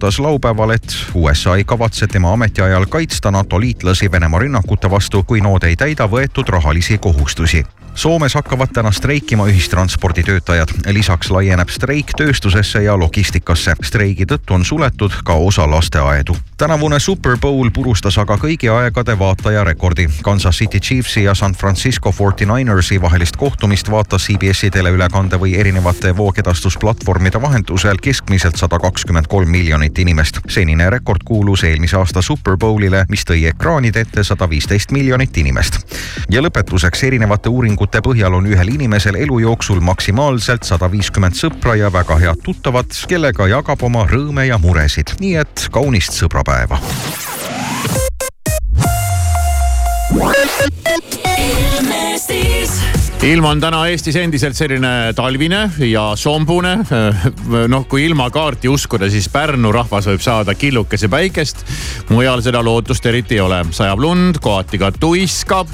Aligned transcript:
teatas 0.00 0.18
laupäeval, 0.18 0.70
et 0.70 0.96
USA 1.14 1.56
ei 1.56 1.64
kavatse 1.64 2.06
tema 2.06 2.32
ametiajal 2.32 2.86
kaitsta 2.86 3.30
NATO 3.30 3.60
liitlasi 3.60 4.12
Venemaa 4.12 4.40
rünnakute 4.40 4.90
vastu, 4.90 5.22
kui 5.22 5.40
nood 5.40 5.62
ei 5.62 5.76
täida 5.76 6.08
võetud 6.08 6.48
rahalisi 6.48 6.98
kohustusi 6.98 7.64
Soomes 7.94 8.34
hakkavad 8.34 8.68
täna 8.72 8.90
streikima 8.90 9.46
ühistransporditöötajad. 9.46 10.68
lisaks 10.86 11.30
laieneb 11.30 11.68
streik 11.68 12.14
tööstusesse 12.16 12.82
ja 12.82 12.98
logistikasse. 12.98 13.74
streigi 13.82 14.24
tõttu 14.24 14.54
on 14.54 14.64
suletud 14.64 15.12
ka 15.24 15.34
osa 15.34 15.70
lasteaedu. 15.70 16.36
Tänavune 16.60 17.00
Super 17.00 17.38
Bowl 17.40 17.70
purustas 17.72 18.18
aga 18.20 18.34
kõigi 18.36 18.68
aegade 18.68 19.14
vaatajarekordi. 19.18 20.04
Kansas 20.22 20.58
City 20.60 20.80
Chiefsi 20.80 21.22
ja 21.24 21.32
San 21.34 21.54
Francisco 21.56 22.10
49ersi 22.12 22.98
vahelist 23.00 23.36
kohtumist 23.40 23.88
vaatas 23.90 24.26
CBS-i 24.28 24.68
teleülekande 24.70 25.38
või 25.40 25.54
erinevate 25.56 26.12
voogedastusplatvormide 26.16 27.40
vahendusel 27.40 27.96
keskmiselt 28.02 28.60
sada 28.60 28.78
kakskümmend 28.78 29.30
kolm 29.32 29.48
miljonit 29.48 29.98
inimest. 29.98 30.40
senine 30.48 30.90
rekord 30.90 31.24
kuulus 31.24 31.64
eelmise 31.64 31.96
aasta 31.96 32.22
Super 32.22 32.56
Bowlile, 32.56 33.06
mis 33.08 33.24
tõi 33.24 33.46
ekraanide 33.48 34.00
ette 34.00 34.24
sada 34.24 34.50
viisteist 34.50 34.92
miljonit 34.92 35.36
inimest. 35.36 35.80
ja 36.28 36.42
lõpetuseks 36.42 37.06
erinevate 37.06 37.48
uuringute 37.48 38.04
põhjal 38.04 38.36
on 38.36 38.46
ühel 38.46 38.74
inimesel 38.74 39.14
elu 39.14 39.38
jooksul 39.38 39.80
maksimaalselt 39.80 40.68
sada 40.68 40.90
viiskümmend 40.90 41.40
sõpra 41.40 41.74
ja 41.74 41.92
väga 41.92 42.18
head 42.18 42.44
tuttavad, 42.44 42.92
kellega 43.08 43.48
jagab 43.48 43.82
oma 43.82 44.04
rõõme 44.04 44.44
ja 44.44 44.58
muresid. 44.58 45.16
nii 45.20 45.34
et 45.36 45.68
kaunist 45.72 46.12
sõbrapäeva. 46.12 46.49
päivä. 46.50 46.78
Ilmestyis. 51.38 52.99
Ilm 53.20 53.44
on 53.44 53.58
täna 53.60 53.82
Eestis 53.90 54.16
endiselt 54.16 54.56
selline 54.56 55.12
talvine 55.12 55.66
ja 55.84 56.06
sombune. 56.16 56.78
noh, 57.68 57.82
kui 57.88 58.06
ilmakaarti 58.06 58.68
uskuda, 58.72 59.10
siis 59.12 59.28
Pärnu 59.28 59.72
rahvas 59.76 60.08
võib 60.08 60.22
saada 60.24 60.54
killukese 60.56 61.10
päikest. 61.12 61.60
mujal 62.08 62.40
seda 62.40 62.62
lootust 62.64 63.06
eriti 63.06 63.36
ei 63.36 63.42
ole, 63.44 63.58
sajab 63.76 64.00
lund, 64.00 64.40
kohati 64.40 64.80
ka 64.80 64.88
tuiskab 64.96 65.68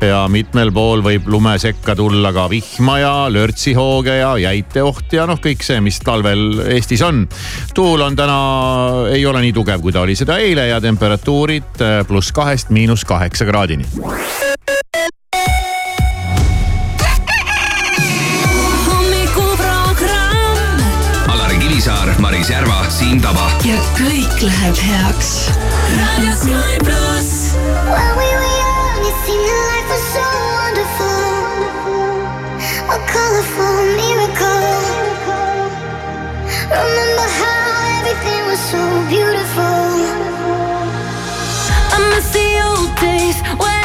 ja 0.00 0.22
mitmel 0.32 0.72
pool 0.72 1.04
võib 1.04 1.28
lume 1.28 1.58
sekka 1.60 1.94
tulla 1.96 2.32
ka 2.32 2.48
vihma 2.48 2.98
ja 3.02 3.12
lörtsihooge 3.28 4.16
ja 4.16 4.32
jäiteoht 4.46 5.12
ja 5.12 5.28
noh, 5.28 5.40
kõik 5.42 5.68
see, 5.68 5.82
mis 5.84 6.00
talvel 6.00 6.62
Eestis 6.64 7.04
on. 7.04 7.26
tuul 7.76 8.00
on 8.08 8.16
täna, 8.16 8.40
ei 9.12 9.26
ole 9.26 9.44
nii 9.44 9.52
tugev, 9.52 9.84
kui 9.84 9.92
ta 9.92 10.00
oli 10.06 10.16
seda 10.16 10.40
eile 10.40 10.70
ja 10.72 10.80
temperatuurid 10.80 11.84
pluss 12.08 12.32
kahest 12.32 12.72
miinus 12.72 13.04
kaheksa 13.04 13.44
kraadini. 13.44 13.84
Maris 22.46 22.50
Järva, 22.50 22.90
Siim 22.90 23.20
Taba. 23.20 23.50
ja 23.64 23.74
kõik 23.96 24.42
läheb 24.42 24.76
heaks. 24.78 25.48
raadio 25.98 26.32
Sky 26.38 26.78
pluss. 26.78 27.56
When 27.90 28.10
we 28.18 28.28
were 28.38 28.52
young, 28.62 29.02
it 29.02 29.16
seemed 29.26 29.46
that 29.46 29.62
life 29.66 29.88
was 29.90 30.04
so 30.14 30.26
wonderful. 30.54 31.26
A 32.86 32.98
colorful 33.10 33.78
miracle. 33.98 34.62
Remember 36.70 37.26
how 37.42 37.98
everything 37.98 38.42
was 38.46 38.62
so 38.70 38.82
beautiful. 39.10 40.06
I 41.94 41.98
miss 42.14 42.30
the 42.30 42.46
old 42.62 42.94
days 43.00 43.42
when 43.58 43.75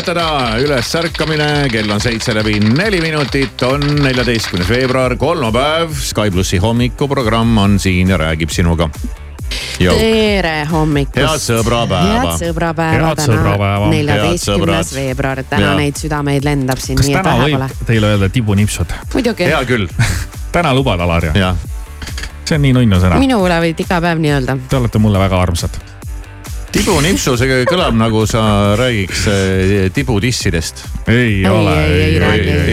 lõpetada, 0.00 0.56
ülesärkamine, 0.64 1.68
kell 1.68 1.90
on 1.92 2.00
seitse 2.00 2.32
läbi 2.32 2.54
neli 2.62 3.02
minutit, 3.04 3.60
on 3.68 3.82
neljateistkümnes 4.00 4.68
veebruar, 4.70 5.12
kolmapäev. 5.20 5.92
Sky 5.92 6.30
plussi 6.32 6.56
hommikuprogramm 6.56 7.58
on 7.60 7.74
siin 7.78 8.08
ja 8.08 8.16
räägib 8.16 8.48
sinuga. 8.48 8.88
tere 9.78 10.64
hommikust. 10.70 11.20
Head 11.20 11.44
sõbrapäeva. 11.44 12.32
head 12.32 12.40
sõbrapäeva 12.40 13.12
täna, 13.20 13.90
neljateistkümnes 13.92 14.94
veebruar, 14.94 15.44
täna 15.44 15.66
Jaa. 15.66 15.76
neid 15.76 16.00
südameid 16.00 16.48
lendab 16.48 16.80
siin 16.80 16.96
kas 16.96 17.12
täna 17.12 17.36
võib 17.42 17.58
pole. 17.58 17.70
teile 17.86 18.14
öelda 18.14 18.28
tibunipsud? 18.32 18.96
muidugi, 19.14 19.50
hea 19.52 19.62
küll, 19.68 19.88
täna 20.56 20.72
lubad, 20.74 21.00
Alar, 21.00 21.28
ja 21.28 21.36
jah. 21.36 21.56
see 22.46 22.56
on 22.56 22.64
nii 22.64 22.72
nunnu 22.72 23.04
sõna. 23.04 23.20
minu 23.20 23.44
üle 23.44 23.60
võid 23.68 23.84
iga 23.84 24.00
päev 24.00 24.24
nii 24.24 24.36
öelda. 24.38 24.56
Te 24.68 24.80
olete 24.80 24.98
mulle 24.98 25.20
väga 25.28 25.42
armsad. 25.44 25.76
Tibunipsu, 26.74 27.34
see 27.38 27.62
kõlab 27.68 27.96
nagu 27.98 28.24
sa 28.30 28.42
räägiks 28.78 29.24
eh, 29.30 29.86
tibudissidest. 29.94 30.84
ei 31.10 31.40
ole. 31.48 31.76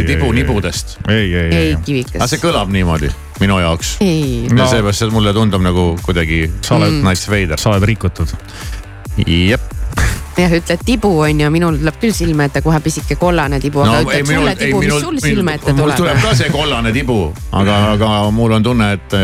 tibunibudest. 0.07 0.97
ei, 1.09 1.31
ei, 1.33 1.55
ei 1.55 2.03
aga 2.15 2.27
see 2.29 2.41
kõlab 2.41 2.71
niimoodi 2.73 3.11
minu 3.41 3.59
jaoks. 3.61 3.97
No. 4.53 4.67
seepärast 4.69 5.03
see 5.03 5.13
mulle 5.13 5.33
tundub 5.35 5.63
nagu 5.65 5.89
kuidagi 6.05 6.45
Sa 6.61 6.77
oled- 6.77 7.01
nice 7.05 7.29
veider. 7.31 7.59
sa 7.59 7.73
oled 7.73 7.85
rikutud. 7.89 8.33
jep, 9.25 9.61
jah, 10.37 10.53
ütled 10.53 10.83
tibu 10.85 11.11
on 11.25 11.41
ju, 11.41 11.49
minul 11.53 11.79
tuleb 11.81 11.97
küll 12.01 12.13
silme 12.13 12.47
ette 12.49 12.61
kohe 12.65 12.79
pisike 12.85 13.17
kollane 13.17 13.59
tibu, 13.61 13.81
aga 13.81 14.03
ütled 14.05 14.29
sulle 14.29 14.55
tibu, 14.59 14.81
mis 14.83 15.01
sul 15.01 15.17
silme 15.23 15.57
ette 15.57 15.73
mul 15.73 15.93
tuleb 15.95 16.03
tuleb? 16.03 16.21
ka 16.21 16.35
see 16.37 16.53
kollane 16.53 16.93
tibu, 16.93 17.17
aga, 17.51 17.79
aga 17.95 18.11
mul 18.35 18.57
on 18.59 18.69
tunne, 18.69 18.91
et, 18.97 19.17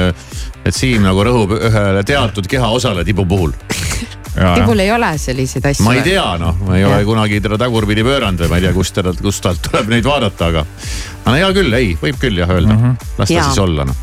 et 0.66 0.74
Siim 0.74 1.06
nagu 1.06 1.25
rõhub 1.25 1.54
ühele 1.60 2.04
teatud 2.08 2.50
kehaosale 2.50 3.06
tibu 3.06 3.28
puhul. 3.30 3.54
tibul 4.34 4.80
ei 4.80 4.92
ole 4.92 5.12
selliseid 5.18 5.66
asju. 5.70 5.86
ma 5.86 5.98
ei 5.98 6.06
tea, 6.06 6.26
noh, 6.42 6.58
ma 6.66 6.78
ei 6.78 6.86
ole 6.86 7.02
Jah. 7.02 7.06
kunagi 7.10 7.42
teda 7.44 7.60
tagurpidi 7.62 8.06
pööranud 8.06 8.42
ja 8.42 8.50
ma 8.50 8.60
ei 8.60 8.68
tea, 8.68 8.74
kust 8.76 8.98
teda, 8.98 9.14
kust 9.22 9.44
talt 9.46 9.62
tuleb 9.68 9.94
neid 9.94 10.08
vaadata, 10.08 10.50
aga. 10.50 10.66
aga 11.26 11.38
hea 11.38 11.54
küll, 11.60 11.78
ei, 11.78 11.94
võib 12.02 12.18
küll 12.22 12.42
jah 12.42 12.50
öelda 12.50 12.74
mm, 12.74 12.84
-hmm. 12.84 13.14
las 13.20 13.30
ta 13.30 13.34
Jaa. 13.34 13.46
siis 13.52 13.64
olla 13.64 13.86
noh. 13.86 14.02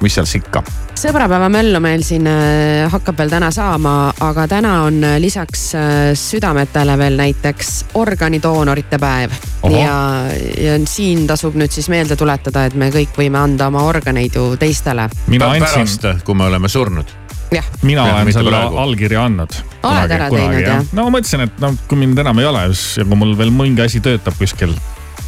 mis 0.00 0.14
seal 0.16 0.28
sikka. 0.28 0.62
sõbrapäeva 0.96 1.50
möllu 1.52 1.80
meil 1.84 2.02
siin 2.04 2.26
äh, 2.30 2.86
hakkab 2.92 3.18
veel 3.18 3.30
täna 3.30 3.50
saama, 3.50 4.14
aga 4.20 4.46
täna 4.48 4.72
on 4.86 5.04
äh, 5.04 5.18
lisaks 5.20 5.66
äh, 5.74 6.14
südametele 6.14 6.96
veel 6.98 7.20
näiteks 7.20 7.84
organidoonorite 7.94 8.98
päev. 8.98 9.36
Ja, 9.66 10.24
ja 10.62 10.78
siin 10.86 11.26
tasub 11.26 11.56
nüüd 11.58 11.72
siis 11.74 11.88
meelde 11.92 12.16
tuletada, 12.16 12.64
et 12.64 12.74
me 12.74 12.88
kõik 12.94 13.18
võime 13.18 13.42
anda 13.42 13.66
oma 13.66 13.82
organeid 13.84 14.34
ju 14.34 14.56
teistele. 14.56 15.08
mina 15.26 15.50
andsin, 15.50 15.68
pärast, 16.00 16.24
kui 16.24 16.34
me 16.34 16.44
oleme 16.44 16.68
surnud. 16.68 17.25
Mina 17.82 18.06
Jah, 18.06 18.14
olen 18.20 18.32
selle 18.32 18.50
praegu. 18.50 18.76
allkirja 18.76 19.24
andnud. 19.24 19.54
Oled 19.86 20.10
ära 20.10 20.28
teinud, 20.30 20.60
jah? 20.66 20.84
no 20.92 21.04
ma 21.08 21.18
mõtlesin, 21.18 21.46
et 21.46 21.58
no 21.62 21.74
kui 21.88 21.98
mind 21.98 22.18
enam 22.18 22.38
ei 22.38 22.46
ole, 22.46 22.66
ja 22.98 23.04
kui 23.04 23.16
mul 23.16 23.36
veel 23.38 23.50
mingi 23.54 23.82
asi 23.82 24.00
töötab 24.00 24.34
kuskil 24.38 24.74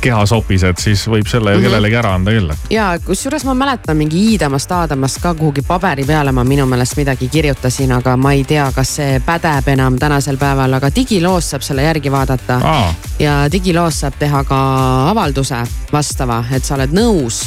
kehasopis, 0.00 0.62
et 0.62 0.78
siis 0.78 1.00
võib 1.10 1.26
selle 1.26 1.50
ju 1.52 1.58
Mhm. 1.58 1.64
kellelegi 1.66 1.96
ära 1.98 2.12
anda 2.14 2.30
küll. 2.30 2.52
ja 2.70 2.98
kusjuures 3.04 3.44
ma 3.44 3.54
mäletan 3.54 3.96
mingi 3.96 4.16
Iidamast, 4.30 4.70
Aadamast 4.72 5.18
ka 5.22 5.34
kuhugi 5.34 5.62
paberi 5.66 6.04
peale 6.04 6.32
ma 6.32 6.44
minu 6.44 6.66
meelest 6.66 6.96
midagi 6.96 7.28
kirjutasin, 7.28 7.92
aga 7.92 8.16
ma 8.16 8.32
ei 8.32 8.44
tea, 8.44 8.70
kas 8.74 8.88
see 8.96 9.20
pädeb 9.26 9.66
enam 9.68 9.98
tänasel 9.98 10.36
päeval, 10.36 10.72
aga 10.74 10.90
digiloos 10.94 11.50
saab 11.50 11.62
selle 11.62 11.82
järgi 11.82 12.10
vaadata 12.14 12.60
aa, 12.62 12.94
ja 13.18 13.48
digiloos 13.52 14.00
saab 14.00 14.14
teha 14.18 14.44
ka 14.44 15.10
avalduse 15.10 15.64
vastava, 15.92 16.44
et 16.52 16.64
sa 16.64 16.74
oled 16.74 16.90
nõus, 16.94 17.42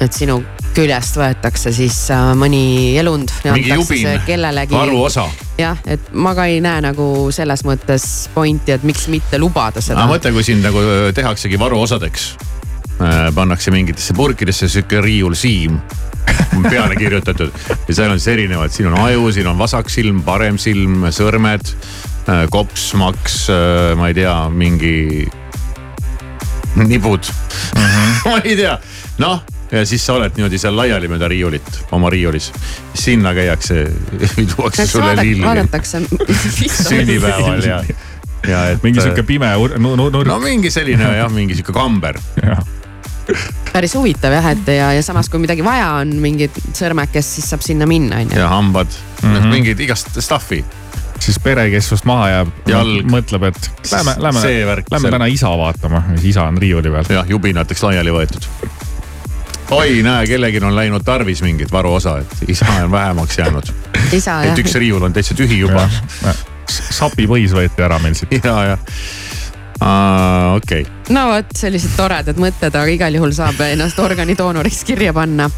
et 0.00 0.12
sinu 0.12 0.42
küljest 0.74 1.18
võetakse 1.18 1.72
siis 1.74 1.96
äh, 2.12 2.32
mõni 2.38 2.94
elund 2.98 3.30
kellelegi. 4.26 4.74
varuosa. 4.74 5.26
jah, 5.58 5.78
et 5.86 6.10
ma 6.12 6.34
ka 6.36 6.48
ei 6.50 6.60
näe 6.64 6.82
nagu 6.84 7.06
selles 7.34 7.64
mõttes 7.66 8.06
pointi, 8.34 8.74
et 8.74 8.86
miks 8.86 9.06
mitte 9.12 9.38
lubada 9.38 9.82
seda 9.84 10.02
aga. 10.02 10.16
mõtle, 10.16 10.32
kui 10.34 10.46
sind 10.46 10.66
nagu 10.66 10.82
öö, 10.82 11.12
tehaksegi 11.14 11.60
varuosadeks. 11.60 12.34
pannakse 13.34 13.72
mingitesse 13.74 14.14
purkidesse 14.14 14.68
sihuke 14.70 15.00
riiul 15.02 15.34
Siim 15.34 15.80
peale 16.70 16.94
kirjutatud 16.96 17.50
ja 17.88 17.94
seal 17.94 18.12
on 18.12 18.20
siis 18.20 18.30
erinevad, 18.36 18.70
siin 18.70 18.86
on 18.92 18.98
aju, 19.02 19.32
siin 19.34 19.48
on 19.50 19.58
vasak 19.58 19.90
silm, 19.90 20.22
parem 20.22 20.58
silm, 20.62 21.08
sõrmed, 21.10 21.74
kops, 22.54 22.92
maks, 22.98 23.40
ma 23.98 24.12
ei 24.12 24.14
tea, 24.20 24.36
mingi 24.54 25.26
nibud 26.86 27.26
mm. 27.26 27.82
-hmm. 27.82 28.14
ma 28.30 28.38
ei 28.44 28.56
tea, 28.62 28.78
noh 29.18 29.42
ja 29.74 29.86
siis 29.86 30.06
sa 30.06 30.14
oled 30.18 30.36
niimoodi 30.36 30.58
seal 30.60 30.76
laiali 30.76 31.08
mööda 31.10 31.28
riiulit, 31.30 31.80
oma 31.92 32.10
riiulis. 32.10 32.52
sinna 32.94 33.34
käiakse, 33.34 33.86
tuuakse 34.54 34.86
sulle 34.86 35.16
lilli 35.20 35.44
vaadatakse. 35.44 36.02
sünnipäeval 36.88 37.64
ja, 37.66 37.82
ja 38.48 38.68
et. 38.70 38.82
mingi 38.82 39.00
sihuke 39.00 39.22
pime 39.22 39.50
ur- 39.56 39.78
nu- 39.78 39.96
nu- 39.96 40.10
nurk 40.10 40.28
no 40.28 40.38
mingi 40.42 40.70
selline 40.70 41.16
jah, 41.16 41.32
mingi 41.32 41.56
sihuke 41.58 41.72
kamber. 41.72 42.18
päris 43.72 43.94
huvitav 43.96 44.32
jah, 44.36 44.46
et 44.52 44.72
ja, 44.76 44.92
ja 44.92 45.02
samas, 45.02 45.28
kui 45.32 45.40
midagi 45.42 45.64
vaja 45.64 45.90
on, 46.02 46.14
mingid 46.22 46.54
sõrmekest, 46.76 47.38
siis 47.38 47.50
saab 47.50 47.64
sinna 47.64 47.88
minna, 47.88 48.20
onju. 48.22 48.38
ja 48.38 48.48
hambad 48.52 48.92
mm. 49.22 49.34
-hmm. 49.34 49.52
mingid 49.52 49.80
igast 49.80 50.12
stuff'i. 50.20 50.64
siis 51.18 51.38
pere, 51.40 51.70
kes 51.70 51.88
sinust 51.88 52.04
maha 52.04 52.28
jääb, 52.28 52.48
Jalg. 52.68 53.06
mõtleb, 53.08 53.48
et 53.48 53.70
lähme, 53.92 54.14
lähme, 54.18 54.84
lähme 54.90 55.10
täna 55.10 55.26
isa 55.26 55.48
vaatama, 55.58 56.02
siis 56.14 56.24
isa 56.36 56.44
on 56.44 56.58
riiuli 56.58 56.90
peal. 56.90 57.04
jah, 57.08 57.26
jubinateks 57.28 57.82
laiali 57.82 58.10
võetud. 58.10 58.44
oi, 59.74 60.02
näe, 60.02 60.26
kellelgi 60.26 60.62
on 60.64 60.76
läinud 60.76 61.02
tarvis 61.04 61.42
mingit 61.42 61.72
varuosa, 61.72 62.18
et 62.18 62.48
isa 62.48 62.66
on 62.84 62.90
vähemaks 62.90 63.38
jäänud. 63.38 63.70
et 64.12 64.26
jah, 64.26 64.58
üks 64.58 64.74
riiul 64.78 65.02
on 65.02 65.12
täitsa 65.12 65.34
tühi 65.34 65.58
juba. 65.58 65.88
sapipõis 66.70 67.52
võeti 67.54 67.82
ära 67.84 67.98
meil 67.98 68.14
siit. 68.14 68.44
ja, 68.44 68.54
ja. 68.64 68.78
okei 70.54 70.82
okay., 70.82 71.14
no 71.14 71.26
vot, 71.32 71.50
sellised 71.56 71.96
toredad 71.96 72.38
mõtted, 72.40 72.70
aga 72.70 72.86
igal 72.92 73.18
juhul 73.18 73.34
saab 73.34 73.60
ennast 73.66 73.98
organidoonoriks 73.98 74.84
kirja 74.84 75.12
panna. 75.12 75.50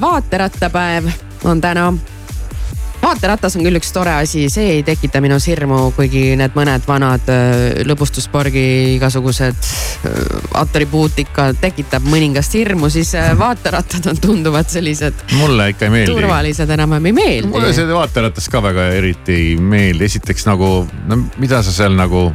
vaaterattapäev 0.00 1.10
on 1.44 1.60
täna 1.60 1.92
vaateratas 3.02 3.56
on 3.56 3.64
küll 3.66 3.78
üks 3.78 3.90
tore 3.94 4.12
asi, 4.18 4.46
see 4.52 4.72
ei 4.76 4.82
tekita 4.86 5.20
minus 5.24 5.46
hirmu, 5.48 5.90
kuigi 5.96 6.32
need 6.38 6.56
mõned 6.58 6.84
vanad 6.88 7.28
öö, 7.30 7.84
lõbustussporgi 7.88 8.64
igasugused 8.96 9.68
öö, 10.08 10.40
atribuutika 10.60 11.50
tekitab 11.60 12.06
mõningast 12.08 12.56
hirmu, 12.58 12.90
siis 12.92 13.14
öö, 13.18 13.36
vaaterattad 13.38 14.10
on 14.12 14.20
tunduvalt 14.22 14.72
sellised 14.72 15.26
mulle 15.38 15.70
ikka 15.74 15.88
ei 15.88 15.94
meeldi. 15.94 16.12
turvalised 16.12 16.74
enam-vähem 16.78 17.10
ei 17.10 17.16
mulle 17.46 17.52
meeldi. 17.62 17.76
see 17.78 17.88
vaateratas 17.92 18.50
ka 18.52 18.62
väga 18.64 18.90
eriti 18.98 19.36
ei 19.36 19.54
meeldi, 19.56 20.08
esiteks 20.10 20.48
nagu, 20.50 20.72
no 21.08 21.22
mida 21.38 21.62
sa 21.62 21.74
seal 21.74 21.96
nagu, 21.98 22.28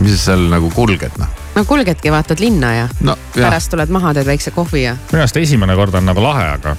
mis 0.00 0.16
sa 0.16 0.32
seal 0.32 0.48
nagu 0.52 0.72
kulged 0.74 1.20
noh. 1.20 1.38
no 1.58 1.66
kulgedki, 1.68 2.14
vaatad 2.14 2.40
linna 2.40 2.74
ja 2.80 2.88
no 3.00 3.16
jah, 3.36 3.46
pärast 3.46 3.74
tuled 3.74 3.92
maha, 3.92 4.16
teed 4.16 4.32
väikse 4.32 4.54
kohvi 4.56 4.88
ja. 4.88 4.96
minu 5.12 5.26
arust 5.26 5.40
esimene 5.44 5.76
kord 5.78 6.00
on 6.00 6.08
nagu 6.08 6.24
lahe, 6.24 6.48
aga 6.56 6.76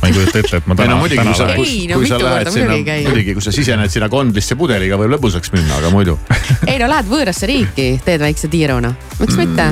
ma 0.00 0.08
ei 0.08 0.16
kujuta 0.16 0.40
ette, 0.42 0.60
et 0.60 0.66
ma 0.66 0.76
ei 0.76 0.82
täna 0.82 0.94
no, 0.94 1.00
muidugi, 1.02 1.24
kui 1.24 1.38
sa 1.38 1.48
Ei, 1.54 1.86
no 1.90 2.00
kui 2.00 2.10
sa 2.10 2.18
mitu 2.18 2.26
lähed 2.26 2.44
korda 2.44 2.52
sinna 2.54 2.72
muidugi 2.72 2.90
ei 2.92 3.04
käi., 3.04 3.06
muidugi, 3.10 3.36
kui 3.38 3.46
sa 3.46 3.54
sisened 3.54 3.92
sinna 3.92 4.10
kondlisse 4.12 4.58
pudeliga 4.58 4.98
võib 5.00 5.16
lõbusaks 5.16 5.54
minna, 5.54 5.80
aga 5.80 5.92
muidu 5.94 6.18
ei 6.70 6.76
no 6.82 6.90
lähed 6.92 7.08
võõrasse 7.10 7.48
riiki, 7.50 7.88
teed 8.04 8.22
väikse 8.24 8.52
tiiruna, 8.52 8.92
miks 9.20 9.40
mitte? 9.40 9.70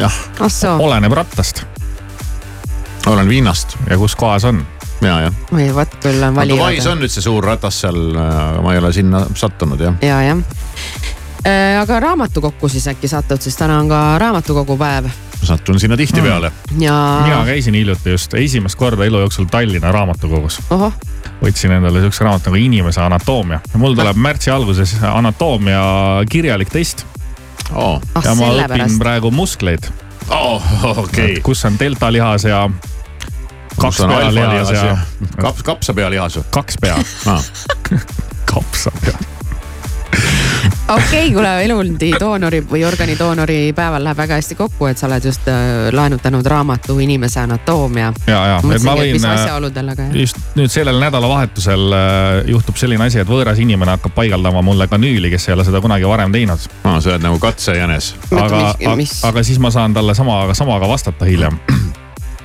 jah, 0.00 0.20
ah 0.40 0.52
soo, 0.52 0.76
oleneb 0.88 1.14
rattast 1.16 1.64
olen 3.06 3.28
Viinast 3.28 3.76
ja 3.90 3.98
kus 3.98 4.16
kohas 4.16 4.44
on. 4.44 4.66
ja, 5.02 5.20
jah. 5.20 5.34
oi 5.52 5.74
vot 5.74 5.96
küll 6.00 6.22
on 6.22 6.34
Dubais 6.34 6.58
valivad. 6.58 6.86
on 6.92 7.02
nüüd 7.04 7.12
see 7.12 7.24
suur 7.24 7.44
ratas 7.44 7.82
seal, 7.84 8.00
aga 8.16 8.62
ma 8.64 8.72
ei 8.72 8.80
ole 8.80 8.92
sinna 8.96 9.24
sattunud 9.36 9.80
jah. 9.80 9.98
ja, 10.02 10.22
jah. 10.22 10.40
aga 11.82 12.00
raamatukokku 12.08 12.68
siis 12.72 12.88
äkki 12.88 13.10
satud, 13.10 13.42
sest 13.44 13.60
täna 13.60 13.78
on 13.82 13.92
ka 13.92 14.02
raamatukogu 14.22 14.78
päev 14.80 15.10
satun 15.48 15.80
sinna 15.80 15.96
tihtipeale 15.96 16.52
ja. 16.78 16.94
mina 17.24 17.42
käisin 17.46 17.74
hiljuti 17.74 18.14
just 18.14 18.34
esimest 18.34 18.78
korda 18.78 19.04
elu 19.04 19.24
jooksul 19.24 19.48
Tallinna 19.50 19.92
raamatukogus. 19.92 20.60
võtsin 21.42 21.76
endale 21.76 22.00
siukse 22.04 22.24
raamatu 22.24 22.50
nagu 22.50 22.62
Inimese 22.62 23.02
anatoomia 23.04 23.60
ja 23.72 23.80
mul 23.80 23.94
tuleb 23.98 24.16
märtsi 24.16 24.50
alguses 24.50 24.96
anatoomia 25.02 25.82
kirjalik 26.30 26.72
test 26.72 27.06
oh.. 27.72 28.00
ah 28.14 28.24
ja 28.24 28.34
ma 28.34 28.48
õpin 28.48 28.58
sellepärast. 28.60 28.98
praegu 29.02 29.30
muskleid, 29.30 29.90
Oh, 30.30 30.62
okei 30.84 31.32
okay.. 31.32 31.40
kus 31.44 31.64
on 31.68 31.76
deltalihas 31.78 32.44
ja 32.48 32.70
kaks 33.80 33.98
pealihas 34.08 34.70
ja 34.70 34.96
kaps, 35.40 35.62
kapsapealihas 35.62 36.38
või 36.38 36.44
kaks 36.50 36.78
pea, 36.80 36.96
ah.? 37.26 37.44
kapsapea. 38.48 39.18
okei, 40.88 41.32
kuule 41.32 41.52
elundi 41.64 42.10
doonori 42.20 42.60
või 42.70 42.82
organidoonori 42.86 43.72
päeval 43.76 44.04
läheb 44.04 44.18
väga 44.18 44.38
hästi 44.38 44.56
kokku, 44.58 44.86
et 44.90 45.00
sa 45.00 45.06
oled 45.08 45.24
just 45.24 45.48
äh, 45.48 45.88
laenutanud 45.92 46.46
raamatu 46.46 46.98
Inimese 47.00 47.40
anatoomia. 47.40 48.12
ja, 48.26 48.40
ja, 48.52 48.58
et 48.58 48.84
ma 48.84 48.96
võin 48.98 49.16
äh, 49.24 49.90
aga 49.94 50.08
just 50.12 50.40
nüüd 50.58 50.72
sellel 50.72 51.00
nädalavahetusel 51.00 51.96
äh, 51.96 52.50
juhtub 52.52 52.76
selline 52.80 53.08
asi, 53.08 53.22
et 53.22 53.28
võõras 53.30 53.60
inimene 53.62 53.96
hakkab 53.96 54.14
paigaldama 54.18 54.62
mulle 54.62 54.88
kanüüli, 54.90 55.32
kes 55.32 55.48
ei 55.48 55.56
ole 55.56 55.64
seda 55.66 55.80
kunagi 55.84 56.08
varem 56.08 56.32
teinud. 56.34 56.68
Ah, 56.84 57.00
sa 57.00 57.14
oled 57.14 57.24
nagu 57.24 57.40
katsejänes. 57.42 58.14
aga 58.30 58.96
mis- 58.96 59.20
aga 59.24 59.42
siis 59.42 59.58
ma 59.58 59.72
saan 59.74 59.94
talle 59.94 60.14
sama, 60.14 60.42
samaga 60.54 60.88
vastata 60.88 61.24
hiljem. 61.24 61.58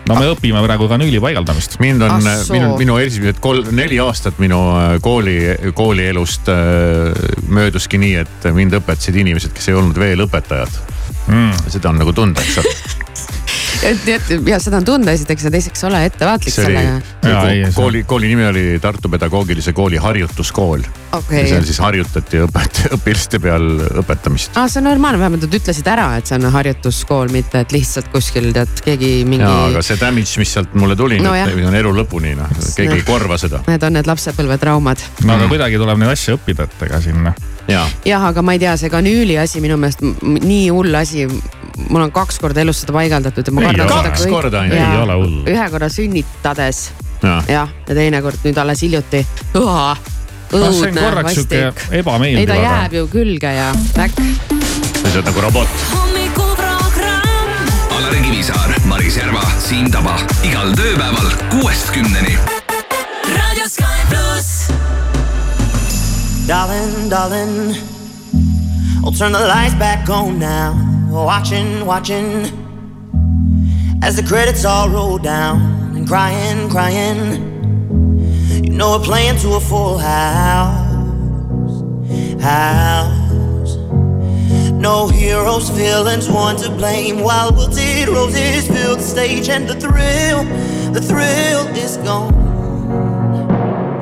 No 0.09 0.19
me 0.19 0.29
õpime 0.33 0.61
praegu 0.65 0.89
kanüüli 0.91 1.21
paigaldamist. 1.23 1.79
mind 1.83 2.05
on 2.05 2.15
Ah 2.17 2.43
minu, 2.53 2.71
minu 2.81 2.97
esimesed 3.01 3.41
kolm, 3.43 3.69
neli 3.75 3.99
aastat 4.03 4.39
minu 4.41 4.59
äh, 4.75 4.95
kooli, 5.03 5.37
koolielust 5.77 6.49
äh, 6.51 7.13
mööduski 7.47 8.01
nii, 8.01 8.15
et 8.25 8.49
mind 8.55 8.79
õpetasid 8.81 9.19
inimesed, 9.21 9.53
kes 9.55 9.71
ei 9.71 9.79
olnud 9.79 9.99
veel 9.99 10.27
õpetajad 10.27 10.81
Mm. 11.29 11.51
seda 11.69 11.91
on 11.91 11.99
nagu 12.01 12.13
tunda, 12.13 12.41
eks 12.41 12.57
ole. 12.61 12.71
et, 13.83 14.07
et 14.07 14.49
ja 14.49 14.59
seda 14.61 14.79
on 14.79 14.87
tunda 14.87 15.13
esiteks 15.15 15.47
ja 15.47 15.51
teiseks 15.53 15.83
ole 15.87 16.01
ettevaatlik 16.09 16.53
sellega., 16.53 16.99
Jaa, 17.29 17.71
kooli, 17.75 18.03
kooli 18.07 18.29
nimi 18.31 18.45
oli 18.47 18.63
Tartu 18.81 19.09
Pedagoogilise 19.09 19.73
Kooli 19.73 19.99
harjutuskool. 20.01 20.81
Ja 20.81 21.17
okei 21.19 21.43
seal 21.49 21.65
siis 21.67 21.79
harjutati 21.83 22.41
õpet-, 22.45 22.81
õpilaste 22.97 23.41
peal 23.43 23.67
õpetamist. 24.01 24.57
aa, 24.57 24.69
see 24.71 24.81
on 24.81 24.89
normaalne, 24.89 25.21
vähemalt 25.21 25.45
nad 25.47 25.57
ütlesid 25.59 25.89
ära, 25.91 26.07
et 26.19 26.29
see 26.29 26.39
on 26.39 26.49
harjutuskool, 26.53 27.31
mitte 27.33 27.63
et 27.65 27.75
lihtsalt 27.75 28.11
kuskil 28.13 28.51
tead 28.55 28.83
keegi 28.85 29.13
mingi 29.29 29.45
ja, 29.45 29.69
aga 29.69 29.83
see 29.85 29.99
damage, 30.01 30.41
mis 30.41 30.55
sealt 30.57 30.75
mulle 30.79 30.97
tuli 30.99 31.19
No 31.23 31.35
on 31.35 31.75
elu 31.75 31.93
lõpuni 32.01 32.35
noh, 32.39 32.51
keegi 32.75 33.01
ei 33.01 33.05
korva 33.07 33.37
seda. 33.41 33.63
Need 33.67 33.83
on 33.85 33.97
need 33.99 34.09
lapsepõlvetraumad. 34.09 35.07
no 35.25 35.37
aga 35.37 35.49
kuidagi 35.51 35.81
tuleb 35.81 36.03
neid 36.03 36.15
asju 36.15 36.39
õppida, 36.39 36.69
et 36.69 36.87
ega 36.89 37.01
siin 37.03 37.31
ja 37.31 37.35
jah, 37.69 38.25
aga 38.29 38.41
ma 38.45 38.55
ei 38.55 38.61
tea, 38.61 38.75
see 38.79 38.91
kanüüli 38.93 39.37
asi 39.41 39.61
minu 39.63 39.77
meelest 39.77 40.01
nii 40.23 40.69
hull 40.73 40.95
asi. 40.99 41.27
mul 41.89 42.01
on 42.01 42.11
kaks 42.11 42.39
korda 42.43 42.61
elus 42.61 42.81
seda 42.83 42.93
paigaldatud 42.95 43.47
ja 43.47 43.53
ma 43.55 43.67
kardan 43.69 43.87
seda 43.87 44.01
Kaks 44.09 44.25
korda 44.27 44.65
ainult? 44.65 44.79
Ei 44.79 45.03
ole 45.03 45.19
hull. 45.21 45.37
ühe 45.47 45.69
korra 45.71 45.89
sünnitades 45.89 46.89
ja 47.23 47.41
jah, 47.47 47.69
ja 47.87 47.95
teine 47.95 48.21
kord 48.21 48.39
nüüd 48.43 48.57
alles 48.61 48.81
hiljuti. 48.83 49.25
noh, 49.53 49.97
see 50.49 50.59
on 50.59 50.73
õudne, 50.73 51.01
korraks 51.01 51.35
sihuke 51.37 51.63
vastik. 51.65 51.91
ei, 51.91 51.99
ebameeldiv, 52.03 52.47
ta 52.47 52.57
aga 52.57 52.63
jääb 52.63 52.97
ju 52.99 53.07
külge 53.13 53.53
ja 53.53 53.69
täkk. 53.93 54.21
sa 55.01 55.13
oled 55.13 55.29
nagu 55.31 55.45
robot. 55.47 55.69
Alari 57.97 58.23
Kivisaar, 58.25 58.75
Maris 58.89 59.19
Järva, 59.19 59.45
Siim 59.63 59.91
Taba 59.93 60.17
igal 60.47 60.73
tööpäeval 60.79 61.31
kuuest 61.55 61.93
kümneni. 61.95 62.37
raadio 63.35 63.69
Sky. 63.69 63.98
Darling, 66.49 67.09
darling, 67.09 67.75
I'll 69.05 69.11
turn 69.11 69.33
the 69.33 69.39
lights 69.39 69.75
back 69.75 70.09
on 70.09 70.39
now. 70.39 70.73
Watching, 71.11 71.85
watching, 71.85 72.49
as 74.01 74.15
the 74.15 74.23
credits 74.27 74.65
all 74.65 74.89
roll 74.89 75.19
down 75.19 75.61
and 75.95 76.07
crying, 76.07 76.67
crying. 76.67 78.63
You 78.63 78.71
know 78.71 78.97
we're 78.97 79.05
playing 79.05 79.37
to 79.41 79.57
a 79.57 79.59
full 79.59 79.99
house, 79.99 81.83
house. 82.41 83.75
No 84.73 85.07
heroes, 85.07 85.69
villains, 85.69 86.27
one 86.27 86.55
to 86.63 86.71
blame. 86.71 87.19
While 87.19 87.51
wilted 87.51 88.09
roses 88.09 88.65
fill 88.67 88.95
the 88.95 89.03
stage, 89.03 89.49
and 89.49 89.67
the 89.67 89.75
thrill, 89.75 90.43
the 90.93 90.99
thrill 90.99 91.67
is 91.77 91.97
gone. 91.97 92.48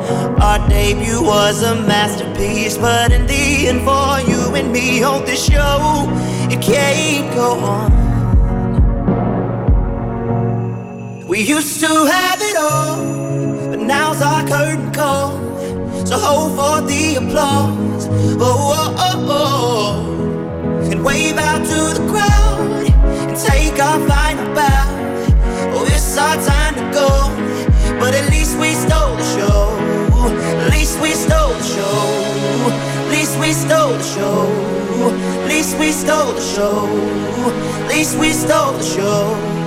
Our 0.10 0.60
debut 0.70 1.22
was 1.22 1.64
a 1.64 1.76
masterpiece, 1.76 2.78
but 2.78 3.12
in 3.12 3.28
the 3.28 3.68
end, 3.68 3.82
for 3.82 4.22
you 4.30 4.56
and 4.56 4.72
me 4.72 5.04
on 5.04 5.26
this 5.26 5.46
show, 5.46 6.08
it 6.50 6.62
can't 6.62 7.34
go 7.36 7.60
on. 7.60 8.08
We 11.28 11.42
used 11.42 11.82
to 11.82 11.88
have 11.88 12.40
it 12.42 12.56
all, 12.56 12.96
but 13.70 13.80
now's 13.80 14.22
our 14.22 14.48
curtain 14.48 14.94
call. 14.94 15.38
So 16.06 16.18
hold 16.18 16.56
for 16.56 16.88
the 16.88 17.16
applause. 17.16 18.08
Oh, 18.40 18.74
oh, 18.80 18.96
oh, 18.98 19.26
oh. 19.30 20.90
And 20.90 21.04
wave 21.04 21.38
out 21.38 21.66
to 21.66 22.00
the 22.00 22.08
crowd 22.10 22.60
and 23.28 23.38
take 23.38 23.78
our 23.82 24.00
final 24.08 24.56
bow. 24.56 24.86
Oh, 25.76 25.86
it's 25.90 26.18
our 26.18 26.38
time 26.46 26.76
to 26.76 26.92
go, 26.94 27.10
but 28.00 28.14
at 28.14 28.30
least 28.30 28.58
we 28.58 28.74
stole 28.74 29.18
the 29.18 29.24
show. 29.36 29.87
At 30.26 30.72
least 30.72 31.00
we 31.00 31.12
stole 31.12 31.54
the 31.54 31.64
show. 31.64 31.98
At 33.06 33.12
least 33.12 33.40
we 33.40 33.54
stole 33.54 33.94
the 33.94 34.04
show. 34.04 34.48
At 35.44 35.48
least 35.48 35.78
we 35.78 35.92
stole 35.92 36.34
the 36.34 36.42
show. 36.42 36.88
At 37.84 37.90
least 37.90 38.18
we 38.18 38.32
stole 38.32 38.74
the 38.74 38.84
show. 38.84 39.67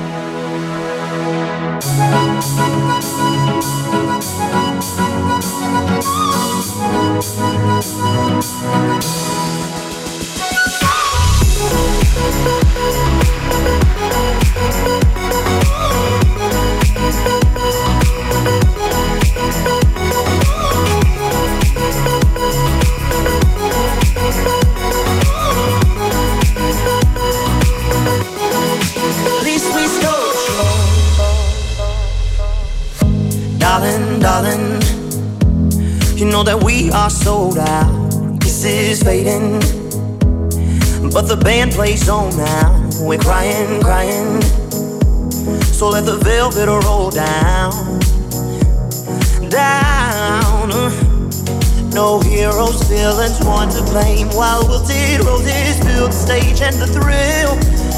Plays 41.90 42.08
on 42.08 42.36
now. 42.36 42.88
We're 43.00 43.18
crying, 43.18 43.82
crying. 43.82 44.40
So 45.74 45.88
let 45.88 46.04
the 46.06 46.18
velvet 46.22 46.68
roll 46.68 47.10
down, 47.10 47.98
down. 49.48 50.68
No 51.90 52.20
heroes, 52.20 52.80
villains, 52.84 53.44
one 53.44 53.70
to 53.70 53.82
blame. 53.90 54.28
While 54.28 54.62
wilted 54.68 55.24
roses 55.24 55.78
fill 55.82 56.06
the 56.06 56.12
stage, 56.12 56.60
and 56.62 56.76
the 56.76 56.86
thrill, 56.86 57.56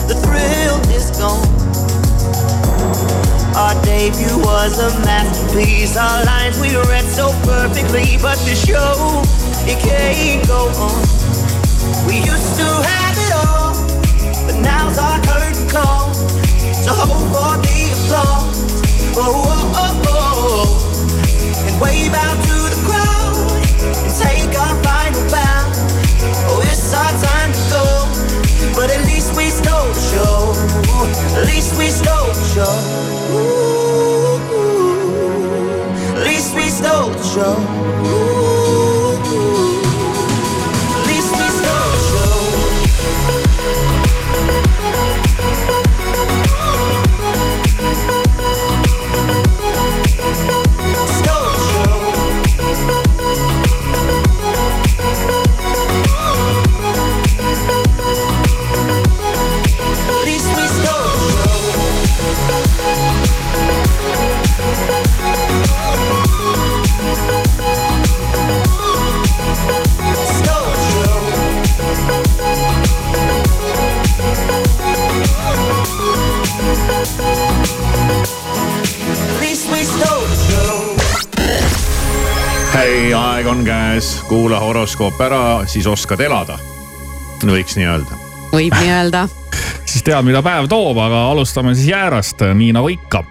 the 0.09 0.17
thrill 0.25 0.79
is 0.97 1.11
gone. 1.21 1.47
Our 3.55 3.75
debut 3.85 4.39
was 4.39 4.79
a 4.79 4.89
masterpiece. 5.05 5.99
Our 5.99 6.25
lines 6.25 6.59
we 6.59 6.75
read 6.77 7.05
so 7.05 7.29
perfectly, 7.45 8.17
but 8.23 8.39
the 8.47 8.55
show 8.55 9.23
it 9.69 9.79
can't 9.81 10.47
go 10.49 10.69
on. 10.81 11.22
So 16.83 16.91
hold 16.91 17.31
for 17.31 17.55
the 17.62 17.77
applause. 17.95 18.59
Oh, 19.15 19.23
oh, 19.79 20.03
oh, 20.09 20.67
and 21.69 21.77
wave 21.81 22.12
out 22.12 22.39
to 22.43 22.57
the 22.75 22.81
crowd 22.87 23.37
and 24.03 24.12
take 24.19 24.51
our 24.59 24.75
final 24.83 25.23
bow. 25.31 25.71
Oh, 26.51 26.61
it's 26.67 26.93
our 26.93 27.12
time 27.23 27.53
to 27.55 27.62
go, 27.71 27.87
but 28.75 28.91
at 28.91 29.05
least 29.07 29.31
we 29.37 29.47
stole 29.51 29.93
the 29.95 30.01
show. 30.11 30.55
At 31.39 31.47
least 31.47 31.79
we 31.79 31.87
stole 31.87 32.33
the 32.35 32.45
show. 32.51 32.75
Ooh, 33.31 34.43
at 36.19 36.25
least 36.27 36.51
we 36.57 36.67
stole 36.69 37.11
the 37.11 37.23
show. 37.23 37.55
Ooh, 38.11 38.42
horoskoop 84.93 85.21
ära, 85.25 85.67
siis 85.67 85.87
oskad 85.89 86.21
elada. 86.21 86.59
võiks 87.43 87.77
nii 87.79 87.87
öelda. 87.89 88.17
võib 88.53 88.75
nii 88.77 88.91
öelda. 88.93 89.23
siis 89.89 90.03
tead, 90.05 90.21
mida 90.27 90.43
päev 90.45 90.67
toob, 90.69 90.99
aga 91.01 91.23
alustame 91.31 91.73
siis 91.75 91.89
jäärast, 91.89 92.43
nii 92.55 92.73
nagu 92.77 92.91
ikka. 92.93 93.23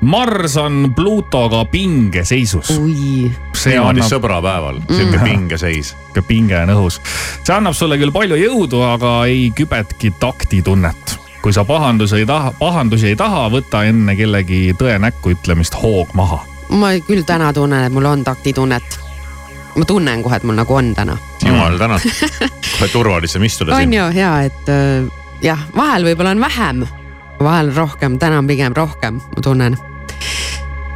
Mars 0.00 0.56
on 0.56 0.94
Pluutoga 0.96 1.64
pingeseisus. 1.68 2.70
see 2.72 3.74
niimoodi 3.74 4.00
annab 4.00 4.08
sõbrapäeval, 4.08 4.80
sihuke 4.88 5.18
Mm. 5.18 5.24
pingeseis. 5.24 5.92
sihuke 5.92 6.22
pinge 6.22 6.56
on 6.56 6.72
õhus. 6.72 7.00
see 7.44 7.54
annab 7.54 7.74
sulle 7.76 7.98
küll 7.98 8.12
palju 8.12 8.36
jõudu, 8.40 8.80
aga 8.94 9.26
ei 9.26 9.52
kübetki 9.54 10.14
taktitunnet. 10.20 11.18
kui 11.42 11.52
sa 11.52 11.64
pahandusi 11.64 12.16
ei 12.16 12.26
taha, 12.26 12.52
pahandusi 12.58 13.06
ei 13.12 13.16
taha, 13.16 13.48
võta 13.50 13.84
enne 13.84 14.16
kellegi 14.16 14.72
tõe 14.78 14.96
näkku 14.98 15.36
ütlemist 15.36 15.74
hoog 15.82 16.14
maha. 16.14 16.40
ma 16.70 16.94
küll 17.04 17.22
täna 17.28 17.52
tunnen, 17.52 17.84
et 17.84 17.92
mul 17.92 18.04
on 18.04 18.24
taktitunnet. 18.24 19.09
Ma 19.76 19.84
tunnen 19.84 20.22
kohe, 20.22 20.36
et 20.36 20.46
mul 20.46 20.58
nagu 20.58 20.74
on 20.74 20.94
täna. 20.94 21.16
jumal 21.44 21.78
tänatud, 21.78 22.24
kohe 22.78 22.88
turvalisem 22.92 23.44
istuda 23.44 23.74
on 23.74 23.84
siin. 23.84 23.92
ju 23.94 24.08
hea, 24.14 24.32
et 24.50 24.72
äh, 24.72 25.20
jah, 25.44 25.68
vahel 25.76 26.08
võib-olla 26.10 26.34
on 26.34 26.42
vähem, 26.42 26.82
vahel 27.40 27.72
rohkem, 27.76 28.18
täna 28.18 28.40
on 28.42 28.50
pigem 28.50 28.76
rohkem, 28.76 29.20
ma 29.36 29.44
tunnen. 29.44 29.78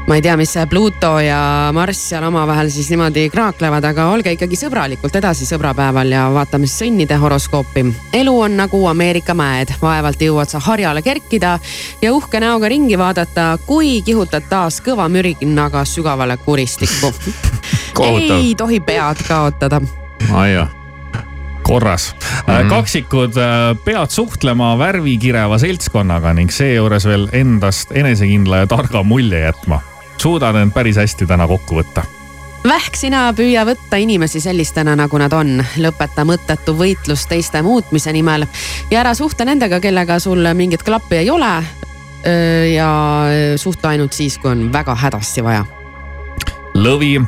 ma 0.04 0.18
ei 0.18 0.22
tea, 0.22 0.34
mis 0.36 0.50
see 0.52 0.66
Pluto 0.68 1.14
ja 1.24 1.70
Marss 1.72 2.10
seal 2.10 2.26
omavahel 2.28 2.68
siis 2.70 2.90
niimoodi 2.92 3.28
kraaklevad, 3.32 3.84
aga 3.88 4.10
olge 4.12 4.34
ikkagi 4.34 4.58
sõbralikult 4.60 5.16
edasi 5.16 5.48
sõbrapäeval 5.48 6.12
ja 6.12 6.26
vaatame 6.34 6.68
siis 6.68 6.82
sõnnide 6.84 7.16
horoskoopi. 7.20 7.86
elu 8.20 8.36
on 8.40 8.56
nagu 8.60 8.84
Ameerika 8.90 9.34
mäed, 9.34 9.72
vaevalt 9.80 10.20
jõuad 10.20 10.52
sa 10.52 10.60
harjale 10.60 11.02
kerkida 11.02 11.58
ja 12.02 12.12
uhke 12.12 12.40
näoga 12.40 12.68
ringi 12.68 12.98
vaadata, 12.98 13.54
kui 13.66 14.02
kihutad 14.04 14.50
taas 14.50 14.82
kõva 14.84 15.08
mürinaga 15.08 15.86
sügavale 15.88 16.36
kuristikku. 16.36 17.14
Kohutav. 17.94 18.36
ei 18.36 18.54
tohi 18.54 18.80
pead 18.80 19.22
kaotada 19.28 19.80
aia, 20.32 20.66
korras 21.62 22.16
mm. 22.46 22.54
-hmm. 22.54 22.68
kaksikud 22.68 23.36
äh, 23.36 23.84
pead 23.84 24.10
suhtlema 24.10 24.78
värvikireva 24.78 25.58
seltskonnaga 25.58 26.34
ning 26.34 26.50
seejuures 26.50 27.06
veel 27.06 27.28
endast 27.32 27.92
enesekindla 27.92 28.56
ja 28.56 28.66
targa 28.66 29.02
mulje 29.02 29.40
jätma. 29.40 29.80
suudad 30.16 30.56
end 30.56 30.72
päris 30.72 30.96
hästi 30.96 31.26
täna 31.26 31.48
kokku 31.48 31.74
võtta. 31.74 32.02
vähk 32.68 32.96
sina 32.96 33.32
püüa 33.32 33.64
võtta 33.66 33.96
inimesi 33.96 34.40
sellistena, 34.40 34.96
nagu 34.96 35.18
nad 35.18 35.32
on. 35.32 35.64
lõpeta 35.76 36.24
mõttetu 36.24 36.76
võitlus 36.78 37.26
teiste 37.28 37.62
muutmise 37.62 38.12
nimel 38.12 38.46
ja 38.90 39.00
ära 39.00 39.14
suhtle 39.14 39.44
nendega, 39.44 39.80
kellega 39.80 40.18
sul 40.18 40.54
mingit 40.54 40.82
klappi 40.82 41.16
ei 41.16 41.30
ole. 41.30 41.64
ja 42.74 43.24
suhtle 43.56 43.88
ainult 43.88 44.12
siis, 44.12 44.38
kui 44.38 44.50
on 44.50 44.72
väga 44.72 44.94
hädasti 44.94 45.44
vaja. 45.44 45.64
lõvi, 46.74 47.20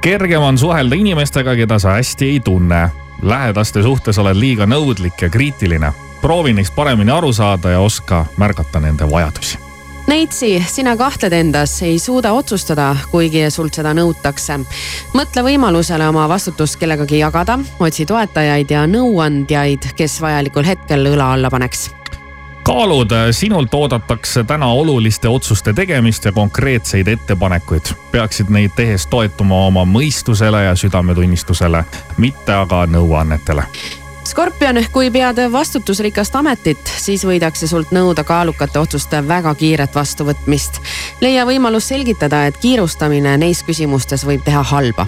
kergem 0.00 0.42
on 0.42 0.58
suhelda 0.58 0.94
inimestega, 0.94 1.54
keda 1.56 1.78
sa 1.78 1.90
hästi 1.90 2.28
ei 2.28 2.40
tunne. 2.40 2.90
lähedaste 3.22 3.82
suhtes 3.82 4.18
oled 4.18 4.36
liiga 4.36 4.66
nõudlik 4.66 5.22
ja 5.22 5.28
kriitiline. 5.28 5.92
proovi 6.20 6.52
neist 6.52 6.74
paremini 6.74 7.10
aru 7.10 7.32
saada 7.32 7.70
ja 7.70 7.80
oska 7.80 8.26
märgata 8.36 8.80
nende 8.80 9.10
vajadusi 9.10 9.58
Neitsi, 10.06 10.64
sina 10.66 10.96
kahtled 10.96 11.32
endas, 11.32 11.82
ei 11.82 11.98
suuda 11.98 12.32
otsustada, 12.32 12.96
kuigi 13.10 13.50
sult 13.50 13.74
seda 13.74 13.92
nõutakse. 13.94 14.58
mõtle 15.14 15.42
võimalusele 15.42 16.08
oma 16.08 16.28
vastutust 16.28 16.76
kellegagi 16.80 17.18
jagada, 17.18 17.58
otsi 17.78 18.06
toetajaid 18.06 18.70
ja 18.70 18.86
nõuandjaid, 18.86 19.92
kes 19.96 20.20
vajalikul 20.20 20.64
hetkel 20.64 21.06
õla 21.06 21.32
alla 21.32 21.50
paneks 21.50 21.99
kaalud, 22.62 23.10
sinult 23.30 23.74
oodatakse 23.74 24.44
täna 24.44 24.66
oluliste 24.66 25.28
otsuste 25.28 25.72
tegemist 25.72 26.24
ja 26.24 26.32
konkreetseid 26.32 27.08
ettepanekuid. 27.08 27.94
peaksid 28.12 28.48
neid 28.48 28.70
tehes 28.76 29.06
toetuma 29.06 29.66
oma 29.66 29.84
mõistusele 29.84 30.64
ja 30.64 30.76
südametunnistusele, 30.76 31.84
mitte 32.18 32.52
aga 32.54 32.86
nõuannetele 32.86 33.64
Skorpion, 34.30 34.76
kui 34.92 35.10
pead 35.10 35.40
vastutusrikast 35.52 36.36
ametit, 36.36 36.92
siis 37.02 37.24
võidakse 37.26 37.66
sult 37.66 37.90
nõuda 37.90 38.22
kaalukate 38.24 38.78
otsuste 38.78 39.24
väga 39.28 39.54
kiiret 39.54 39.94
vastuvõtmist. 39.94 40.78
leia 41.20 41.46
võimalus 41.46 41.88
selgitada, 41.88 42.44
et 42.46 42.56
kiirustamine 42.56 43.36
neis 43.36 43.64
küsimustes 43.66 44.26
võib 44.26 44.44
teha 44.44 44.62
halba 44.62 45.06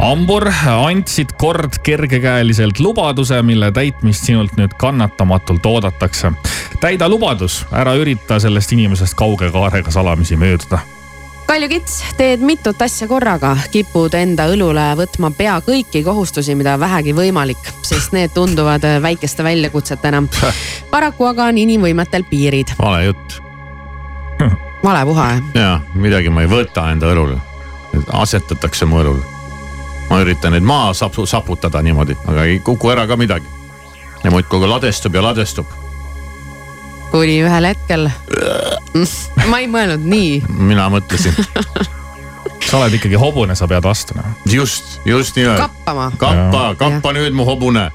hambur, 0.00 0.48
andsid 0.66 1.34
kord 1.38 1.80
kergekäeliselt 1.84 2.80
lubaduse, 2.80 3.42
mille 3.42 3.72
täitmist 3.72 4.24
sinult 4.24 4.56
nüüd 4.56 4.72
kannatamatult 4.80 5.66
oodatakse. 5.66 6.32
täida 6.80 7.08
lubadus, 7.08 7.64
ära 7.72 7.94
ürita 7.94 8.40
sellest 8.40 8.72
inimesest 8.72 9.14
kauge 9.14 9.50
kaarega 9.52 9.90
salamisi 9.90 10.36
mööduda 10.40 10.80
Kalju 11.50 11.68
Kits, 11.68 11.96
teed 12.14 12.44
mitut 12.46 12.78
asja 12.82 13.08
korraga, 13.10 13.56
kipud 13.74 14.14
enda 14.14 14.44
õlule 14.52 14.84
võtma 14.94 15.32
pea 15.34 15.56
kõiki 15.66 16.04
kohustusi, 16.06 16.54
mida 16.54 16.76
vähegi 16.78 17.10
võimalik, 17.10 17.72
sest 17.82 18.14
need 18.14 18.30
tunduvad 18.30 18.86
väikeste 19.02 19.42
väljakutsetena. 19.42 20.22
paraku 20.94 21.26
aga 21.32 21.48
on 21.50 21.58
inimvõimetel 21.58 22.24
piirid. 22.30 22.76
vale 22.78 23.02
jutt. 23.08 23.40
vale 24.84 25.02
puha 25.10 25.26
jah? 25.32 25.42
ja 25.58 25.74
midagi 25.98 26.30
ma 26.30 26.46
ei 26.46 26.52
võta 26.54 26.86
enda 26.94 27.10
õlule, 27.10 27.42
asetatakse 28.22 28.86
mu 28.86 29.02
õlule. 29.02 29.39
Ma 30.10 30.20
üritan 30.24 30.52
neid 30.56 30.66
maha 30.66 30.94
sapu, 30.94 31.26
saputada 31.26 31.82
niimoodi, 31.82 32.16
aga 32.28 32.44
ei 32.50 32.58
kuku 32.64 32.90
ära 32.90 33.06
ka 33.06 33.16
midagi. 33.16 33.46
ja 34.24 34.30
muudkui 34.30 34.66
ladestub 34.68 35.14
ja 35.14 35.22
ladestub 35.22 35.66
kuni 37.10 37.40
ühel 37.42 37.66
hetkel. 37.70 38.08
ma 39.50 39.58
ei 39.58 39.68
mõelnud 39.70 40.06
nii. 40.06 40.40
mina 40.48 40.88
mõtlesin 40.92 41.36
sa 42.70 42.78
oled 42.78 42.94
ikkagi 43.00 43.18
hobune, 43.18 43.56
sa 43.58 43.68
pead 43.68 43.84
vastu. 43.84 44.14
just, 44.46 45.00
just 45.04 45.36
nii. 45.36 45.50
kappama. 45.58 46.10
kappa, 46.18 46.74
kappa 46.78 47.14
nüüd 47.16 47.34
mu 47.36 47.46
hobune 47.48 47.90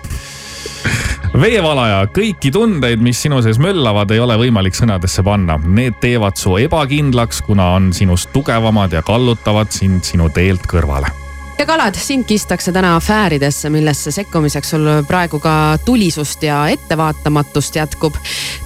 veevalaja, 1.36 2.06
kõiki 2.16 2.52
tundeid, 2.56 3.02
mis 3.04 3.20
sinu 3.26 3.42
sees 3.44 3.60
möllavad, 3.60 4.12
ei 4.16 4.22
ole 4.24 4.38
võimalik 4.40 4.78
sõnadesse 4.78 5.24
panna. 5.26 5.58
Need 5.60 5.98
teevad 6.00 6.40
su 6.40 6.56
ebakindlaks, 6.62 7.42
kuna 7.44 7.74
on 7.76 7.92
sinust 7.98 8.32
tugevamad 8.32 8.96
ja 8.96 9.04
kallutavad 9.04 9.76
sind 9.76 10.08
sinu 10.08 10.30
teelt 10.32 10.64
kõrvale 10.72 11.12
ja 11.60 11.66
kalad, 11.66 11.96
sind 11.96 12.24
kistakse 12.24 12.72
täna 12.72 12.96
afääridesse, 12.96 13.70
millesse 13.70 14.12
sekkumiseks 14.12 14.70
sul 14.70 14.88
praegu 15.08 15.40
ka 15.40 15.78
tulisust 15.86 16.44
ja 16.44 16.68
ettevaatamatust 16.68 17.76
jätkub. 17.76 18.16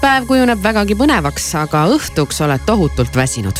päev 0.02 0.26
kujuneb 0.26 0.64
vägagi 0.64 0.96
põnevaks, 0.96 1.52
aga 1.62 1.86
õhtuks 1.96 2.42
oled 2.46 2.66
tohutult 2.66 3.16
väsinud. 3.16 3.60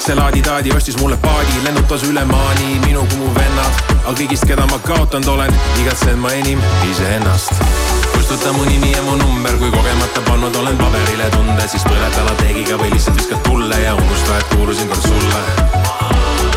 see 0.00 0.14
laadi-taadi 0.16 0.72
ostis 0.76 0.96
mulle 0.96 1.16
paadi, 1.16 1.64
lennutas 1.64 2.02
üle 2.02 2.24
maani 2.24 2.78
minu 2.86 3.00
kui 3.10 3.18
mu 3.18 3.28
vennad. 3.34 3.80
aga 4.04 4.14
kõigist, 4.16 4.46
keda 4.48 4.64
ma 4.70 4.78
kaotanud 4.86 5.28
olen, 5.28 5.52
igatsen 5.82 6.18
ma 6.18 6.32
enim 6.32 6.62
iseennast. 6.90 7.52
kustuta 8.14 8.52
mu 8.52 8.64
nimi 8.64 8.92
ja 8.92 9.02
mu 9.02 9.16
number, 9.16 9.58
kui 9.58 9.70
kogemata 9.70 10.22
pannud 10.28 10.56
olen 10.56 10.78
paberile 10.78 11.28
tunde, 11.36 11.68
siis 11.68 11.84
põleta 11.84 12.24
lateegiga 12.30 12.78
või 12.80 12.92
lihtsalt 12.94 13.20
viskad 13.20 13.42
tulle 13.44 13.80
ja 13.80 13.94
unusta, 13.94 14.38
et 14.38 14.54
kuulusin 14.54 14.88
kord 14.88 15.02
sulle. 15.02 15.42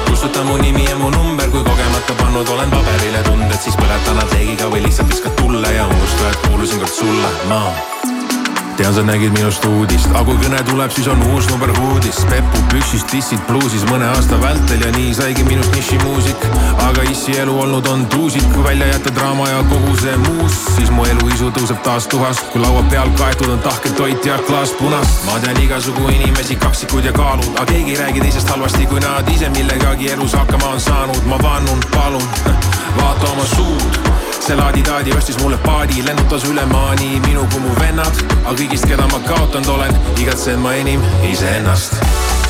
kustuta 0.09 0.43
mu 0.43 0.57
nimi 0.57 0.87
ja 0.87 0.95
mu 0.95 1.09
number, 1.09 1.49
kui 1.49 1.63
kogemata 1.63 2.15
pannud 2.23 2.49
olen 2.55 2.71
paberile 2.71 3.23
tunded, 3.27 3.59
siis 3.59 3.75
põleta 3.75 4.15
lateegiga 4.21 4.71
või 4.71 4.87
lihtsalt 4.87 5.11
viskad 5.11 5.35
tulle 5.41 5.75
ja 5.75 5.87
unusta, 5.87 6.31
et 6.31 6.47
kuulusin 6.47 6.79
kord 6.79 6.95
sulle, 7.01 7.37
ma 7.51 8.12
tean, 8.77 8.93
sa 8.93 9.03
nägid 9.03 9.33
minust 9.35 9.65
uudist, 9.65 10.07
aga 10.11 10.23
kui 10.27 10.37
kõne 10.41 10.59
tuleb, 10.67 10.91
siis 10.93 11.07
on 11.11 11.21
uus 11.33 11.47
number 11.51 11.71
uudis. 11.83 12.21
Pepu 12.29 12.61
püksis, 12.71 13.03
dissid 13.11 13.41
bluusis 13.47 13.83
mõne 13.89 14.07
aasta 14.09 14.39
vältel 14.41 14.81
ja 14.85 14.91
nii 14.95 15.13
saigi 15.17 15.45
minust 15.47 15.73
nišimuusik. 15.75 16.47
aga 16.83 17.03
issi 17.11 17.37
elu 17.39 17.53
olnud 17.59 17.87
on 17.87 18.05
tuusik, 18.13 18.45
kui 18.53 18.63
välja 18.63 18.87
jätta 18.87 19.13
draama 19.15 19.49
ja 19.49 19.63
kogu 19.69 19.95
see 20.01 20.15
muus, 20.25 20.57
siis 20.75 20.91
mu 20.91 21.05
eluisu 21.05 21.51
tõuseb 21.57 21.81
taas 21.85 22.07
tuhast, 22.07 22.45
kui 22.53 22.61
laua 22.61 22.83
peal 22.91 23.11
kaetud 23.19 23.51
on 23.53 23.59
tahke 23.65 23.89
toit 23.97 24.25
ja 24.25 24.39
klaas 24.47 24.73
punast. 24.79 25.25
ma 25.25 25.39
tean 25.39 25.61
igasugu 25.63 26.07
inimesi, 26.09 26.55
kaksikud 26.55 27.05
ja 27.05 27.13
kaalud, 27.13 27.51
aga 27.55 27.65
keegi 27.71 27.95
ei 27.95 27.99
räägi 28.01 28.25
teisest 28.25 28.49
halvasti, 28.49 28.87
kui 28.87 28.99
nad 28.99 29.29
ise 29.35 29.49
millegagi 29.49 30.11
elus 30.11 30.33
hakkama 30.33 30.73
on 30.73 30.81
saanud. 30.81 31.23
ma 31.25 31.39
vannun, 31.41 31.79
palun, 31.93 32.27
vaata 32.99 33.31
oma 33.31 33.45
suud 33.55 34.13
see 34.43 34.55
laadi-taadi 34.59 35.13
ostis 35.15 35.37
mulle 35.39 35.57
paadi, 35.63 36.01
lennutas 36.03 36.43
üle 36.49 36.65
maani 36.67 37.19
minu 37.23 37.45
kui 37.51 37.61
mu 37.63 37.71
vennad, 37.77 38.17
aga 38.41 38.62
kõigist, 38.63 38.85
keda 38.87 39.03
ma 39.11 39.17
kaotanud 39.27 39.67
olen, 39.73 39.97
igatsen 40.23 40.61
ma 40.63 40.71
enim 40.79 41.01
iseennast. 41.27 41.97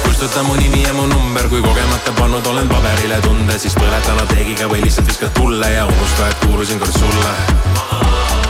kustuta 0.04 0.44
mu 0.44 0.54
nimi 0.56 0.84
ja 0.84 0.94
mu 0.94 1.08
number, 1.10 1.48
kui 1.50 1.62
kogemata 1.62 2.12
pannud 2.20 2.46
olen 2.48 2.70
paberile 2.70 3.18
tunde, 3.26 3.56
siis 3.60 3.74
põleta 3.74 4.14
lateegiga 4.20 4.68
või 4.70 4.84
lihtsalt 4.84 5.10
viskad 5.10 5.34
tulle 5.34 5.72
ja 5.74 5.88
unusta, 5.90 6.28
et 6.30 6.46
kuulusin 6.46 6.80
kord 6.80 6.94
sulle. 7.00 7.34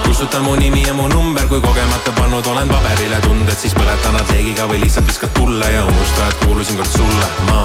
kustuta 0.04 0.42
mu 0.44 0.56
nimi 0.60 0.84
ja 0.84 0.94
mu 0.94 1.08
number, 1.08 1.48
kui 1.48 1.62
kogemata 1.62 2.12
pannud 2.20 2.52
olen 2.52 2.68
paberile 2.68 3.22
tunded, 3.24 3.56
siis 3.56 3.76
põleta 3.80 4.12
lateegiga 4.12 4.68
või 4.68 4.84
lihtsalt 4.84 5.08
viskad 5.08 5.32
tulle 5.40 5.72
ja 5.72 5.86
unusta, 5.86 6.28
et 6.28 6.46
kuulusin 6.46 6.78
kord 6.78 6.92
sulle, 6.98 7.32
ma 7.48 7.64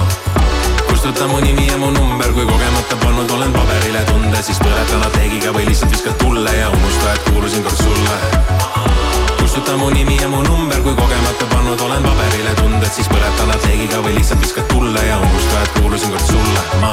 kustuta 0.87 1.27
mu 1.27 1.41
nimi 1.43 1.67
ja 1.67 1.79
mu 1.79 1.91
number, 1.91 2.33
kui 2.33 2.47
kogemata 2.47 3.03
pannud 3.03 3.31
olen 3.31 3.53
paberile 3.53 4.07
tunde, 4.13 4.43
siis 4.47 4.63
põleta 4.63 5.03
lateegiga 5.03 5.53
või 5.59 5.67
lihtsalt 5.73 5.91
viskad 5.91 6.19
tulle 6.23 6.55
ja 6.55 6.71
unusta, 6.71 7.15
et 7.15 7.31
kuulusin 7.33 7.67
kord 7.67 7.83
sulle. 7.83 8.78
Kustuta 9.59 9.77
mu 9.77 9.91
nimi 9.91 10.17
ja 10.17 10.29
mu 10.29 10.43
number, 10.43 10.79
kui 10.83 10.95
kogemata 10.95 11.47
pannud 11.51 11.81
olen 11.81 12.03
paberile 12.03 12.53
tunded, 12.55 12.91
siis 12.95 13.09
põleta 13.11 13.47
lateegiga 13.49 13.99
või 14.05 14.15
lihtsalt 14.15 14.39
viskad 14.45 14.69
tulle 14.71 15.03
ja 15.03 15.17
unusta, 15.19 15.63
et 15.65 15.73
kuulusin 15.79 16.13
kord 16.15 16.27
sulle, 16.31 16.63
ma 16.79 16.93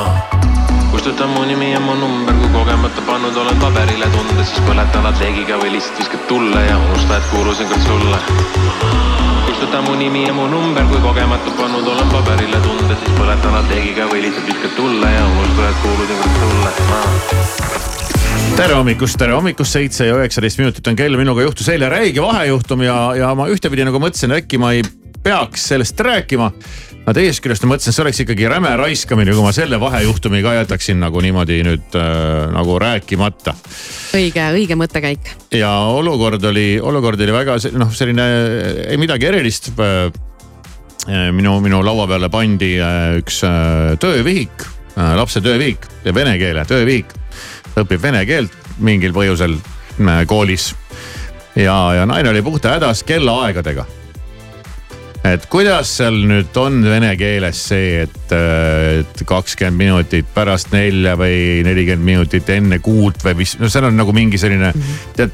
kustuta 0.90 1.28
mu 1.30 1.44
nimi 1.46 1.68
ja 1.72 1.80
mu 1.80 1.94
number, 1.94 2.34
kui 2.40 2.50
kogemata 2.56 3.04
pannud 3.06 3.38
olen 3.38 3.60
paberile 3.62 4.10
tunded, 4.16 4.42
siis 4.50 4.66
põleta 4.66 5.04
lateegiga 5.06 5.60
või 5.62 5.76
lihtsalt 5.76 6.02
viskad 6.02 6.26
tulle 6.32 6.64
ja 6.66 6.80
unusta, 6.88 7.20
et 7.20 7.30
kuulusin 7.36 7.70
kord 7.70 7.86
sulle. 7.86 8.24
Kustuta 9.46 9.84
mu 9.86 9.94
nimi 10.02 10.26
ja 10.26 10.34
mu 10.34 10.48
number, 10.50 10.90
kui 10.90 11.04
kogemata 11.06 11.54
pannud 11.60 11.92
olen 11.94 12.10
paberile 12.16 12.64
tunded, 12.66 12.98
siis 13.04 13.14
põleta 13.20 13.54
lateegiga 13.60 14.10
või 14.10 14.26
lihtsalt 14.26 14.50
viskad 14.50 14.74
tulle 14.80 15.14
ja 15.14 15.30
unusta, 15.36 15.70
et 15.70 15.86
kuulusin 15.86 16.26
kord 16.26 16.42
sulle. 16.42 16.76
Ma 16.90 17.65
tere 18.56 18.74
hommikust, 18.78 19.18
tere 19.20 19.36
hommikust, 19.36 19.76
seitse 19.76 20.08
ja 20.08 20.16
üheksateist 20.18 20.60
minutit 20.62 20.88
on 20.88 20.96
kell, 20.98 21.18
minuga 21.20 21.44
juhtus 21.44 21.68
eile 21.74 21.90
räige 21.92 22.24
vahejuhtum 22.24 22.86
ja, 22.86 22.98
ja 23.20 23.32
ma 23.38 23.50
ühtepidi 23.52 23.86
nagu 23.88 24.00
mõtlesin, 24.02 24.34
äkki 24.38 24.60
ma 24.62 24.72
ei 24.76 24.84
peaks 25.26 25.70
sellest 25.72 26.00
rääkima. 26.00 26.52
aga 27.06 27.14
teisest 27.18 27.42
küljest 27.46 27.66
ma 27.66 27.74
mõtlesin, 27.74 27.92
et 27.92 27.98
see 27.98 28.04
oleks 28.04 28.20
ikkagi 28.24 28.48
räme 28.50 28.72
raiskamine, 28.80 29.34
kui 29.34 29.46
ma 29.46 29.54
selle 29.54 29.80
vahejuhtumi 29.82 30.42
ka 30.46 30.54
jätaksin 30.60 31.00
nagu 31.02 31.22
niimoodi 31.22 31.60
nüüd 31.66 31.98
äh, 31.98 32.46
nagu 32.54 32.78
rääkimata. 32.82 33.56
õige, 34.18 34.46
õige 34.60 34.78
mõttekäik. 34.80 35.34
ja 35.54 35.72
olukord 35.94 36.44
oli, 36.52 36.80
olukord 36.82 37.22
oli 37.22 37.36
väga 37.36 37.58
noh, 37.78 37.92
selline 37.94 38.30
ei 38.86 39.02
midagi 39.02 39.30
erilist. 39.32 39.72
minu, 41.06 41.60
minu 41.62 41.84
laua 41.86 42.08
peale 42.10 42.30
pandi 42.34 42.76
äh, 42.82 43.18
üks 43.22 43.44
äh, 43.46 43.98
töövihik 44.02 44.72
lapse 44.96 45.42
tööviik 45.44 45.86
ja 46.06 46.14
vene 46.16 46.38
keele 46.40 46.64
tööviik. 46.66 47.10
Õpib 47.82 48.02
vene 48.02 48.24
keelt 48.28 48.56
mingil 48.80 49.14
põhjusel 49.16 49.58
äh, 49.60 50.24
koolis. 50.28 50.74
ja, 51.56 51.78
ja 52.00 52.06
naine 52.10 52.34
oli 52.34 52.42
puhta 52.46 52.76
hädas 52.76 53.04
kellaaegadega 53.08 53.86
et 55.26 55.46
kuidas 55.50 55.90
seal 56.00 56.18
nüüd 56.30 56.56
on 56.60 56.82
vene 56.86 57.12
keeles 57.18 57.60
see, 57.72 58.04
et, 58.06 58.34
et 58.36 59.24
kakskümmend 59.28 59.80
minutit 59.80 60.28
pärast 60.36 60.72
nelja 60.76 61.16
või 61.20 61.64
nelikümmend 61.66 62.06
minutit 62.06 62.50
enne 62.54 62.80
kuut 62.84 63.24
või 63.26 63.40
mis, 63.42 63.56
no 63.62 63.70
seal 63.72 63.90
on 63.90 63.98
nagu 63.98 64.14
mingi 64.16 64.40
selline 64.42 64.72
tead, 65.18 65.34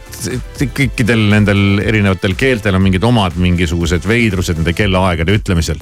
kõikidel 0.77 1.25
nendel 1.33 1.81
erinevatel 1.83 2.37
keeltel 2.39 2.77
on 2.77 2.85
mingid 2.85 3.03
omad 3.07 3.35
mingisugused 3.41 4.07
veidrused 4.07 4.61
nende 4.61 4.75
kellaaegade 4.77 5.35
ütlemisel 5.41 5.81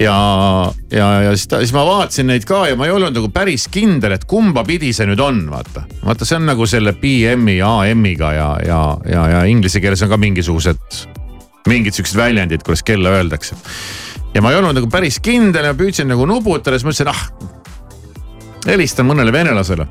ja, 0.00 0.72
ja, 0.90 1.08
ja 1.22 1.34
siis, 1.36 1.48
ta, 1.48 1.60
siis 1.62 1.72
ma 1.76 1.84
vaatasin 1.86 2.28
neid 2.30 2.46
ka 2.48 2.62
ja 2.70 2.76
ma 2.78 2.88
ei 2.88 2.94
olnud 2.94 3.14
nagu 3.16 3.30
päris 3.34 3.66
kindel, 3.72 4.16
et 4.16 4.26
kumba 4.28 4.64
pidi 4.66 4.92
see 4.96 5.08
nüüd 5.08 5.20
on, 5.22 5.44
vaata. 5.50 5.86
vaata, 6.04 6.28
see 6.28 6.38
on 6.38 6.48
nagu 6.50 6.66
selle 6.68 6.94
PM-i 7.00 7.58
AM-iga 7.64 8.32
ja, 8.36 8.48
ja, 8.66 8.80
ja, 9.08 9.26
ja 9.34 9.44
inglise 9.50 9.80
keeles 9.84 10.04
on 10.04 10.12
ka 10.12 10.20
mingisugused 10.20 11.02
mingid 11.66 11.96
siuksed 11.96 12.18
väljendid, 12.18 12.62
kuidas 12.66 12.84
kella 12.86 13.16
öeldakse. 13.18 13.58
ja 14.34 14.42
ma 14.42 14.52
ei 14.52 14.60
olnud 14.60 14.76
nagu 14.78 14.90
päris 14.92 15.20
kindel 15.20 15.70
ja 15.70 15.76
püüdsin 15.76 16.10
nagu 16.12 16.26
nuputada, 16.28 16.78
siis 16.78 16.88
mõtlesin, 16.88 17.12
ah. 17.12 17.24
helistan 18.68 19.08
mõnele 19.08 19.32
venelasele 19.32 19.88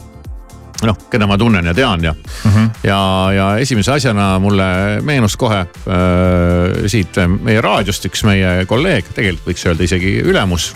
noh, 0.83 0.97
keda 1.11 1.27
ma 1.29 1.37
tunnen 1.39 1.65
ja 1.65 1.73
tean 1.73 2.03
ja 2.03 2.11
mm, 2.13 2.51
-hmm. 2.51 2.69
ja, 2.83 2.99
ja 3.35 3.45
esimese 3.57 3.91
asjana 3.95 4.39
mulle 4.39 4.65
meenus 5.01 5.37
kohe 5.37 5.59
äh, 5.59 6.89
siit 6.91 7.15
meie 7.41 7.61
raadiost 7.61 8.05
üks 8.05 8.25
meie 8.27 8.65
kolleeg, 8.65 9.13
tegelikult 9.15 9.53
võiks 9.53 9.65
öelda 9.69 9.83
isegi 9.83 10.19
ülemus. 10.25 10.73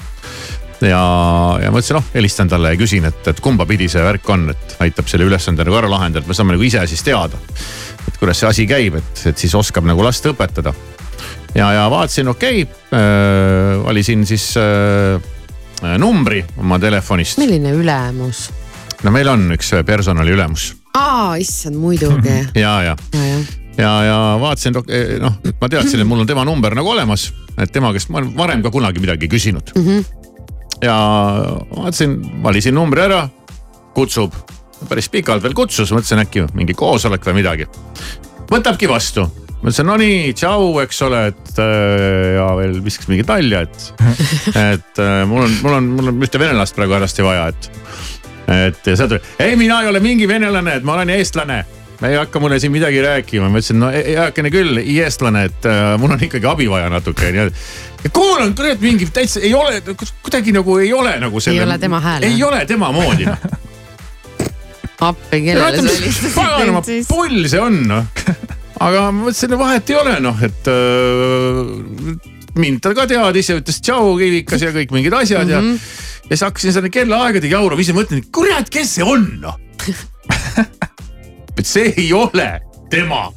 ja, 0.82 1.04
ja 1.60 1.72
mõtlesin, 1.72 2.00
noh 2.00 2.06
helistan 2.14 2.48
talle 2.48 2.72
ja 2.74 2.80
küsin, 2.80 3.06
et, 3.06 3.28
et 3.28 3.40
kumba 3.40 3.66
pidi 3.66 3.90
see 3.90 4.04
värk 4.04 4.30
on, 4.30 4.50
et 4.50 4.76
aitab 4.80 5.08
selle 5.12 5.28
ülesande 5.28 5.66
nagu 5.68 5.76
ära 5.76 5.90
lahendada, 5.92 6.24
et 6.24 6.28
me 6.28 6.38
saame 6.38 6.56
nagu 6.56 6.64
ise 6.64 6.88
siis 6.88 7.04
teada 7.04 7.36
et 8.10 8.18
kuidas 8.20 8.42
see 8.42 8.50
asi 8.50 8.68
käib, 8.70 8.98
et, 9.00 9.26
et 9.32 9.38
siis 9.38 9.54
oskab 9.58 9.88
nagu 9.88 10.04
last 10.06 10.26
õpetada. 10.30 10.74
ja, 11.56 11.72
ja 11.76 11.88
vaatasin, 11.92 12.32
okei 12.32 12.64
okay, 12.64 12.80
äh,, 12.94 13.76
valisin 13.86 14.26
siis 14.26 14.52
äh, 14.58 15.20
numbri 15.98 16.44
oma 16.58 16.80
telefonist. 16.80 17.40
milline 17.42 17.74
ülemus? 17.76 18.48
No 19.04 19.14
meil 19.16 19.32
on 19.32 19.48
üks 19.56 19.72
personaliülemus. 19.86 20.74
aa, 20.98 21.36
issand 21.42 21.80
muidugi. 21.80 22.36
ja, 22.66 22.76
ja, 22.84 22.96
ja, 23.14 23.26
ja 23.26 23.40
ja, 23.80 23.92
ja 24.04 24.16
vaatasin, 24.42 24.76
noh, 25.24 25.36
ma 25.62 25.70
teadsin, 25.72 26.02
et 26.02 26.08
mul 26.08 26.26
on 26.26 26.28
tema 26.28 26.44
number 26.44 26.76
nagu 26.76 26.90
olemas, 26.92 27.30
et 27.56 27.72
tema 27.72 27.94
käest 27.96 28.12
ma 28.12 28.20
olen 28.20 28.34
varem 28.36 28.64
ka 28.66 28.74
kunagi 28.76 29.00
midagi 29.00 29.30
küsinud 29.32 29.72
mm. 29.76 29.86
-hmm. 29.86 30.06
ja 30.84 30.98
vaatasin, 31.78 32.18
valisin 32.44 32.76
numbri 32.76 33.06
ära, 33.08 33.22
kutsub 33.96 34.36
päris 34.88 35.10
pikalt 35.12 35.44
veel 35.44 35.56
kutsus, 35.58 35.92
mõtlesin 35.92 36.24
äkki 36.24 36.46
mingi 36.56 36.76
koosolek 36.78 37.26
või 37.28 37.40
midagi. 37.42 37.68
võtabki 38.50 38.88
vastu, 38.90 39.26
mõtlesin 39.60 39.90
no 39.90 39.98
nii, 40.00 40.34
tšau, 40.38 40.72
eks 40.86 41.02
ole, 41.08 41.26
et 41.34 41.60
äh, 41.60 42.36
ja 42.38 42.48
veel 42.60 42.80
viskas 42.86 43.10
mingit 43.12 43.28
nalja, 43.30 43.66
et, 43.68 44.06
et 44.72 45.04
äh, 45.04 45.26
mul 45.30 45.46
on, 45.48 45.58
mul 45.64 45.78
on, 45.80 45.92
mul 45.98 46.14
on 46.14 46.24
ühte 46.24 46.42
venelast 46.42 46.78
praegu 46.78 46.98
hädasti 46.98 47.26
vaja, 47.26 47.50
et. 47.52 47.72
Et 48.50 48.88
ja 48.88 48.96
sealt 48.96 49.16
tuli, 49.16 49.36
ei, 49.40 49.56
mina 49.60 49.82
ei 49.84 49.92
ole 49.92 50.00
mingi 50.04 50.28
venelane, 50.28 50.80
et 50.80 50.88
ma 50.88 50.98
olen 50.98 51.10
eestlane 51.18 51.66
ei 52.08 52.16
hakka 52.16 52.40
mulle 52.40 52.60
siin 52.60 52.72
midagi 52.72 53.02
rääkima, 53.04 53.50
ma 53.52 53.60
ütlesin, 53.60 53.80
no 53.82 53.90
heakene 53.92 54.52
küll, 54.54 54.80
eestlane, 54.80 55.44
et 55.50 55.66
äh, 55.68 55.96
mul 56.00 56.14
on 56.16 56.22
ikkagi 56.24 56.48
abi 56.48 56.70
vaja 56.72 56.88
natuke 56.92 57.28
ja 57.28 57.34
nii. 57.36 57.64
ja 58.06 58.12
kuulan, 58.16 58.54
kurat 58.56 58.80
mingi 58.84 59.10
täitsa 59.14 59.44
ei 59.44 59.54
ole, 59.54 59.82
kuidagi 60.24 60.54
nagu 60.56 60.78
ei 60.80 60.94
ole 60.96 61.18
nagu 61.20 61.42
selle. 61.44 61.60
ei 61.60 61.68
ole 61.68 61.78
tema 61.80 62.00
hääl. 62.00 62.24
ei 62.30 62.44
ole 62.44 62.64
tema 62.70 62.92
moodi 62.96 63.28
appi, 65.10 65.42
kellele 65.44 65.76
sa 65.76 65.84
helistasid 65.84 66.84
siis? 66.90 67.08
pull 67.08 67.48
see 67.52 67.62
on 67.62 67.82
noh. 67.88 68.08
aga 68.80 69.10
ma 69.10 69.26
mõtlesin, 69.26 69.52
et 69.52 69.60
vahet 69.60 69.92
ei 69.92 70.00
ole 70.00 70.20
noh, 70.24 70.44
et 70.46 70.72
äh, 70.72 72.38
mind 72.60 72.84
ta 72.84 72.94
ka 72.96 73.08
teadis 73.12 73.52
ja 73.52 73.60
ütles 73.60 73.80
tšau 73.84 74.16
kivikas 74.20 74.64
ja 74.64 74.72
kõik 74.76 74.96
mingid 74.96 75.16
asjad 75.20 75.48
mm 75.48 75.52
-hmm. 75.52 75.74
ja. 75.74 76.08
Ja 76.30 76.36
siis 76.36 76.46
hakkasin 76.46 76.76
selle 76.76 76.92
kellaaegadega 76.94 77.58
jaurama, 77.58 77.82
ise 77.82 77.96
mõtlen, 77.98 78.24
kurat, 78.32 78.70
kes 78.74 78.96
see 79.00 79.06
on 79.08 79.28
noh 79.42 79.58
et 81.60 81.68
see 81.68 81.92
ei 81.98 82.10
ole 82.16 82.48
tema 82.92 83.28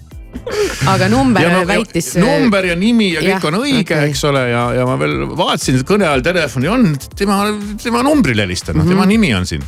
aga 0.89 1.09
number 1.13 1.45
no, 1.53 1.61
väitis. 1.69 2.15
number 2.21 2.67
ja 2.67 2.77
nimi 2.79 3.11
ja 3.13 3.23
kõik 3.23 3.37
ja, 3.37 3.51
on 3.51 3.59
õige 3.61 3.85
okay., 3.85 4.11
eks 4.11 4.25
ole, 4.31 4.47
ja, 4.51 4.65
ja 4.79 4.87
ma 4.89 4.97
veel 5.01 5.27
vaatasin, 5.39 5.83
kõne 5.89 6.09
all 6.09 6.25
telefoni 6.25 6.71
on 6.73 6.91
tema, 7.19 7.45
tema 7.83 8.03
numbrile 8.07 8.47
helistan, 8.47 8.77
mm 8.79 8.85
-hmm. 8.85 8.95
tema 8.95 9.09
nimi 9.11 9.33
on 9.37 9.47
siin 9.49 9.65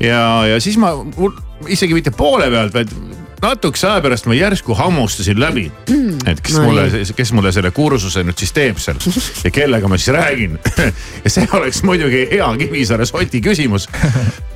ja, 0.00 0.46
ja 0.46 0.60
siis 0.62 0.78
ma, 0.80 0.94
isegi 1.68 1.96
mitte 1.96 2.14
poole 2.14 2.50
pealt, 2.52 2.74
vaid 2.74 2.94
natukese 3.42 3.86
aja 3.88 4.00
pärast 4.02 4.26
ma 4.26 4.34
järsku 4.34 4.74
hammustasin 4.74 5.40
läbi. 5.40 5.72
et 6.26 6.40
kes 6.40 6.56
no, 6.56 6.64
mulle, 6.64 6.90
kes 7.16 7.32
mulle 7.32 7.52
selle 7.52 7.70
kursuse 7.70 8.22
nüüd 8.26 8.38
siis 8.38 8.52
teeb 8.52 8.78
seal 8.82 8.98
ja 9.44 9.50
kellega 9.54 9.88
ma 9.88 9.98
siis 9.98 10.14
räägin. 10.14 10.58
ja 11.24 11.30
see 11.30 11.48
oleks 11.52 11.82
muidugi 11.82 12.26
hea 12.32 12.48
Kivisaare 12.58 13.06
soti 13.06 13.40
küsimus. 13.40 13.88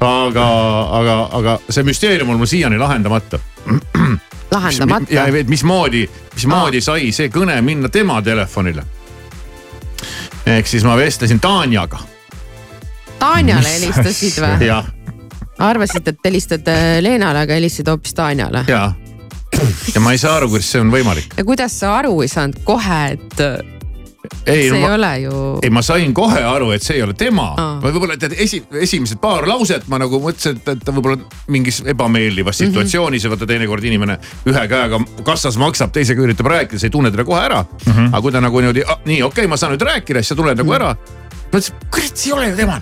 aga, 0.01 0.47
aga, 0.99 1.17
aga 1.33 1.59
see 1.69 1.87
müsteerium 1.87 2.31
on 2.35 2.41
mul 2.43 2.51
siiani 2.51 2.79
lahendamata. 2.79 3.39
lahendamata? 4.55 5.15
ja 5.15 5.27
mismoodi, 5.49 6.09
mismoodi 6.35 6.81
sai 6.81 7.13
see 7.13 7.31
kõne 7.33 7.61
minna 7.63 7.89
tema 7.89 8.23
telefonile. 8.23 8.85
ehk 10.47 10.67
siis 10.67 10.85
ma 10.85 10.97
vestlesin 10.97 11.41
Tanjaga. 11.41 12.03
Tanjale 13.19 13.79
helistasid 13.79 14.43
või? 14.43 14.67
jah 14.73 14.91
arvasid, 15.59 16.09
et 16.09 16.19
helistad 16.25 16.69
äh, 16.69 17.03
Leenale, 17.03 17.45
aga 17.47 17.55
helistasid 17.59 17.89
hoopis 17.89 18.15
Tanjale. 18.15 18.65
ja, 18.69 18.93
ja 19.95 20.01
ma 20.01 20.13
ei 20.13 20.19
saa 20.19 20.37
aru, 20.37 20.49
kuidas 20.49 20.73
see 20.73 20.81
on 20.81 20.91
võimalik. 20.95 21.37
ja 21.37 21.45
kuidas 21.45 21.79
sa 21.81 21.97
aru 21.99 22.23
ei 22.23 22.33
saanud 22.33 22.63
kohe, 22.65 23.05
et 23.13 23.47
ei, 24.47 24.69
see 24.69 24.71
no, 24.71 24.77
ei 24.77 24.83
ma, 24.83 24.95
ole 24.95 25.11
ju. 25.23 25.33
ei, 25.63 25.71
ma 25.71 25.83
sain 25.85 26.15
kohe 26.15 26.41
aru, 26.47 26.71
et 26.75 26.85
see 26.85 26.97
ei 26.99 27.05
ole 27.05 27.15
tema 27.19 27.49
ah.. 27.59 27.75
võib-olla 27.83 28.17
tead 28.21 28.35
esi, 28.41 28.63
esimesed 28.83 29.21
paar 29.23 29.47
lauset 29.51 29.87
ma 29.93 30.01
nagu 30.03 30.21
mõtlesin, 30.23 30.59
et, 30.59 30.71
et 30.75 30.85
ta 30.87 30.95
võib-olla 30.95 31.19
mingis 31.53 31.83
ebameeldivas 31.93 32.61
mhm. 32.61 32.73
situatsioonis 32.73 33.23
mm 33.23 33.27
-hmm. 33.27 33.33
ja 33.33 33.37
vaata 33.37 33.51
teinekord 33.51 33.85
inimene 33.91 34.19
ühe 34.51 34.65
käega 34.71 35.03
kassas 35.27 35.59
maksab, 35.61 35.93
teisega 35.95 36.23
üritab 36.23 36.51
rääkida, 36.55 36.81
sa 36.81 36.89
ei 36.89 36.95
tunne 36.95 37.11
teda 37.11 37.25
kohe 37.29 37.45
ära 37.45 37.63
mm. 37.63 37.93
-hmm. 37.93 38.09
aga 38.13 38.23
kui 38.23 38.33
ta 38.33 38.41
nagu 38.41 38.61
niimoodi, 38.61 38.85
nii 39.05 39.23
okei 39.23 39.45
okay,, 39.45 39.47
ma 39.47 39.57
saan 39.57 39.77
nüüd 39.77 39.87
rääkida, 39.87 40.23
siis 40.23 40.35
sa 40.35 40.39
tuled 40.39 40.59
nagu 40.59 40.71
mm 40.71 40.79
-hmm. 40.79 40.83
ära. 40.83 40.97
mõtlesin, 41.53 41.75
kurat, 41.91 42.17
see 42.17 42.31
ei 42.31 42.39
ole 42.39 42.51
ju 42.51 42.57
tema. 42.57 42.81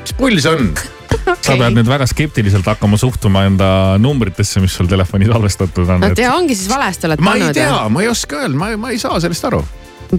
mis 0.00 0.12
pull 0.12 0.40
see 0.40 0.50
on 0.50 0.74
okay.. 1.14 1.36
sa 1.40 1.56
pead 1.56 1.76
nüüd 1.78 1.90
väga 1.90 2.06
skeptiliselt 2.10 2.66
hakkama 2.70 2.98
suhtuma 3.00 3.44
enda 3.48 3.70
numbritesse, 4.02 4.62
mis 4.64 4.76
sul 4.76 4.90
telefoni 4.90 5.30
salvestatud 5.30 5.88
on. 5.88 6.04
no 6.04 6.12
tea, 6.16 6.30
ongi 6.34 6.58
siis 6.58 6.70
valesti 6.72 7.10
oled 7.10 7.22
pannud. 7.22 7.46
ma 7.46 7.50
ei 7.50 7.58
tea, 7.58 7.80
ma 7.88 8.04
ei 8.04 8.12
oska 8.12 8.44
öelda, 8.44 8.60
ma, 8.60 8.70
ma 8.80 8.94
ei 8.94 9.02
saa 9.02 9.20
sellest 9.22 9.50
aru. 9.50 9.64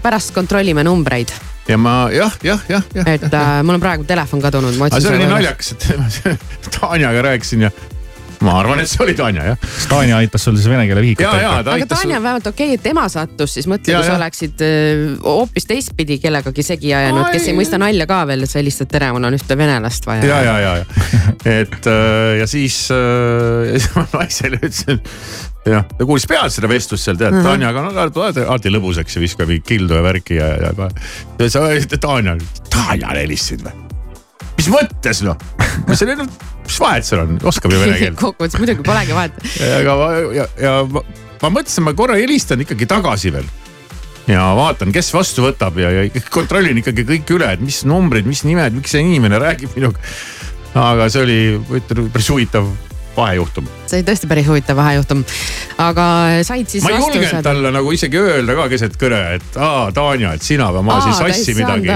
pärast 0.02 0.36
kontrollime 0.36 0.84
numbreid. 0.88 1.34
ja 1.68 1.78
ma 1.78 1.96
jah, 2.14 2.36
jah, 2.44 2.68
jah, 2.70 2.86
jah. 2.96 3.16
et 3.16 3.30
äh, 3.30 3.56
mul 3.64 3.80
on 3.80 3.84
praegu 3.84 4.08
telefon 4.10 4.44
kadunud. 4.44 4.78
aga 4.82 5.00
see 5.00 5.14
oli 5.14 5.24
nii 5.24 5.34
naljakas, 5.36 5.74
et 5.76 5.90
Tanjaga 6.80 7.28
rääkisin 7.32 7.68
ja 7.68 7.74
ma 8.46 8.56
arvan, 8.60 8.82
et 8.82 8.90
see 8.90 9.02
oli 9.06 9.14
Tanja 9.18 9.46
jah. 9.52 9.60
kas 9.62 9.88
Tanja 9.92 10.18
aitas 10.22 10.46
sul 10.46 10.58
siis 10.58 10.70
vene 10.72 10.86
keele 10.90 11.04
vihikut 11.06 11.26
teha? 11.26 11.54
aga 11.62 11.88
Tanja 11.90 12.18
on 12.18 12.26
vähemalt 12.26 12.50
okei 12.50 12.72
okay,, 12.72 12.80
et 12.80 12.86
tema 12.86 13.06
sattus, 13.12 13.56
siis 13.58 13.68
mõtle, 13.70 13.98
kui 13.98 14.08
sa 14.08 14.16
oleksid 14.18 14.64
äh, 14.66 15.04
hoopis 15.26 15.70
teistpidi 15.70 16.18
kellegagi 16.24 16.66
segi 16.66 16.94
ajanud, 16.98 17.30
kes 17.34 17.50
ei 17.52 17.58
mõista 17.58 17.80
nalja 17.82 18.08
ka 18.10 18.24
veel, 18.30 18.46
et 18.46 18.52
sa 18.52 18.60
helistad 18.62 18.90
tere, 18.92 19.12
mul 19.16 19.30
on 19.30 19.38
ühte 19.38 19.58
venelast 19.58 20.10
vaja. 20.10 20.26
ja, 20.28 20.42
ja, 20.48 20.58
ja, 20.64 20.74
ja 20.82 21.22
et 21.62 21.90
äh, 21.92 22.40
ja 22.42 22.50
siis, 22.50 22.84
äh, 22.96 23.90
ma 23.98 24.08
naisele 24.16 24.62
ütlesin 24.62 25.02
jah, 25.68 25.86
ta 25.86 26.08
kuulis 26.08 26.26
pealt 26.30 26.54
seda 26.54 26.70
vestlust 26.72 27.06
seal 27.06 27.20
tead. 27.20 27.38
Tanjaga 27.46 27.86
on 27.86 27.94
alati, 27.94 28.44
alati 28.46 28.74
lõbus, 28.74 29.02
eks 29.04 29.18
ju, 29.18 29.24
viskab 29.26 29.54
kildu 29.68 30.00
ja 30.00 30.04
värki 30.06 30.40
ja, 30.40 30.52
ja, 30.58 30.90
ja 31.38 31.54
sa 31.54 31.68
Tanja, 32.02 32.38
Tanjale 32.72 33.26
helistasid 33.26 33.66
või? 33.68 33.88
mis 34.62 34.70
mõttes 34.70 35.22
noh, 35.26 35.38
mis 35.88 36.02
seal, 36.02 36.12
mis 36.22 36.22
vahet 36.22 36.61
seal 37.08 37.24
on, 37.26 37.40
oskab 37.52 37.74
ju 37.74 37.82
vene 37.82 37.98
keelt. 38.00 38.20
kokkuvõttes 38.26 38.60
muidugi 38.62 38.86
polegi 38.86 39.18
vahet. 39.18 39.42
aga 39.80 39.98
ma 40.00 40.12
ja, 40.38 40.48
ja 40.62 40.78
ma, 40.90 41.04
ma 41.42 41.56
mõtlesin, 41.58 41.88
ma 41.88 41.96
korra 41.98 42.20
helistan 42.20 42.64
ikkagi 42.66 42.90
tagasi 42.90 43.34
veel 43.36 43.50
ja 44.30 44.52
vaatan, 44.58 44.94
kes 44.94 45.10
vastu 45.16 45.46
võtab 45.46 45.80
ja, 45.82 45.90
ja 45.98 46.24
kontrollin 46.34 46.78
ikkagi 46.82 47.06
kõik 47.08 47.34
üle, 47.38 47.50
et 47.56 47.64
mis 47.64 47.82
numbrid, 47.90 48.28
mis 48.30 48.44
nimed, 48.48 48.78
miks 48.78 48.94
see 48.94 49.04
inimene 49.04 49.40
räägib 49.42 49.74
minuga. 49.78 50.00
aga 50.78 51.10
see 51.12 51.26
oli, 51.26 51.40
ütlen 51.82 52.10
päris 52.14 52.30
huvitav 52.32 52.70
vahejuhtum. 53.16 53.68
see 53.90 54.00
oli 54.00 54.08
tõesti 54.08 54.30
päris 54.30 54.48
huvitav 54.48 54.78
vahejuhtum. 54.80 55.24
aga 55.82 56.06
said 56.48 56.70
siis 56.72 56.84
ma 56.86 56.94
ei 56.94 57.02
julgenud 57.02 57.44
talle 57.46 57.72
nagu 57.74 57.92
isegi 57.96 58.20
öelda 58.22 58.56
ka 58.58 58.68
keset 58.72 58.96
kõne, 59.00 59.22
et 59.38 59.58
aa, 59.60 59.90
Tanja, 59.96 60.34
et 60.38 60.46
sina 60.46 60.70
või 60.76 60.86
ma 60.88 60.98
Aa, 61.00 61.08
siis 61.08 61.20
sassi 61.22 61.56
midagi 61.58 61.90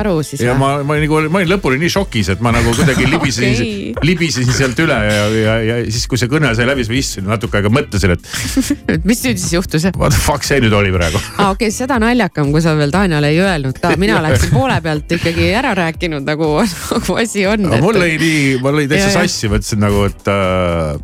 ja 0.43 0.55
ma, 0.59 0.71
ma 0.87 0.97
nagu, 0.99 1.21
ma 1.31 1.41
olin 1.41 1.53
lõpuni 1.55 1.79
nii 1.83 1.93
šokis, 1.95 2.33
et 2.35 2.43
ma 2.45 2.53
nagu 2.55 2.73
kuidagi 2.75 3.07
libisesin 3.09 3.55
okay., 3.95 4.07
libisesin 4.07 4.55
sealt 4.55 4.79
üle 4.83 4.97
ja, 4.97 5.25
ja, 5.39 5.55
ja 5.69 5.79
siis, 5.87 6.07
kui 6.11 6.19
see 6.21 6.31
kõne 6.31 6.51
sai 6.57 6.67
läbi, 6.67 6.85
siis 6.85 6.91
ma 6.93 6.99
istusin 6.99 7.29
natuke 7.31 7.59
aega 7.61 7.71
mõtlesin, 7.73 8.15
et 8.15 9.05
mis 9.09 9.23
nüüd 9.25 9.39
siis 9.41 9.55
juhtus? 9.57 9.87
what 9.95 10.13
the 10.15 10.21
fuck 10.21 10.45
see 10.47 10.59
nüüd 10.63 10.75
oli 10.75 10.93
praegu. 10.95 11.21
aa 11.37 11.51
okei 11.55 11.69
okay,, 11.69 11.75
seda 11.75 11.99
naljakam, 12.01 12.51
kui 12.55 12.63
sa 12.65 12.75
veel 12.77 12.93
Tanjale 12.95 13.31
ei 13.33 13.41
öelnud 13.43 13.79
ka, 13.81 13.95
mina 14.01 14.21
läksin 14.25 14.53
poole 14.55 14.77
pealt 14.85 15.17
ikkagi 15.19 15.51
ära 15.55 15.75
rääkinud 15.77 16.27
nagu, 16.27 16.51
nagu 16.65 17.19
asi 17.21 17.47
on. 17.49 17.67
aga 17.71 17.83
mul 17.83 17.99
lõi 18.01 18.15
nii, 18.21 18.39
mul 18.63 18.81
lõi 18.81 18.89
täitsa 18.91 19.11
sassi, 19.21 19.51
mõtlesin 19.51 19.83
nagu, 19.83 20.07
et 20.09 20.31
äh, 20.31 20.95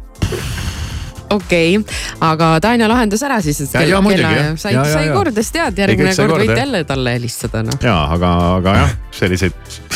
okei 1.32 1.78
okay., 1.78 1.96
aga 2.28 2.52
Tanja 2.64 2.90
lahendas 2.92 3.24
ära 3.24 3.40
siis, 3.42 3.62
et 3.64 3.74
Ja- 3.74 3.86
ja 3.88 4.02
muidugi, 4.04 4.58
sai 4.60 4.74
Ja- 4.74 4.86
ja- 4.86 4.94
sai 4.94 5.08
ja. 5.08 5.14
korda, 5.14 5.40
siis 5.42 5.52
tead, 5.56 5.80
Ei, 5.80 5.86
järgmine 5.86 6.16
kord 6.16 6.44
võid 6.44 6.58
jälle 6.58 6.84
talle 6.84 7.14
helistada 7.16 7.64
noh. 7.64 7.78
jaa, 7.84 8.04
aga, 8.14 8.32
aga 8.58 8.76
jah, 8.82 8.94
selliseid 9.12 9.54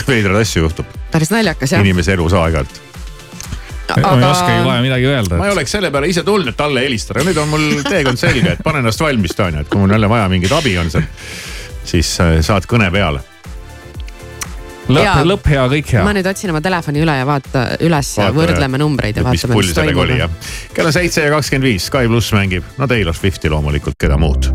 veidraid 0.07 0.41
asju 0.41 0.63
juhtub 0.67 0.85
päris 1.11 1.31
naljakas 1.31 1.71
jah. 1.75 1.83
inimese 1.83 2.13
elus 2.15 2.33
aeg-ajalt. 2.33 2.81
ma 4.01 4.15
ei 4.17 4.29
oskagi 4.31 4.63
kohe 4.63 4.79
midagi 4.81 5.05
öelda 5.11 5.37
ma 5.37 5.45
ei 5.49 5.51
oleks 5.57 5.71
selle 5.77 5.91
peale 5.91 6.07
ise 6.09 6.23
tulnud, 6.23 6.47
et 6.53 6.57
talle 6.57 6.81
helistada, 6.87 7.23
nüüd 7.27 7.37
on 7.37 7.51
mul 7.51 7.67
teekond 7.85 8.17
selge, 8.17 8.55
et 8.55 8.63
pane 8.63 8.79
ennast 8.79 8.99
valmis, 9.03 9.35
Tanja, 9.35 9.61
et 9.61 9.69
kui 9.69 9.79
mul 9.83 9.91
jälle 9.93 10.09
vaja 10.09 10.29
mingit 10.31 10.51
abi 10.55 10.77
on 10.81 10.89
seal, 10.91 11.03
siis 11.85 12.15
äh, 12.23 12.39
saad 12.41 12.65
kõne 12.69 12.87
peale. 12.91 13.19
Lõpp 14.89 15.25
lõpp 15.25 15.49
hea, 15.49 15.63
kõik 15.71 15.91
hea 15.95 16.03
ma. 16.05 16.13
nüüd 16.15 16.27
otsin 16.29 16.51
oma 16.53 16.61
telefoni 16.63 17.01
üle 17.01 17.15
ja 17.17 17.25
vaata 17.27 17.63
üles 17.85 18.11
ja 18.17 18.27
Vaata, 18.27 18.37
võrdleme 18.37 18.81
numbreid 18.81 19.17
ja 19.17 19.25
vaatame, 19.25 19.57
mis 19.57 19.73
toimub 19.73 20.45
kell 20.75 20.89
on 20.89 20.95
seitse 20.95 21.25
ja 21.25 21.33
kakskümmend 21.33 21.65
viis, 21.65 21.87
Sky 21.89 22.09
pluss 22.11 22.33
mängib, 22.35 22.67
no 22.77 22.87
Taylor 22.89 23.15
Swifti 23.17 23.49
loomulikult, 23.49 23.97
keda 24.01 24.19
muud. 24.21 24.51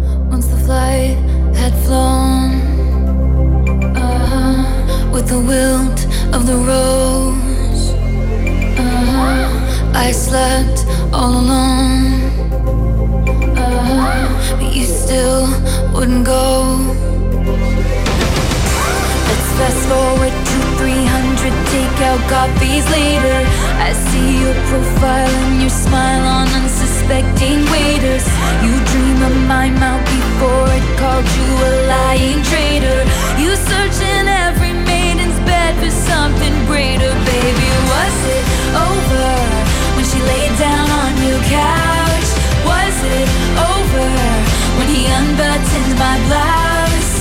Uh-huh, 3.90 5.12
with 5.12 5.26
the 5.28 5.38
wilt 5.38 6.06
of 6.32 6.46
the 6.46 6.56
rose, 6.56 7.92
uh-huh, 8.78 9.98
I 9.98 10.12
slept 10.12 10.86
all 11.12 11.34
alone. 11.42 12.22
Uh-huh, 13.56 14.56
but 14.58 14.74
you 14.74 14.84
still 14.84 15.48
wouldn't 15.92 16.24
go. 16.24 17.09
Fast 19.60 19.84
forward 19.92 20.32
to 20.32 20.56
300 20.80 21.52
takeout 21.68 22.22
coffees 22.32 22.86
later. 22.88 23.38
I 23.76 23.92
see 24.08 24.40
your 24.40 24.56
profile 24.72 25.28
and 25.44 25.60
your 25.60 25.68
smile 25.68 26.24
on 26.24 26.48
unsuspecting 26.48 27.68
waiters. 27.68 28.24
You 28.64 28.72
dream 28.88 29.20
of 29.20 29.36
my 29.44 29.68
mouth 29.68 30.00
before 30.08 30.68
it 30.72 30.86
called 30.96 31.28
you 31.36 31.50
a 31.68 31.72
lying 31.92 32.40
traitor. 32.48 33.04
You 33.36 33.52
search 33.68 34.00
in 34.00 34.32
every 34.48 34.72
maiden's 34.72 35.36
bed 35.44 35.76
for 35.76 35.92
something 36.08 36.56
greater, 36.64 37.12
baby. 37.28 37.68
Was 37.92 38.16
it 38.36 38.44
over 38.88 39.28
when 39.92 40.06
she 40.08 40.24
laid 40.24 40.56
down 40.56 40.88
on 40.88 41.12
your 41.20 41.40
couch? 41.52 42.28
Was 42.64 42.96
it 43.12 43.28
over 43.76 44.08
when 44.80 44.88
he 44.88 45.04
unbuttoned 45.04 45.92
my 46.00 46.16
blouse? 46.32 47.12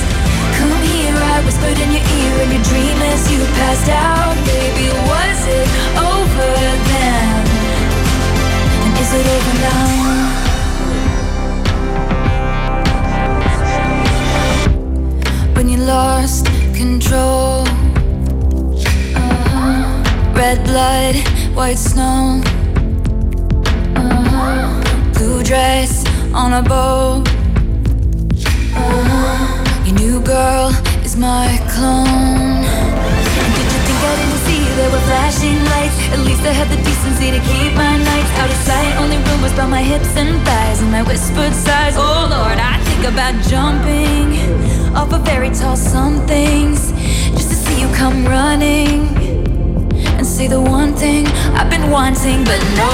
Come 0.56 0.72
here, 0.88 1.16
I 1.16 1.44
whispered 1.44 1.80
in 1.84 1.92
your 2.00 2.09
on 26.52 26.66
a 26.66 26.68
boat. 26.68 27.28
Uh-huh. 28.74 29.86
Your 29.86 29.96
new 29.96 30.20
girl 30.22 30.70
is 31.06 31.16
my 31.16 31.48
clone. 31.70 32.66
Did 33.56 33.68
you 33.74 33.82
think 33.86 34.00
I 34.10 34.14
didn't 34.20 34.42
see 34.48 34.62
there 34.78 34.90
were 34.90 35.06
flashing 35.10 35.60
lights? 35.74 35.98
At 36.10 36.20
least 36.26 36.42
I 36.42 36.54
had 36.60 36.68
the 36.74 36.82
decency 36.82 37.30
to 37.30 37.40
keep 37.52 37.76
my 37.76 37.98
nights 37.98 38.32
out 38.42 38.50
of 38.50 38.60
sight. 38.66 38.94
Only 38.98 39.18
rumors 39.30 39.54
about 39.54 39.70
my 39.70 39.84
hips 39.84 40.16
and 40.18 40.42
thighs 40.46 40.82
and 40.82 40.92
my 40.92 41.04
whispered 41.04 41.54
sighs. 41.54 41.96
Oh 41.98 42.28
Lord, 42.36 42.58
I 42.58 42.82
think 42.88 43.06
about 43.06 43.36
jumping 43.46 44.28
off 44.96 45.14
of 45.14 45.22
very 45.22 45.52
tall 45.52 45.78
somethings 45.78 46.92
just 47.38 47.50
to 47.50 47.56
see 47.56 47.82
you 47.82 47.90
come 47.94 48.26
running 48.26 49.06
and 50.18 50.26
say 50.26 50.48
the 50.48 50.62
one 50.62 50.96
thing 50.96 51.28
I've 51.58 51.70
been 51.70 51.92
wanting, 51.92 52.44
but 52.44 52.62
no. 52.76 52.90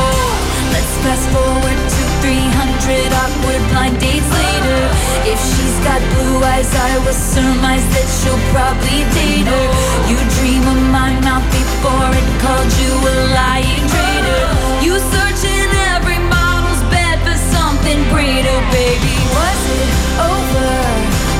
Let's 0.76 0.94
fast 1.04 1.30
forward 1.32 1.85
300 2.26 3.14
awkward 3.22 3.62
blind 3.70 4.02
dates 4.02 4.26
later. 4.26 4.82
If 5.30 5.38
she's 5.38 5.78
got 5.86 6.02
blue 6.18 6.42
eyes, 6.42 6.74
I 6.74 6.98
will 7.06 7.14
surmise 7.14 7.86
that 7.94 8.08
she'll 8.18 8.42
probably 8.50 9.06
date 9.14 9.46
her. 9.46 9.66
You 10.10 10.18
dream 10.42 10.66
of 10.66 10.82
my 10.90 11.14
mouth 11.22 11.46
before 11.54 12.10
it 12.18 12.30
called 12.42 12.72
you 12.82 12.92
a 12.98 13.16
lying 13.38 13.86
traitor. 13.94 14.42
You 14.82 14.98
search 14.98 15.42
in 15.46 15.70
every 15.94 16.18
model's 16.18 16.82
bed 16.90 17.22
for 17.22 17.38
something 17.54 18.02
greater, 18.10 18.58
baby. 18.74 19.16
Was 19.38 19.62
it 19.78 19.90
over 20.18 20.74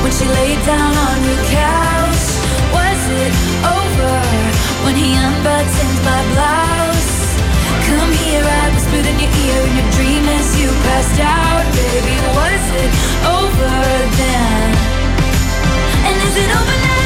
when 0.06 0.12
she 0.14 0.22
laid 0.38 0.62
down 0.62 0.94
on 0.94 1.18
your 1.26 1.42
couch? 1.50 2.26
Was 2.70 3.02
it 3.10 3.34
over 3.74 4.14
when 4.86 4.94
he 4.94 5.18
unbuttoned 5.18 5.98
my 6.06 6.22
blouse? 6.30 7.14
Come 7.90 8.12
here, 8.22 8.46
I 8.46 8.70
whispered 8.70 8.85
in 9.04 9.18
your 9.20 9.32
ear 9.44 9.60
in 9.66 9.76
your 9.76 9.90
dream 9.92 10.24
as 10.24 10.58
you 10.58 10.68
passed 10.86 11.20
out, 11.20 11.64
baby. 11.74 12.16
Was 12.38 12.64
it 12.82 12.92
over 13.28 13.76
then? 14.16 14.68
And 16.06 16.16
is 16.22 16.36
it 16.36 16.50
over 16.56 16.76
now? 16.86 17.05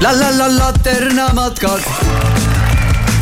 La 0.00 0.12
la 0.12 0.30
la 0.30 0.56
Laterna 0.56 1.28
matkad. 1.34 1.80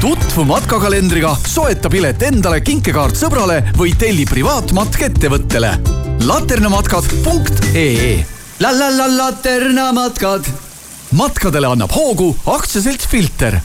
tutvu 0.00 0.44
matkakalendriga, 0.44 1.36
soeta 1.46 1.88
pilet 1.88 2.22
endale, 2.22 2.60
kinkekaart 2.60 3.16
sõbrale 3.16 3.62
või 3.78 3.94
telli 3.98 4.26
privaatmatk 4.28 5.00
ettevõttele. 5.08 5.74
laternamatkad.ee 6.24 8.24
la 8.60 8.72
la 8.72 8.90
la 8.90 9.06
Laterna 9.16 9.92
matkad. 9.92 10.44
matkadele 11.12 11.66
annab 11.66 11.92
hoogu 11.92 12.36
aktsiaselts 12.46 13.06
Filter 13.06 13.60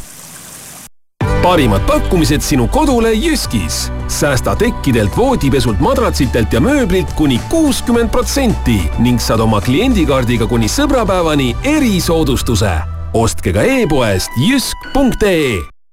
parimad 1.42 1.82
pakkumised 1.88 2.42
sinu 2.42 2.68
kodule 2.68 3.14
Jyskis. 3.14 3.99
Säästa 4.12 4.56
tekkidelt, 4.56 5.18
voodipesult, 5.18 5.80
madratsitelt 5.80 6.54
ja 6.54 6.62
mööblilt 6.62 7.14
kuni 7.14 7.40
kuuskümmend 7.50 8.10
protsenti 8.10 8.82
ning 9.00 9.20
saad 9.22 9.40
oma 9.40 9.62
kliendikaardiga 9.62 10.48
kuni 10.48 10.68
sõbrapäevani 10.68 11.56
erisoodustuse. 11.64 12.78
ostke 13.14 13.54
ka 13.54 13.62
e-poest 13.62 14.32
jysk.ee 14.38 15.79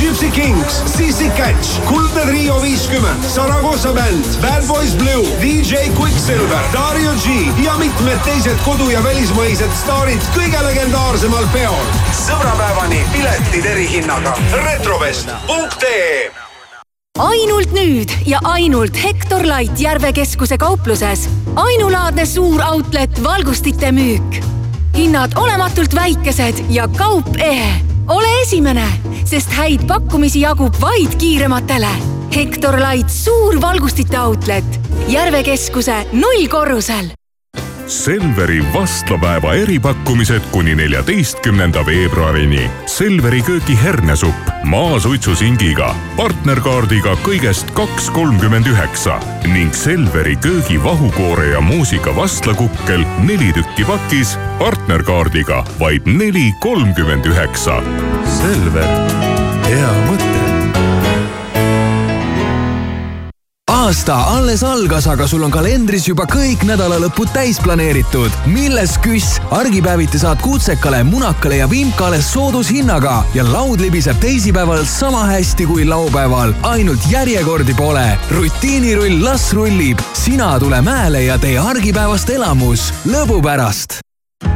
Gypsy 0.00 0.30
Kings, 0.30 0.82
Sissi 0.96 1.30
Catch, 1.36 1.80
Kuldne 1.88 2.20
Trio 2.20 2.62
viiskümmend, 2.62 3.24
Saragossa 3.24 3.92
bänd, 3.92 4.24
Bad 4.42 4.66
Boys 4.68 4.94
Blue, 4.94 5.24
DJ 5.40 5.74
Quicksilver, 5.96 6.64
Dario 6.72 7.12
G 7.24 7.48
ja 7.64 7.76
mitmed 7.78 8.18
teised 8.24 8.58
kodu- 8.64 8.90
ja 8.90 9.02
välismaised 9.04 9.72
staarid 9.82 10.20
kõige 10.36 10.60
legendaarsemal 10.66 11.46
peol. 11.52 11.86
sõbrapäevani 12.26 13.00
piletid 13.12 13.64
erihinnaga. 13.64 14.36
retrovest.ee 14.64 16.30
ainult 17.18 17.72
nüüd 17.72 18.12
ja 18.26 18.38
ainult 18.44 18.96
Hektor 19.02 19.40
Light 19.42 19.80
Järve 19.80 20.12
keskuse 20.12 20.58
kaupluses. 20.58 21.28
ainulaadne 21.56 22.26
suur 22.26 22.60
outlet 22.60 23.22
valgustite 23.24 23.92
müük. 23.92 24.44
hinnad 24.96 25.32
olematult 25.36 25.94
väikesed 25.94 26.64
ja 26.68 26.88
kaup 26.88 27.36
ehe 27.38 27.80
ole 28.08 28.42
esimene, 28.42 28.86
sest 29.26 29.52
häid 29.58 29.86
pakkumisi 29.90 30.44
jagub 30.46 30.76
vaid 30.80 31.18
kiirematele. 31.20 31.92
Hektor 32.36 32.76
Light 32.80 33.10
suur 33.12 33.60
valgustite 33.60 34.18
outlet 34.20 34.80
Järve 35.08 35.42
keskuse 35.46 36.02
nullkorrusel 36.12 37.14
Selveri 37.86 38.64
vastlapäeva 38.74 39.54
eripakkumised 39.54 40.42
kuni 40.50 40.74
neljateistkümnenda 40.74 41.86
veebruarini. 41.86 42.70
Selveri 42.86 43.42
köögi 43.42 43.78
hernesupp 43.82 44.50
maasuitsusingiga, 44.66 45.92
partnerkaardiga 46.18 47.14
kõigest 47.22 47.70
kaks 47.78 48.10
kolmkümmend 48.10 48.66
üheksa 48.66 49.20
ning 49.52 49.74
Selveri 49.74 50.34
köögi 50.42 50.80
vahukoore 50.82 51.52
ja 51.52 51.60
muusika 51.62 52.16
vastlakukkel 52.16 53.06
neli 53.22 53.52
tükki 53.54 53.86
pakis, 53.86 54.34
partnerkaardiga 54.58 55.62
vaid 55.78 56.10
neli 56.10 56.50
kolmkümmend 56.60 57.30
üheksa. 57.30 57.78
Selver, 58.40 58.90
hea 59.70 59.92
mõte 60.08 60.35
aasta 63.76 64.14
alles 64.32 64.62
algas, 64.64 65.06
aga 65.06 65.26
sul 65.28 65.42
on 65.44 65.52
kalendris 65.52 66.06
juba 66.08 66.24
kõik 66.30 66.62
nädalalõpud 66.64 67.28
täis 67.34 67.58
planeeritud. 67.60 68.32
milles 68.48 68.96
küss? 69.04 69.36
argipäeviti 69.52 70.18
saad 70.22 70.40
kuutsekale, 70.40 71.02
munakale 71.04 71.60
ja 71.60 71.68
vimkale 71.70 72.22
soodushinnaga 72.24 73.18
ja 73.34 73.44
laud 73.44 73.80
libiseb 73.84 74.16
teisipäeval 74.22 74.84
sama 74.88 75.26
hästi 75.28 75.66
kui 75.66 75.84
laupäeval. 75.84 76.54
ainult 76.62 77.04
järjekordi 77.10 77.74
pole. 77.74 78.18
rutiinirull 78.30 79.20
las 79.24 79.52
rullib. 79.52 80.00
sina 80.14 80.56
tule 80.60 80.80
mäele 80.80 81.22
ja 81.28 81.38
tee 81.38 81.58
argipäevast 81.58 82.30
elamus 82.30 82.92
lõbu 83.04 83.42
pärast 83.42 84.00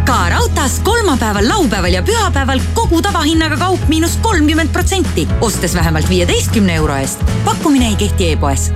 ka 0.07 0.29
raudtees 0.29 0.81
kolmapäeval, 0.83 1.49
laupäeval 1.49 1.93
ja 1.93 2.03
pühapäeval 2.03 2.61
kogu 2.75 3.03
tavahinnaga 3.03 3.57
kaup 3.57 3.89
miinus 3.89 4.17
kolmkümmend 4.23 4.73
protsenti, 4.73 5.29
ostes 5.41 5.75
vähemalt 5.75 6.09
viieteistkümne 6.09 6.75
euro 6.75 6.97
eest. 6.97 7.23
pakkumine 7.45 7.89
ei 7.89 7.97
kehti 7.97 8.33
e-poes. 8.33 8.73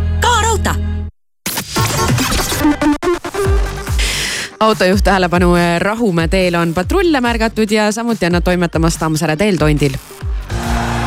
Autojuht 4.65 5.05
tähelepanu, 5.05 5.55
Rahumäe 5.79 6.29
teel 6.29 6.55
on 6.55 6.75
patrulle 6.75 7.21
märgatud 7.21 7.71
ja 7.71 7.93
samuti 7.93 8.27
on 8.27 8.33
nad 8.33 8.43
toimetamas 8.43 8.97
Tammsaare 8.97 9.37
teel 9.37 9.57
tondil. 9.57 9.93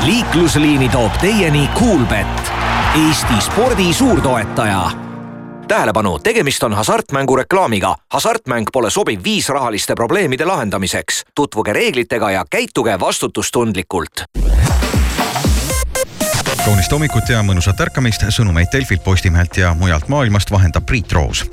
liiklusliini 0.06 0.90
toob 0.90 1.12
teieni 1.22 1.70
Coolbet, 1.80 2.52
Eesti 3.08 3.42
spordi 3.42 3.94
suurtoetaja 3.94 4.92
tähelepanu, 5.68 6.20
tegemist 6.20 6.64
on 6.64 6.74
hasartmängureklaamiga. 6.74 7.96
hasartmäng 8.14 8.66
pole 8.74 8.90
sobiv 8.90 9.20
viis 9.24 9.50
rahaliste 9.50 9.96
probleemide 9.96 10.46
lahendamiseks. 10.46 11.24
tutvuge 11.36 11.74
reeglitega 11.74 12.32
ja 12.32 12.46
käituge 12.50 13.00
vastutustundlikult 13.00 14.24
kaunist 16.66 16.92
hommikut 16.92 17.30
ja 17.30 17.40
mõnusat 17.44 17.80
ärkamist, 17.80 18.26
sõnumeid 18.30 18.68
Delfilt, 18.74 19.04
Postimehelt 19.04 19.58
ja 19.58 19.74
mujalt 19.74 20.08
maailmast 20.08 20.52
vahendab 20.52 20.86
Priit 20.86 21.12
Roos 21.12 21.46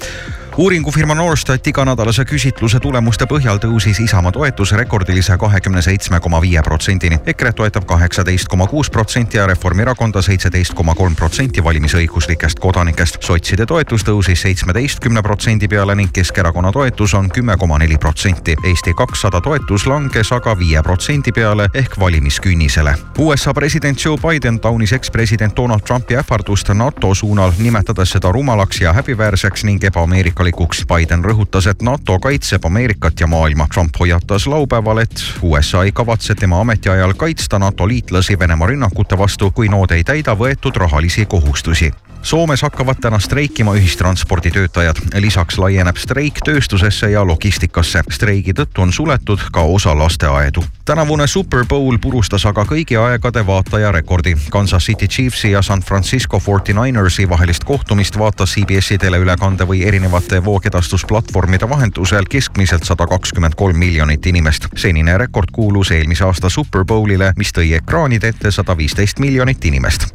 uuringufirma 0.57 1.15
Norstat 1.15 1.67
iganädalase 1.67 2.25
küsitluse 2.25 2.79
tulemuste 2.81 3.27
põhjal 3.27 3.59
tõusis 3.59 3.99
Isamaa 4.05 4.33
toetus 4.33 4.73
rekordilise 4.79 5.35
kahekümne 5.39 5.83
seitsme 5.83 6.21
koma 6.21 6.41
viie 6.43 6.63
protsendini. 6.63 7.19
EKRE 7.27 7.53
toetab 7.53 7.87
kaheksateist 7.91 8.49
koma 8.49 8.67
kuus 8.71 8.91
protsenti 8.91 9.37
ja 9.37 9.47
Reformierakonda 9.47 10.23
seitseteist 10.23 10.75
koma 10.75 10.95
kolm 10.95 11.17
protsenti 11.17 11.65
valimisõiguslikest 11.65 12.61
kodanikest. 12.63 13.17
sotside 13.21 13.67
toetus 13.67 14.05
tõusis 14.05 14.43
seitsmeteistkümne 14.47 15.23
protsendi 15.23 15.69
peale 15.69 15.95
ning 15.95 16.13
Keskerakonna 16.13 16.73
toetus 16.73 17.15
on 17.15 17.31
kümme 17.31 17.57
koma 17.57 17.79
neli 17.79 17.99
protsenti. 17.99 18.57
Eesti 18.65 18.95
kakssada 18.95 19.41
toetus 19.41 19.87
langes 19.87 20.33
aga 20.33 20.59
viie 20.59 20.83
protsendi 20.83 21.33
peale 21.33 21.69
ehk 21.75 21.99
valimiskünnisele. 22.01 22.95
USA 23.19 23.55
president 23.55 24.05
Joe 24.05 24.17
Biden 24.17 24.61
taunis 24.61 24.93
ekspresident 24.93 25.57
Donald 25.57 25.81
Trumpi 25.81 26.17
ähvardust 26.17 26.69
NATO 26.69 27.15
suunal, 27.15 27.53
nimetades 27.59 28.11
seda 28.11 28.33
rumalaks 28.33 28.81
ja 28.81 28.93
häbiväärseks 28.93 29.65
ning 29.65 29.85
ebameerikalikuks 29.85 30.44
vajalikuks. 30.45 30.85
Biden 30.87 31.25
rõhutas, 31.25 31.67
et 31.71 31.83
NATO 31.83 32.19
kaitseb 32.19 32.65
Ameerikat 32.65 33.21
ja 33.21 33.27
maailma. 33.27 33.67
Trump 33.73 33.95
hoiatas 33.99 34.47
laupäeval, 34.47 34.99
et 34.99 35.25
USA 35.43 35.85
ei 35.85 35.93
kavatse 35.93 36.35
tema 36.35 36.61
ametiajal 36.61 37.15
kaitsta 37.15 37.59
NATO 37.59 37.89
liitlasi 37.89 38.39
Venemaa 38.39 38.69
rünnakute 38.69 39.19
vastu, 39.19 39.51
kui 39.51 39.69
nood 39.69 39.91
ei 39.91 40.05
täida 40.05 40.37
võetud 40.37 40.77
rahalisi 40.77 41.27
kohustusi 41.27 41.93
Soomes 42.25 42.63
hakkavad 42.63 42.97
täna 43.01 43.19
streikima 43.19 43.75
ühistransporditöötajad. 43.75 44.97
lisaks 45.21 45.59
laieneb 45.59 45.97
streik 45.97 46.39
tööstusesse 46.45 47.11
ja 47.11 47.27
logistikasse. 47.27 48.01
streigi 48.11 48.53
tõttu 48.53 48.81
on 48.81 48.93
suletud 48.93 49.41
ka 49.53 49.61
osa 49.61 49.99
lasteaedu. 49.99 50.65
tänavune 50.85 51.27
Super 51.27 51.67
Bowl 51.69 51.99
purustas 51.99 52.47
aga 52.47 52.65
kõigi 52.65 52.97
aegade 52.97 53.47
vaatajarekordi. 53.47 54.37
Kansas 54.51 54.85
City 54.85 55.09
Chiefsi 55.09 55.51
ja 55.51 55.63
San 55.63 55.81
Francisco 55.81 56.39
49ersi 56.39 57.29
vahelist 57.29 57.65
kohtumist 57.65 58.19
vaatas 58.19 58.55
CBS-i 58.55 58.99
teleülekande 58.99 59.65
või 59.65 59.87
erinevate 59.87 60.45
voogedastusplatvormide 60.45 61.69
vahendusel 61.69 62.25
keskmiselt 62.31 62.85
sada 62.85 63.07
kakskümmend 63.07 63.55
kolm 63.55 63.77
miljonit 63.77 64.27
inimest. 64.27 64.67
senine 64.77 65.19
rekord 65.19 65.49
kuulus 65.53 65.91
eelmise 65.91 66.25
aasta 66.25 66.49
Super 66.49 66.85
Bowlile, 66.85 67.33
mis 67.37 67.53
tõi 67.53 67.75
ekraanide 67.75 68.29
ette 68.29 68.51
sada 68.51 68.77
viisteist 68.77 69.19
miljonit 69.19 69.65
inimest. 69.65 70.07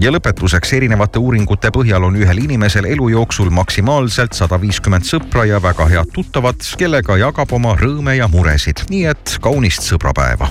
ja 0.00 0.10
lõpetuseks 0.10 0.76
erinevate 0.76 1.18
uuringute 1.18 1.55
uuringute 1.56 1.72
põhjal 1.72 2.04
on 2.04 2.16
ühel 2.20 2.38
inimesel 2.42 2.84
elu 2.84 3.08
jooksul 3.14 3.48
maksimaalselt 3.50 4.36
sada 4.36 4.58
viiskümmend 4.60 5.06
sõpra 5.08 5.46
ja 5.48 5.60
väga 5.62 5.88
head 5.88 6.12
tuttavad, 6.12 6.60
kellega 6.76 7.16
jagab 7.16 7.52
oma 7.52 7.76
rõõme 7.76 8.16
ja 8.16 8.28
muresid. 8.28 8.84
nii 8.90 9.06
et 9.08 9.38
kaunist 9.40 9.82
sõbrapäeva. 9.88 10.50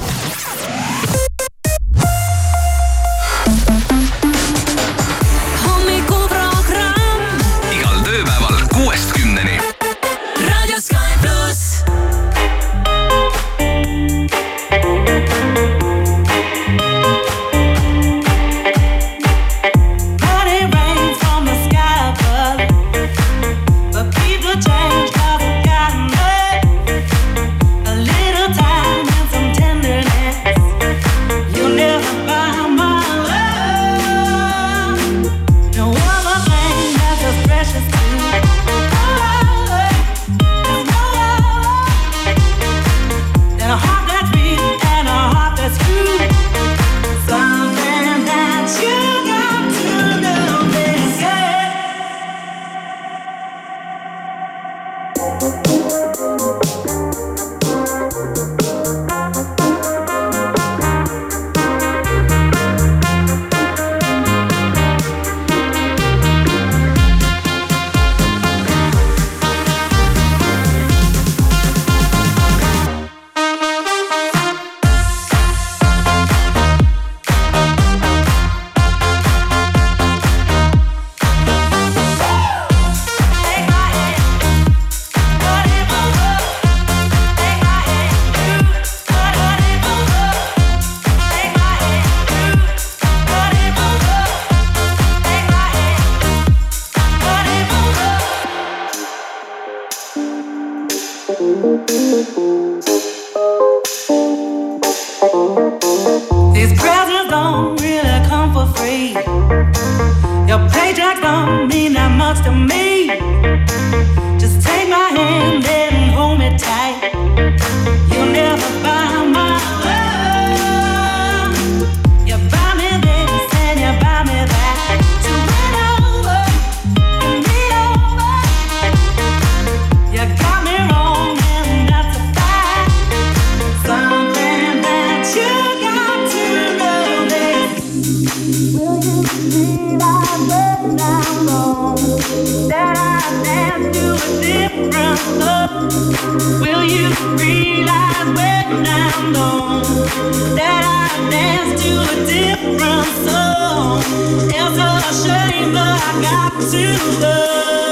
Got 156.21 156.61
to 156.71 157.19
love. 157.21 157.84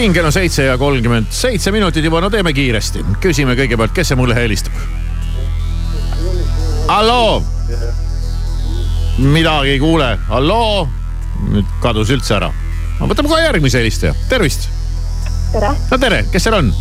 Siin 0.00 0.12
kell 0.16 0.24
on 0.24 0.32
seitse 0.32 0.64
ja 0.64 0.78
kolmkümmend 0.78 1.26
seitse 1.30 1.72
minutit 1.72 2.04
juba, 2.04 2.22
no 2.24 2.30
teeme 2.32 2.54
kiiresti. 2.56 3.02
küsime 3.20 3.52
kõigepealt, 3.58 3.92
kes 3.92 4.08
see 4.08 4.16
mulle 4.16 4.32
helistab? 4.34 4.72
halloo? 6.88 7.42
midagi 9.18 9.74
ei 9.74 9.80
kuule, 9.82 10.14
halloo? 10.30 10.86
nüüd 11.50 11.74
kadus 11.84 12.12
üldse 12.16 12.32
ära. 12.38 12.48
no 12.96 13.08
võtame 13.10 13.28
kohe 13.28 13.42
järgmise 13.44 13.82
helistaja, 13.82 14.14
tervist. 14.30 14.70
tere, 15.52 15.74
no 15.90 16.00
tere, 16.00 16.22
kes 16.32 16.48
seal 16.48 16.56
on? 16.62 16.72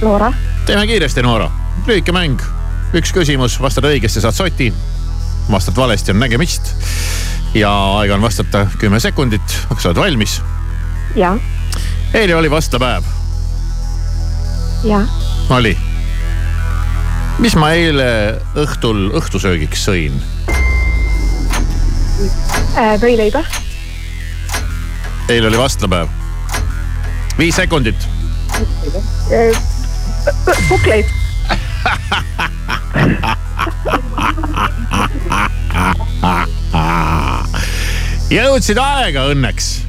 Loora. 0.00 0.32
teeme 0.64 0.86
kiiresti, 0.88 1.26
Noora. 1.26 1.50
lühike 1.84 2.16
mäng, 2.16 2.40
üks 2.96 3.12
küsimus, 3.12 3.58
vastad 3.60 3.90
õigesti, 3.90 4.24
saad 4.24 4.40
soti. 4.40 4.72
vastad 5.52 5.76
valesti, 5.76 6.16
on 6.16 6.24
nägemist. 6.24 6.72
ja 7.52 7.76
aega 8.00 8.16
on 8.16 8.24
vastata 8.24 8.64
kümme 8.80 9.04
sekundit, 9.04 9.60
kas 9.68 9.92
oled 9.92 10.00
valmis? 10.06 10.40
ja, 11.12 11.36
eile 12.14 12.34
oli 12.34 12.50
vastlapäev, 12.50 13.04
ja, 14.84 15.00
oli. 15.50 15.78
mis 17.38 17.56
ma 17.56 17.70
eile 17.76 18.08
õhtul 18.56 19.10
õhtusöögiks 19.18 19.84
sõin? 19.88 20.16
võileiba, 23.02 23.42
eile 25.28 25.50
oli 25.50 25.60
vastlapäev. 25.60 26.08
viis 27.38 27.56
sekundit. 27.56 28.08
kukleid, 30.68 31.12
jõudsid 38.32 38.80
aega 38.80 39.28
õnneks. 39.34 39.87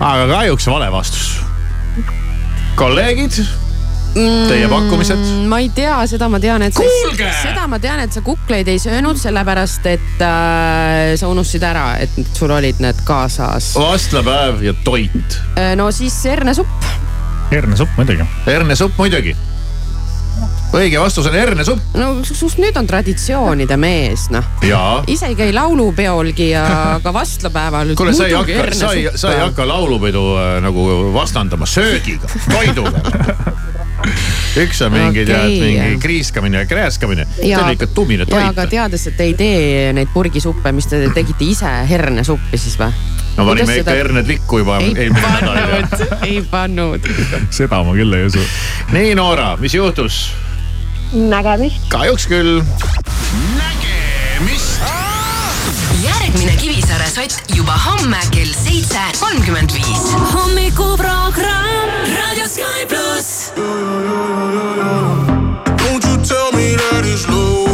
Aga 0.00 0.26
kahjuks 0.30 0.66
vale 0.70 0.90
vastus. 0.92 1.28
kolleegid, 2.74 3.36
teie 4.14 4.68
pakkumised? 4.68 5.18
Mm, 5.18 5.46
ma 5.50 5.60
ei 5.62 5.70
tea, 5.74 5.94
seda 6.10 6.28
ma 6.32 6.40
tean, 6.42 6.64
et 6.66 6.74
Kuulge! 6.74 7.30
seda 7.42 7.66
ma 7.70 7.78
tean, 7.82 8.02
et 8.02 8.14
sa 8.14 8.22
kukleid 8.26 8.68
ei 8.70 8.80
söönud, 8.82 9.18
sellepärast 9.20 9.86
et 9.92 10.24
äh, 10.26 11.14
sa 11.20 11.30
unustasid 11.30 11.66
ära, 11.66 11.86
et 12.02 12.18
sul 12.34 12.54
olid 12.54 12.82
need 12.82 13.02
kaasas. 13.06 13.72
vastlapäev 13.78 14.62
ja 14.66 14.74
toit. 14.84 15.40
no 15.78 15.90
siis 15.94 16.18
hernesupp. 16.26 16.90
hernesupp 17.52 17.98
muidugi. 18.00 18.26
hernesupp 18.46 18.98
muidugi. 18.98 19.36
Õige 20.74 21.00
vastus 21.00 21.28
on 21.30 21.36
hernesupp. 21.38 21.96
no 21.98 22.10
sinust 22.26 22.60
nüüd 22.62 22.76
on 22.78 22.88
traditsioonide 22.88 23.76
mees, 23.80 24.28
noh. 24.34 24.46
ise 25.10 25.30
ei 25.30 25.38
käi 25.38 25.52
laulupeolgi 25.54 26.50
ja 26.52 26.64
ka 27.04 27.14
vastlapäeval. 27.14 27.94
kuule, 27.98 28.14
sa 28.16 28.28
ei 28.28 28.36
hakka, 28.36 28.68
sa 28.76 28.92
ei, 28.96 29.08
sa 29.14 29.34
ei 29.34 29.42
hakka 29.44 29.68
laulupidu 29.68 30.26
äh, 30.38 30.56
nagu 30.64 30.88
vastandama 31.14 31.68
söögiga, 31.68 32.30
toiduga. 32.50 33.02
üks 34.64 34.80
on 34.84 34.92
mingi 34.92 35.22
okay, 35.22 35.26
tead, 35.26 35.52
mingi 35.62 35.98
kriiskamine 36.02 36.62
ja 36.62 36.66
krääskamine. 36.68 37.26
see 37.38 37.56
on 37.56 37.72
ikka 37.72 37.88
tumine 37.96 38.26
ja 38.28 38.40
aga 38.50 38.64
toit. 38.64 38.70
teades, 38.74 39.06
et 39.08 39.16
te 39.16 39.28
ei 39.30 39.34
tee 39.38 39.92
neid 39.96 40.10
purgisuppe, 40.14 40.72
mis 40.76 40.88
te 40.90 41.00
tegite 41.14 41.46
ise 41.46 41.72
hernesuppi 41.88 42.60
siis 42.60 42.76
või? 42.78 42.92
no 43.38 43.48
panime 43.48 43.80
ikka 43.80 43.96
herned 43.96 44.30
likku 44.30 44.60
juba 44.62 44.78
ei 44.84 44.92
eelmine 45.06 45.34
nädal. 45.40 45.60
pannud, 45.64 46.16
ei 46.28 46.40
pannud. 46.50 47.12
seda 47.58 47.82
ma 47.86 47.96
küll 47.96 48.18
ei 48.18 48.28
usu. 48.30 48.42
nii, 48.92 49.14
Noora, 49.18 49.54
mis 49.60 49.74
juhtus? 49.74 50.24
nägemist, 51.14 51.76
kahjuks 51.88 52.26
küll. 52.26 52.62
järgmine 56.02 56.56
Kivisaare 56.56 57.06
sott 57.14 57.54
juba 57.56 57.72
homme 57.86 58.18
kell 58.30 58.52
seitse 58.64 58.98
kolmkümmend 59.20 59.72
viis. 59.72 60.10
hommikuprogramm 60.32 61.88
Raadio 62.16 62.48
Sky 62.48 62.86
pluss. 62.88 63.52
Don't 65.78 66.04
you 66.04 66.16
tell 66.26 66.52
me 66.52 66.76
that 66.76 67.06
it's 67.06 67.28
love 67.28 67.73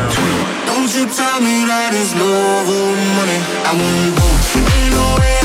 Don't 1.11 1.19
you 1.19 1.25
tell 1.25 1.41
me 1.41 1.65
that 1.67 1.91
it's 1.91 2.15
love 2.15 2.69
or 2.71 2.95
money. 3.19 3.39
I 3.67 3.75
want 3.75 4.15
both. 4.15 4.55
Ain't 4.55 4.95
no 4.95 5.19
way 5.19 5.40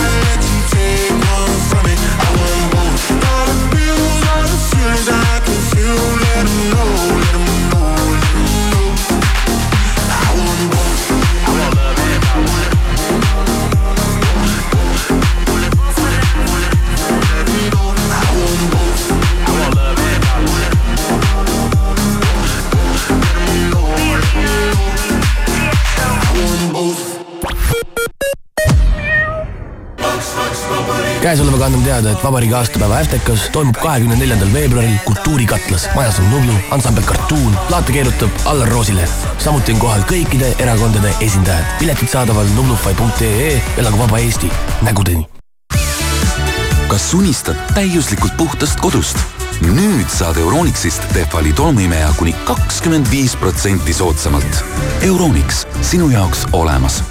käesolevaga 31.37 31.67
annan 31.67 31.83
teada, 31.85 32.13
et 32.15 32.23
vabariigi 32.25 32.55
aastapäeva 32.57 32.97
Äftekas 33.03 33.43
toimub 33.53 33.77
kahekümne 33.83 34.17
neljandal 34.17 34.49
veebruaril 34.55 34.95
Kultuurikatlas. 35.05 35.89
majas 35.95 36.19
on 36.19 36.31
Nublu, 36.31 36.55
ansambel 36.71 37.05
Cartoon, 37.05 37.59
plaate 37.69 37.93
keerutab 37.93 38.31
Allar 38.45 38.69
Roosileht. 38.69 39.27
samuti 39.39 39.73
on 39.73 39.79
kohal 39.79 40.01
kõikide 40.09 40.55
erakondade 40.59 41.13
esindajad. 41.21 41.65
piletid 41.79 42.09
saadaval 42.09 42.49
nublufy.ee, 42.57 43.61
elagu 43.77 43.99
vaba 43.99 44.19
Eesti, 44.19 44.51
nägudeni. 44.83 45.29
kas 46.89 47.15
unistad 47.15 47.61
täiuslikult 47.75 48.37
puhtast 48.37 48.81
kodust? 48.81 49.19
nüüd 49.61 50.09
saad 50.09 50.37
Euronixist 50.41 51.05
Tehvali 51.13 51.53
tolmuimeja 51.53 52.15
kuni 52.17 52.33
kakskümmend 52.45 53.11
viis 53.11 53.37
protsenti 53.37 53.93
soodsamalt. 53.93 54.65
Euronix, 55.03 55.67
sinu 55.83 56.11
jaoks 56.11 56.47
olemas 56.53 57.03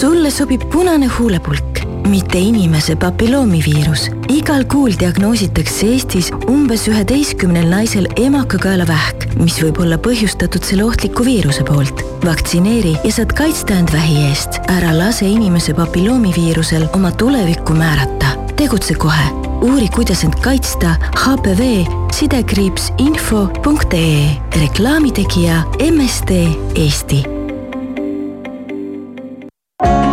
sulle 0.00 0.30
sobib 0.30 0.62
punane 0.72 1.06
huulepulk, 1.06 1.78
mitte 2.08 2.38
inimese 2.38 2.96
papilloomiviirus. 2.96 4.08
igal 4.28 4.64
kuul 4.66 4.96
diagnoositakse 4.98 5.86
Eestis 5.86 6.30
umbes 6.50 6.88
üheteistkümnel 6.90 7.68
naisel 7.70 8.08
emakakaelavähk, 8.18 9.28
mis 9.38 9.60
võib 9.62 9.78
olla 9.84 9.98
põhjustatud 9.98 10.66
selle 10.66 10.84
ohtliku 10.84 11.24
viiruse 11.24 11.62
poolt. 11.68 12.02
vaktsineeri 12.24 12.96
ja 13.04 13.12
saad 13.12 13.36
kaitsta 13.38 13.78
end 13.78 13.92
vähi 13.92 14.24
eest. 14.30 14.58
ära 14.68 14.90
lase 14.98 15.28
inimese 15.30 15.74
papilloomiviirusel 15.74 16.88
oma 16.92 17.12
tulevikku 17.12 17.76
määrata. 17.78 18.34
tegutse 18.56 18.94
kohe, 18.94 19.28
uuri, 19.62 19.88
kuidas 19.94 20.24
end 20.24 20.34
kaitsta 20.42 20.96
HPV 21.14 21.86
sidekriips 22.14 22.90
info.ee 22.98 24.26
reklaamitegija 24.58 25.62
MSD 25.92 26.42
Eesti 26.74 27.33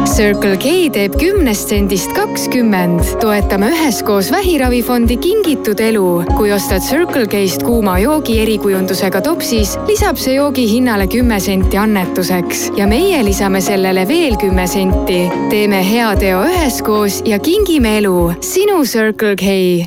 Circle 0.05 0.57
K 0.57 0.89
teeb 0.93 1.15
kümnest 1.19 1.69
sendist 1.69 2.11
kakskümmend. 2.13 3.03
toetame 3.21 3.69
üheskoos 3.71 4.31
vähiravifondi 4.31 5.19
Kingitud 5.19 5.79
elu. 5.79 6.23
kui 6.37 6.51
ostad 6.53 6.81
Circle 6.81 7.27
K-st 7.27 7.63
kuuma 7.63 7.99
joogi 7.99 8.39
erikujundusega 8.41 9.21
topsis, 9.21 9.77
lisab 9.87 10.17
see 10.17 10.35
joogi 10.35 10.67
hinnale 10.71 11.07
kümme 11.07 11.39
senti 11.39 11.77
annetuseks 11.77 12.71
ja 12.77 12.87
meie 12.87 13.23
lisame 13.25 13.61
sellele 13.61 14.07
veel 14.07 14.37
kümme 14.37 14.67
senti. 14.67 15.29
teeme 15.49 15.83
hea 15.91 16.15
teo 16.15 16.43
üheskoos 16.43 17.21
ja 17.25 17.39
kingime 17.39 17.97
elu. 17.97 18.33
sinu 18.41 18.85
Circle 18.85 19.35
K 19.35 19.85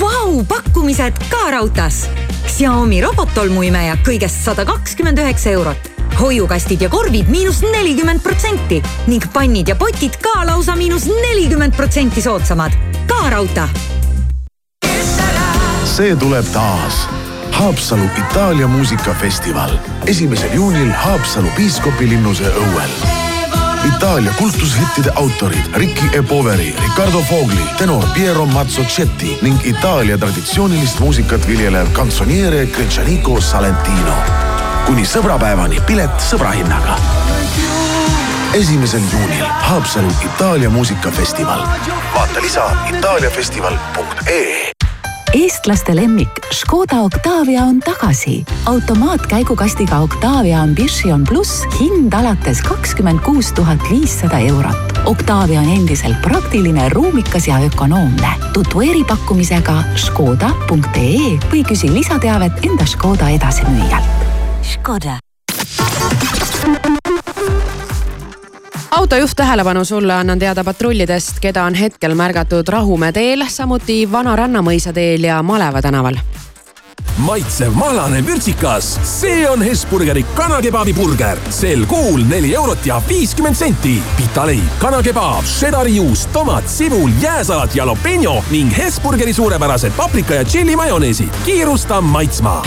Vau, 0.00 0.44
pakkumised 0.48 1.12
ka 1.30 1.50
raudtees. 1.50 2.06
Xiaomi 2.48 3.00
robottolmuimeja 3.04 3.98
kõigest 4.06 4.44
sada 4.44 4.64
kakskümmend 4.64 5.18
üheksa 5.18 5.50
eurot. 5.50 5.93
Hoiukastid 6.20 6.80
ja 6.80 6.88
korvid 6.88 7.28
miinus 7.28 7.62
nelikümmend 7.62 8.20
protsenti 8.20 8.82
ning 9.06 9.24
pannid 9.32 9.68
ja 9.68 9.76
potid 9.76 10.16
ka 10.22 10.46
lausa 10.46 10.76
miinus 10.76 11.06
nelikümmend 11.06 11.76
protsenti 11.76 12.22
soodsamad. 12.22 12.72
ka 13.06 13.30
raudtee. 13.30 13.68
see 15.84 16.16
tuleb 16.16 16.46
taas. 16.52 17.08
Haapsalu 17.54 18.02
Itaalia 18.18 18.66
muusikafestival 18.66 19.70
esimesel 20.06 20.54
juunil 20.54 20.90
Haapsalu 20.92 21.48
piiskopilinnuse 21.56 22.50
õuel. 22.50 22.90
Itaalia 23.84 24.32
kultushittide 24.38 25.12
autorid 25.14 25.66
Ricky 25.74 26.18
E. 26.18 26.22
Poveri, 26.22 26.74
Riccardo 26.82 27.22
Fogli, 27.22 27.66
tenor 27.78 28.04
Piero 28.14 28.46
Mazzocetti 28.46 29.38
ning 29.42 29.60
Itaalia 29.64 30.18
traditsioonilist 30.18 30.98
muusikat 30.98 31.46
viljelev 31.48 31.92
kantsoniere 31.92 32.66
Gretšaniko 32.66 33.40
Salentino. 33.40 34.16
Kuni 34.86 35.04
sõbrapäevani 35.08 35.80
pilet 35.86 36.20
sõbrahinnaga. 36.20 36.96
esimesel 38.54 39.02
juunil 39.12 39.44
Haapsalu 39.48 40.10
Itaalia 40.24 40.70
muusikafestival. 40.70 41.66
vaata 42.14 42.42
lisa 42.42 42.70
itaaliafestival.ee 42.96 44.70
eestlaste 45.34 45.96
lemmik 45.96 46.28
Škoda 46.52 47.00
Octavia 47.00 47.62
on 47.62 47.80
tagasi. 47.80 48.44
automaatkäigukastiga 48.66 49.98
Octavia 49.98 50.62
Ambition 50.62 51.24
pluss 51.28 51.64
hind 51.80 52.12
alates 52.12 52.62
kakskümmend 52.62 53.20
kuus 53.20 53.52
tuhat 53.52 53.78
viissada 53.90 54.38
eurot. 54.38 54.76
Octavia 55.04 55.60
on 55.60 55.68
endiselt 55.68 56.22
praktiline, 56.22 56.88
ruumikas 56.88 57.48
ja 57.48 57.58
ökonoomne. 57.58 58.28
tutvu 58.52 58.80
eripakkumisega 58.80 59.82
škoda.ee 59.96 61.38
või 61.52 61.64
küsi 61.68 61.94
lisateavet 61.94 62.52
enda 62.66 62.86
Škoda 62.86 63.28
edasimüüjalt. 63.28 64.23
Škoda. 64.72 65.18
autojuht 68.90 69.30
tähelepanu 69.36 69.84
sulle 69.84 70.14
annan 70.14 70.38
teada 70.38 70.64
patrullidest, 70.64 71.40
keda 71.40 71.64
on 71.64 71.74
hetkel 71.74 72.14
märgatud 72.14 72.68
Rahumäe 72.68 73.12
teel, 73.12 73.44
samuti 73.48 74.12
Vana 74.12 74.36
Rannamõisa 74.36 74.92
teel 74.92 75.24
ja 75.24 75.42
Maleva 75.42 75.82
tänaval. 75.82 76.16
maitsev 77.18 77.72
mahlane 77.72 78.26
vürtsikas, 78.26 78.98
see 79.02 79.50
on 79.50 79.62
Hesburgeri 79.62 80.22
kanakebabi 80.34 80.92
burger. 80.92 81.38
sel 81.50 81.86
kuul 81.86 82.24
neli 82.28 82.54
eurot 82.54 82.86
ja 82.86 83.02
viiskümmend 83.08 83.56
senti. 83.56 84.02
pitaleib, 84.16 84.78
kanakebaab, 84.78 85.44
šedari 85.44 85.96
juust, 85.96 86.32
tomat, 86.32 86.68
sibul, 86.68 87.10
jääsalat, 87.22 87.74
jalapeño 87.74 88.42
ning 88.50 88.76
Hesburgeri 88.76 89.32
suurepärased 89.32 89.92
paprika 89.96 90.34
ja 90.34 90.44
tšilli 90.44 90.76
majoneesid. 90.76 91.30
kiirusta 91.44 92.00
maitsma 92.00 92.62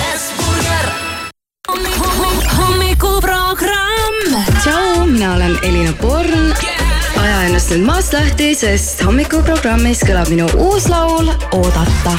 hommikuprogramm. 2.57 4.35
tšau, 4.63 5.05
mina 5.05 5.33
olen 5.33 5.57
Elina 5.61 5.93
Born 6.01 6.53
yeah.. 6.63 7.23
aja 7.23 7.41
ennast 7.47 7.71
nüüd 7.73 7.85
maast 7.87 8.13
lahti, 8.13 8.53
sest 8.55 9.03
hommikuprogrammis 9.05 10.03
kõlab 10.07 10.31
minu 10.33 10.47
uus 10.57 10.87
laul 10.91 11.29
Oodata. 11.51 12.17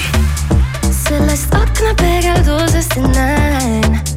sellest 0.92 1.54
akna 1.54 1.94
peegeldusest 2.02 2.96
näen 3.14 4.07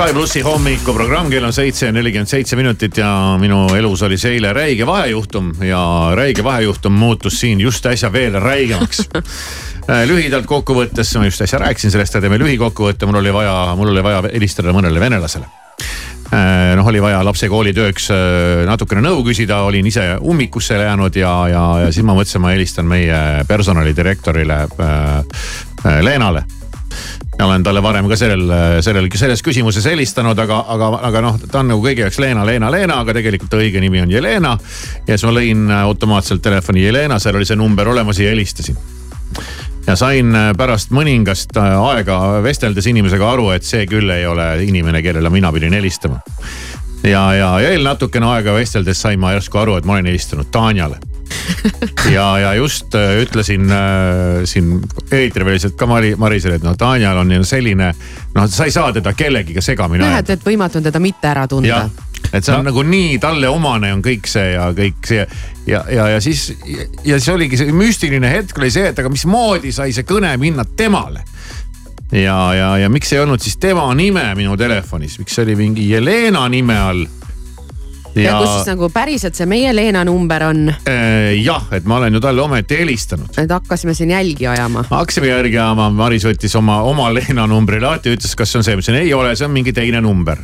Sky 0.00 0.14
plussi 0.16 0.40
hommikuprogramm, 0.40 1.28
kell 1.28 1.44
on 1.44 1.52
seitse 1.52 1.90
nelikümmend 1.92 2.28
seitse 2.30 2.56
minutit 2.56 2.96
ja 2.96 3.36
minu 3.36 3.66
elus 3.76 4.00
oli 4.06 4.16
see 4.16 4.38
eile 4.38 4.54
räige 4.56 4.86
vahejuhtum 4.88 5.50
ja 5.60 5.80
räige 6.16 6.40
vahejuhtum 6.44 6.94
muutus 6.96 7.36
siin 7.42 7.60
just 7.60 7.84
äsja 7.86 8.08
veel 8.12 8.38
räigemaks. 8.40 9.02
lühidalt 10.08 10.48
kokkuvõttes, 10.48 11.10
ma 11.20 11.26
just 11.28 11.44
äsja 11.44 11.60
rääkisin 11.60 11.92
sellest, 11.92 12.16
teeme 12.16 12.38
lühikokkuvõtte, 12.40 13.04
mul 13.10 13.18
oli 13.20 13.34
vaja, 13.34 13.56
mul 13.76 13.92
oli 13.92 14.04
vaja 14.06 14.22
helistada 14.32 14.72
mõnele 14.72 15.02
venelasele 15.02 15.50
noh, 16.78 16.88
oli 16.88 17.02
vaja 17.04 17.20
lapse 17.26 17.50
koolitööks 17.52 18.08
äh, 18.14 18.62
natukene 18.70 19.02
nõu 19.04 19.20
küsida, 19.26 19.58
olin 19.68 19.90
ise 19.90 20.14
ummikusse 20.22 20.78
jäänud 20.80 21.20
ja, 21.20 21.34
ja, 21.52 21.66
ja 21.84 21.92
siis 21.92 22.08
ma 22.08 22.16
mõtlesin, 22.16 22.40
ma 22.40 22.54
helistan 22.54 22.88
meie 22.88 23.20
personalidirektorile 23.52 24.62
äh, 24.64 25.04
äh, 25.84 26.00
Leenale 26.06 26.46
ja 26.46 26.59
olen 27.44 27.62
talle 27.62 27.82
varem 27.82 28.08
ka 28.10 28.16
sellel, 28.18 28.52
sellel, 28.84 29.08
selles 29.16 29.42
küsimuses 29.44 29.86
helistanud, 29.88 30.38
aga, 30.38 30.60
aga, 30.74 30.90
aga 31.08 31.22
noh, 31.24 31.38
ta 31.50 31.62
on 31.62 31.70
nagu 31.72 31.82
kõigi 31.84 32.04
jaoks 32.04 32.18
Leena, 32.22 32.44
Leena, 32.46 32.70
Leena, 32.72 33.00
aga 33.04 33.14
tegelikult 33.16 33.52
ta 33.52 33.60
õige 33.60 33.80
nimi 33.82 34.02
on 34.02 34.10
Jelena. 34.10 34.56
ja 35.06 35.16
siis 35.16 35.26
ma 35.28 35.34
lõin 35.36 35.70
automaatselt 35.80 36.42
telefoni 36.42 36.84
Jelena, 36.84 37.18
seal 37.18 37.38
oli 37.38 37.48
see 37.48 37.58
number 37.58 37.88
olemas 37.88 38.18
ja 38.20 38.30
helistasin. 38.30 38.76
ja 39.86 39.96
sain 39.96 40.34
pärast 40.56 40.90
mõningast 40.94 41.56
aega 41.56 42.18
vesteldes 42.42 42.86
inimesega 42.86 43.30
aru, 43.32 43.50
et 43.50 43.64
see 43.64 43.86
küll 43.86 44.10
ei 44.10 44.26
ole 44.26 44.52
inimene, 44.64 45.02
kellele 45.02 45.30
mina 45.30 45.52
pidin 45.52 45.72
helistama. 45.72 46.20
ja, 47.02 47.24
ja 47.34 47.54
veel 47.62 47.86
natukene 47.86 48.26
aega 48.34 48.54
vesteldes 48.54 49.00
sain 49.00 49.20
ma 49.20 49.32
järsku 49.36 49.58
aru, 49.58 49.76
et 49.76 49.84
ma 49.88 49.98
olen 49.98 50.12
helistanud 50.12 50.50
Tanjale 50.52 51.09
ja, 52.16 52.26
ja 52.38 52.54
just 52.58 52.94
äh, 52.94 53.16
ütlesin 53.22 53.70
äh, 53.70 54.44
siin 54.44 54.78
eetriväliliselt 55.12 55.76
ka 55.78 55.86
Mari, 55.86 56.14
Marisele, 56.18 56.58
et 56.60 56.66
noh, 56.66 56.76
Tanjal 56.78 57.22
on 57.22 57.32
selline, 57.46 57.92
noh, 58.34 58.50
sa 58.50 58.68
ei 58.68 58.74
saa 58.74 58.92
teda 58.96 59.14
kellegiga 59.18 59.62
segamini 59.64 60.04
ajada. 60.04 60.20
näed, 60.20 60.38
et 60.38 60.46
võimatu 60.46 60.80
on 60.80 60.88
teda 60.88 61.02
mitte 61.02 61.30
ära 61.30 61.46
tunda 61.50 61.88
et 62.32 62.44
see 62.44 62.54
on 62.54 62.62
no. 62.62 62.70
nagu 62.70 62.82
nii 62.86 63.18
talle 63.22 63.48
omane 63.50 63.90
on 63.94 64.02
kõik 64.04 64.28
see 64.30 64.52
ja 64.52 64.68
kõik 64.76 65.06
see 65.08 65.24
ja, 65.66 65.82
ja, 65.90 66.06
ja 66.14 66.20
siis 66.22 66.50
ja 67.04 67.18
siis 67.18 67.28
oligi 67.32 67.58
see 67.58 67.74
müstiline 67.74 68.30
hetk 68.30 68.58
oli 68.60 68.70
see, 68.72 68.90
et 68.92 68.98
aga 69.02 69.10
mismoodi 69.12 69.72
sai 69.74 69.94
see 69.96 70.06
kõne 70.06 70.30
minna 70.40 70.64
temale. 70.64 71.24
ja, 72.12 72.38
ja, 72.54 72.70
ja 72.84 72.90
miks 72.92 73.12
ei 73.14 73.22
olnud 73.22 73.42
siis 73.42 73.58
tema 73.62 73.86
nime 73.98 74.28
minu 74.38 74.56
telefonis, 74.60 75.18
miks 75.18 75.34
see 75.34 75.48
oli 75.48 75.56
mingi 75.58 75.88
Jelena 75.90 76.46
nime 76.52 76.78
all 76.78 77.06
ja, 78.14 78.22
ja 78.22 78.38
kus 78.40 78.54
siis 78.54 78.70
nagu 78.72 78.88
päriselt 78.92 79.38
see 79.38 79.48
meie 79.50 79.72
Leena 79.74 80.02
number 80.06 80.46
on? 80.50 80.64
jah, 81.40 81.66
et 81.76 81.86
ma 81.88 82.00
olen 82.00 82.16
ju 82.16 82.22
talle 82.22 82.42
ometi 82.42 82.80
helistanud. 82.80 83.30
et 83.38 83.50
hakkasime 83.50 83.94
siin 83.94 84.14
jälgi 84.14 84.46
ajama. 84.50 84.84
hakkasime 84.90 85.30
järgi 85.30 85.58
ajama, 85.58 85.90
Maris 85.94 86.26
võttis 86.26 86.56
oma, 86.58 86.80
oma 86.86 87.10
Leena 87.14 87.46
numbri 87.50 87.80
lahti, 87.82 88.14
ütles, 88.16 88.34
kas 88.38 88.52
see 88.52 88.60
on 88.60 88.66
see, 88.66 88.76
ma 88.76 88.84
ütlesin 88.84 89.00
ei 89.02 89.14
ole, 89.14 89.34
see 89.36 89.46
on 89.46 89.54
mingi 89.54 89.74
teine 89.76 90.02
number. 90.04 90.42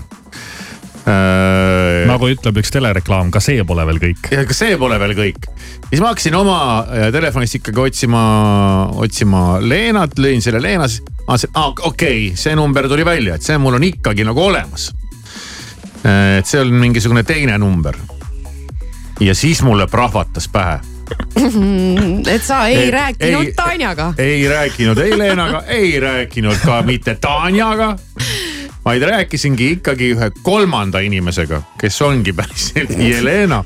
nagu 1.06 2.26
ütleb 2.26 2.56
üks 2.58 2.72
telereklaam, 2.74 3.28
ka 3.30 3.38
see 3.42 3.62
pole 3.66 3.84
veel 3.86 4.00
kõik. 4.02 4.30
ja 4.34 4.42
ka 4.46 4.56
see 4.56 4.74
pole 4.78 4.98
veel 4.98 5.14
kõik. 5.18 5.50
siis 5.88 6.02
ma 6.02 6.10
hakkasin 6.10 6.38
oma 6.38 6.60
äh, 6.82 7.08
telefonist 7.14 7.60
ikkagi 7.60 7.82
otsima, 7.84 8.22
otsima 8.94 9.44
Leenat, 9.62 10.18
lõin 10.18 10.42
selle 10.42 10.62
Leena, 10.62 10.90
siis 10.90 11.02
ma 11.26 11.34
mõtlesin, 11.34 11.54
aa 11.54 11.74
okei 11.74 11.90
okay,, 11.90 12.30
see 12.38 12.54
number 12.58 12.90
tuli 12.90 13.06
välja, 13.06 13.38
et 13.38 13.46
see 13.46 13.58
mul 13.58 13.78
on 13.78 13.90
ikkagi 13.90 14.26
nagu 14.26 14.46
olemas. 14.50 14.90
Et 16.04 16.46
see 16.46 16.60
on 16.60 16.74
mingisugune 16.74 17.22
teine 17.24 17.58
number. 17.58 17.96
ja 19.20 19.34
siis 19.34 19.62
mulle 19.62 19.86
prahvatas 19.86 20.48
pähe 20.48 20.78
et 22.34 22.42
sa 22.42 22.66
ei, 22.66 22.76
ei 22.76 22.90
rääkinud 22.90 23.44
ei- 23.46 23.52
Tanjaga. 23.56 24.14
ei 24.18 24.48
rääkinud 24.48 24.98
ei 24.98 25.18
Leenaga, 25.18 25.62
ei 25.66 26.00
rääkinud 26.00 26.56
ka 26.64 26.82
mitte 26.82 27.14
Tanjaga, 27.20 27.96
vaid 28.84 29.02
rääkisingi 29.02 29.70
ikkagi 29.78 30.10
ühe 30.14 30.30
kolmanda 30.42 30.98
inimesega, 31.00 31.62
kes 31.80 32.02
ongi 32.02 32.32
päriselt 32.32 32.90
Jelena. 33.10 33.64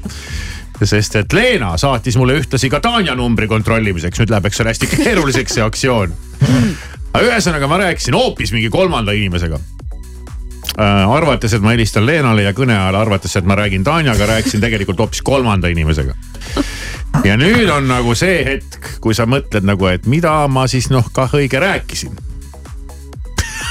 sest 0.84 1.16
et 1.16 1.32
Leena 1.32 1.74
saatis 1.76 2.16
mulle 2.16 2.38
ühtlasi 2.40 2.70
ka 2.70 2.80
Tanja 2.80 3.14
numbri 3.14 3.48
kontrollimiseks, 3.48 4.20
nüüd 4.20 4.30
läheb, 4.32 4.46
eks 4.48 4.60
ole, 4.60 4.72
hästi 4.72 4.86
keeruliseks 4.96 5.54
see 5.58 5.64
aktsioon. 5.64 6.14
aga 7.12 7.26
ühesõnaga 7.26 7.68
ma 7.68 7.78
rääkisin 7.84 8.14
hoopis 8.16 8.52
mingi 8.52 8.70
kolmanda 8.70 9.12
inimesega 9.12 9.58
äh, 9.60 9.89
arvates, 10.78 11.52
et 11.54 11.62
ma 11.62 11.72
helistan 11.74 12.06
Leenale 12.06 12.42
ja 12.46 12.52
kõne 12.56 12.76
ajal 12.76 12.94
arvates, 13.00 13.34
et 13.36 13.44
ma 13.44 13.56
räägin 13.58 13.84
Tanjaga, 13.84 14.26
rääkisin 14.26 14.60
tegelikult 14.62 14.98
hoopis 14.98 15.22
kolmanda 15.22 15.68
inimesega. 15.68 16.14
ja 17.24 17.36
nüüd 17.36 17.68
on 17.74 17.88
nagu 17.88 18.14
see 18.14 18.44
hetk, 18.46 18.86
kui 19.00 19.14
sa 19.14 19.26
mõtled 19.26 19.66
nagu, 19.66 19.86
et 19.90 20.06
mida 20.06 20.46
ma 20.48 20.66
siis 20.70 20.90
noh 20.90 21.08
kah 21.12 21.30
õige 21.34 21.60
rääkisin. 21.60 22.14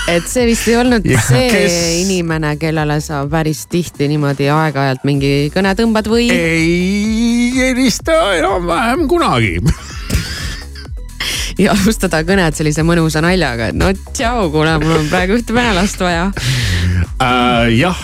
et 0.10 0.26
see 0.28 0.46
vist 0.50 0.68
ei 0.68 0.76
olnud 0.76 1.06
Ja 1.06 1.20
see 1.22 1.50
kes- 1.54 1.80
inimene, 2.04 2.56
kellele 2.58 3.00
sa 3.02 3.24
päris 3.30 3.66
tihti 3.70 4.08
niimoodi 4.10 4.50
aeg-ajalt 4.50 5.04
mingi 5.06 5.52
kõne 5.54 5.76
tõmbad 5.78 6.08
või? 6.10 6.30
ei 6.32 7.52
helista 7.56 8.18
enam-vähem 8.40 9.08
kunagi. 9.08 9.60
ja 11.60 11.72
alustada 11.76 12.24
kõnet 12.24 12.56
sellise 12.58 12.84
mõnusa 12.84 13.22
naljaga, 13.22 13.68
et 13.72 13.76
no 13.76 13.92
tšau, 14.14 14.50
kuule, 14.52 14.78
mul 14.84 14.98
on 15.02 15.10
praegu 15.12 15.38
ühte 15.40 15.54
venelast 15.54 16.00
vaja. 16.02 16.32
äh,. 17.22 17.70
jah, 17.78 18.00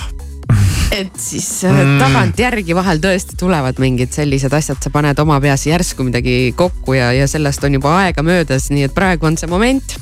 et 0.95 1.15
siis 1.19 1.47
mm. 1.67 1.97
tagantjärgi 1.99 2.75
vahel 2.77 3.01
tõesti 3.03 3.37
tulevad 3.39 3.79
mingid 3.81 4.13
sellised 4.15 4.53
asjad, 4.55 4.79
sa 4.81 4.91
paned 4.93 5.19
oma 5.21 5.39
peas 5.43 5.65
järsku 5.67 6.05
midagi 6.07 6.53
kokku 6.57 6.95
ja, 6.97 7.11
ja 7.15 7.27
sellest 7.29 7.63
on 7.67 7.77
juba 7.79 7.97
aega 8.03 8.23
möödas, 8.25 8.69
nii 8.71 8.87
et 8.87 8.95
praegu 8.95 9.27
on 9.27 9.37
see 9.39 9.49
moment. 9.51 9.97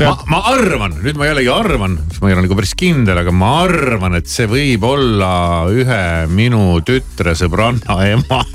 ma, 0.00 0.14
ma 0.30 0.42
arvan, 0.54 0.96
nüüd 1.04 1.20
ma 1.20 1.28
jällegi 1.28 1.52
arvan, 1.52 1.98
ma 2.20 2.30
ei 2.30 2.36
ole 2.36 2.46
nagu 2.46 2.58
päris 2.58 2.74
kindel, 2.78 3.20
aga 3.20 3.34
ma 3.34 3.54
arvan, 3.64 4.18
et 4.20 4.30
see 4.30 4.48
võib 4.50 4.86
olla 4.88 5.32
ühe 5.72 6.04
minu 6.32 6.80
tütre 6.86 7.36
sõbranna 7.38 8.00
ema. 8.14 8.44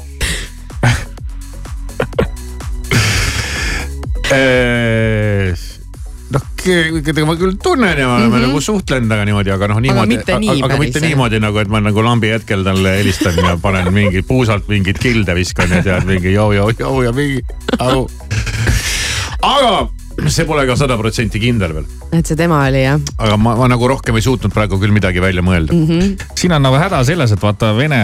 keda 7.05 7.25
ma 7.27 7.35
küll 7.39 7.57
tunnen 7.63 7.97
ja 7.97 8.07
me 8.07 8.13
oleme 8.13 8.27
mm. 8.27 8.33
-hmm. 8.33 8.47
nagu 8.47 8.61
suhtlenud 8.61 9.09
temaga 9.09 9.25
niimoodi, 9.25 9.51
aga 9.51 9.67
noh, 9.67 9.79
niimoodi, 9.83 10.17
mitte 10.17 10.39
nii 10.39 10.55
aga 10.55 10.67
päris, 10.67 10.79
mitte 10.85 11.03
niimoodi 11.03 11.39
nagu, 11.43 11.59
et 11.59 11.67
ma 11.67 11.81
nagu 11.83 12.03
lambi 12.03 12.31
hetkel 12.33 12.63
talle 12.63 12.97
helistan 12.99 13.37
ja 13.43 13.57
panen 13.61 13.93
mingi 13.93 14.21
puusalt 14.21 14.67
mingeid 14.71 14.99
kilde 15.01 15.35
viskan 15.35 15.71
ja 15.71 15.83
tead 15.83 16.07
mingi 16.09 16.33
joo-joo-joo 16.33 17.03
ja 17.03 17.11
mingi 17.11 17.41
au. 17.79 18.09
aga 19.41 19.98
see 20.35 20.45
pole 20.49 20.65
ka 20.67 20.75
sada 20.79 20.97
protsenti 20.97 21.39
kindel 21.41 21.73
veel, 21.77 21.87
et 22.11 22.25
see 22.25 22.37
tema 22.39 22.63
oli 22.67 22.83
jah 22.83 22.99
aga 23.17 23.37
ma, 23.37 23.55
ma 23.59 23.67
nagu 23.71 23.87
rohkem 23.87 24.15
ei 24.19 24.25
suutnud 24.25 24.53
praegu 24.53 24.79
küll 24.81 24.93
midagi 24.95 25.21
välja 25.23 25.41
mõelda 25.45 25.73
mm. 25.73 25.85
-hmm. 25.87 26.29
siin 26.39 26.53
on 26.57 26.61
nagu 26.65 26.75
häda 26.79 27.03
selles, 27.07 27.31
et 27.31 27.41
vaata 27.41 27.71
vene 27.77 27.99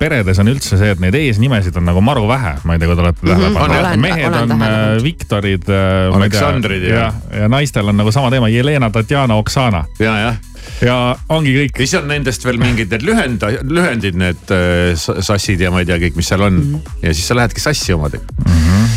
peredes 0.00 0.38
on 0.38 0.48
üldse 0.52 0.78
see, 0.78 0.90
et 0.94 1.00
neid 1.00 1.14
eesnimesid 1.14 1.76
on 1.76 1.88
nagu 1.88 2.00
maru 2.04 2.26
vähe, 2.28 2.56
ma 2.64 2.74
ei 2.74 2.78
tea, 2.82 2.88
kui 2.88 2.96
te 2.96 3.06
olete 3.06 3.26
tähele 3.26 3.48
Mhm, 3.48 3.56
pannud 3.58 4.02
mehed 4.02 4.26
olen 4.26 4.42
on 4.42 4.48
tähele 4.48 4.74
äh, 4.74 4.84
pannud. 4.84 5.02
Viktorid 5.04 5.68
äh,. 5.68 6.16
Aleksandrid 6.16 6.82
ja- 6.82 6.94
ja, 6.98 7.40
ja 7.42 7.48
naistel 7.48 7.88
on 7.88 7.96
nagu 7.96 8.12
sama 8.12 8.30
teema, 8.30 8.48
Jelena, 8.48 8.90
Tatjana, 8.90 9.34
Oksana 9.34 9.84
ja, 9.98 10.14
jah. 10.18 10.36
ja 10.82 10.96
ongi 11.28 11.54
kõik. 11.56 11.76
siis 11.76 11.94
on 11.94 12.08
nendest 12.08 12.44
veel 12.44 12.58
mingid 12.58 12.90
need 12.90 13.02
lühend, 13.06 13.44
lühendid, 13.62 14.18
need 14.18 14.52
äh, 14.54 14.94
sassid 14.98 15.60
ja 15.60 15.70
ma 15.74 15.80
ei 15.84 15.88
tea 15.88 15.98
kõik, 16.06 16.16
mis 16.16 16.28
seal 16.28 16.42
on 16.42 16.52
mm. 16.60 16.74
-hmm. 16.74 17.02
ja 17.08 17.14
siis 17.14 17.28
sa 17.28 17.36
lähedki 17.38 17.60
sassi 17.60 17.92
omadega 17.92 18.24
mm. 18.24 18.52
Mhm. 18.52 18.68
-hmm. 18.68 18.87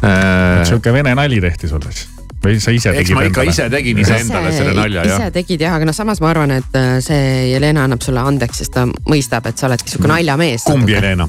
Sihuke 0.00 0.92
vene 0.94 1.14
nali 1.18 1.40
tehti 1.42 1.68
sulle 1.70 1.90
siis 1.92 2.18
või 2.44 2.60
sa 2.62 2.72
ise 2.74 2.92
eks 2.92 3.00
tegid 3.02 3.16
ma 3.18 3.24
ikka 3.26 3.44
ise 3.50 3.66
tegin 3.72 3.98
iseendale 3.98 4.52
selle 4.54 4.74
nalja 4.76 5.04
jah 5.06 5.24
ise. 5.24 5.30
tegid 5.34 5.62
jah, 5.64 5.74
aga 5.74 5.88
noh, 5.88 5.96
samas 5.96 6.20
ma 6.22 6.30
arvan, 6.30 6.54
et 6.54 6.78
äh, 6.78 6.98
see 7.04 7.48
Jelena 7.52 7.86
annab 7.88 8.04
sulle 8.04 8.22
andeks, 8.22 8.62
sest 8.62 8.74
ta 8.76 8.86
mõistab, 8.86 9.48
et 9.50 9.58
sa 9.58 9.66
oledki 9.66 9.90
sihuke 9.90 10.10
naljamees. 10.10 10.68
kumb 10.68 10.88
Jelena? 10.90 11.28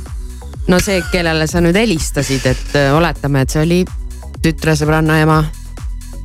no 0.69 0.79
see, 0.83 1.01
kellele 1.11 1.47
sa 1.49 1.63
nüüd 1.65 1.77
helistasid, 1.79 2.45
et 2.45 2.77
äh, 2.77 2.91
oletame, 2.93 3.41
et 3.45 3.55
see 3.55 3.63
oli 3.65 3.79
tütre 4.43 4.77
sõbranna 4.77 5.17
ema. 5.23 5.41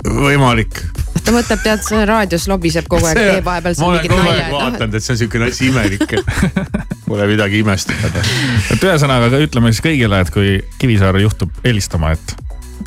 võimalik. 0.04 0.80
ta 1.24 1.32
mõtleb, 1.32 1.60
tead, 1.64 1.82
see 1.86 2.04
raadios 2.08 2.46
lobiseb 2.50 2.88
kogu 2.90 3.08
aeg, 3.08 3.18
teeb 3.18 3.46
vahepeal 3.46 3.74
ma 3.74 3.78
seal 3.78 3.88
olen 3.88 4.00
mingit 4.00 4.12
kogu 4.12 4.24
nalja 4.24 4.32
aeg, 4.34 4.46
et 4.46 4.52
noh, 4.52 4.64
vaadanud, 4.64 4.96
et 4.98 5.06
see 5.06 5.14
on 5.14 5.20
siukene 5.22 5.50
asi 5.50 5.68
imelik. 5.70 6.16
Pole 7.08 7.28
midagi 7.28 7.60
imestada. 7.60 8.24
et 8.72 8.84
ühesõnaga 8.84 9.40
ütleme 9.44 9.72
siis 9.72 9.84
kõigile, 9.84 10.20
et 10.24 10.32
kui 10.34 10.56
Kivisaar 10.80 11.18
juhtub 11.20 11.52
helistama, 11.64 12.14
et. 12.16 12.36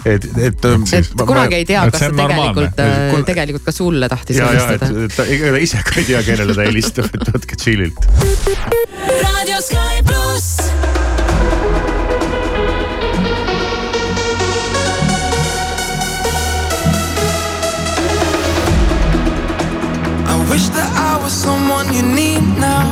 et, 0.05 0.29
et. 0.49 0.69
et 0.99 1.11
kunagi 1.21 1.61
ei 1.61 1.67
tea, 1.69 1.85
et 1.85 1.93
kas 1.93 2.05
see 2.05 2.11
ta 2.11 2.13
on 2.13 2.21
normaalne. 2.23 2.69
tegelikult, 2.77 3.27
tegelikult 3.31 3.67
ka 3.69 3.75
sulle 3.75 4.09
tahtis 4.13 4.41
ja, 4.41 4.51
ja, 4.53 4.65
et 4.77 4.85
helistada. 4.85 5.05
et 5.05 5.17
ta, 5.17 5.27
ega 5.37 5.53
ta 5.57 5.63
ise 5.69 5.83
ka 5.89 5.99
ei 6.01 6.09
tea, 6.11 6.23
kellele 6.31 6.57
ta 6.57 6.69
helistab, 6.69 7.11
et 7.13 7.33
võtke 7.33 7.61
chill'ilt. 7.61 8.09
Radio 9.07 9.61
Sky 9.65 10.05
pluss. 10.05 10.56
Wish 20.57 20.69
that 20.69 20.91
I 21.11 21.13
was 21.23 21.33
someone 21.47 21.85
you 21.93 22.03
need 22.21 22.41
now. 22.57 22.87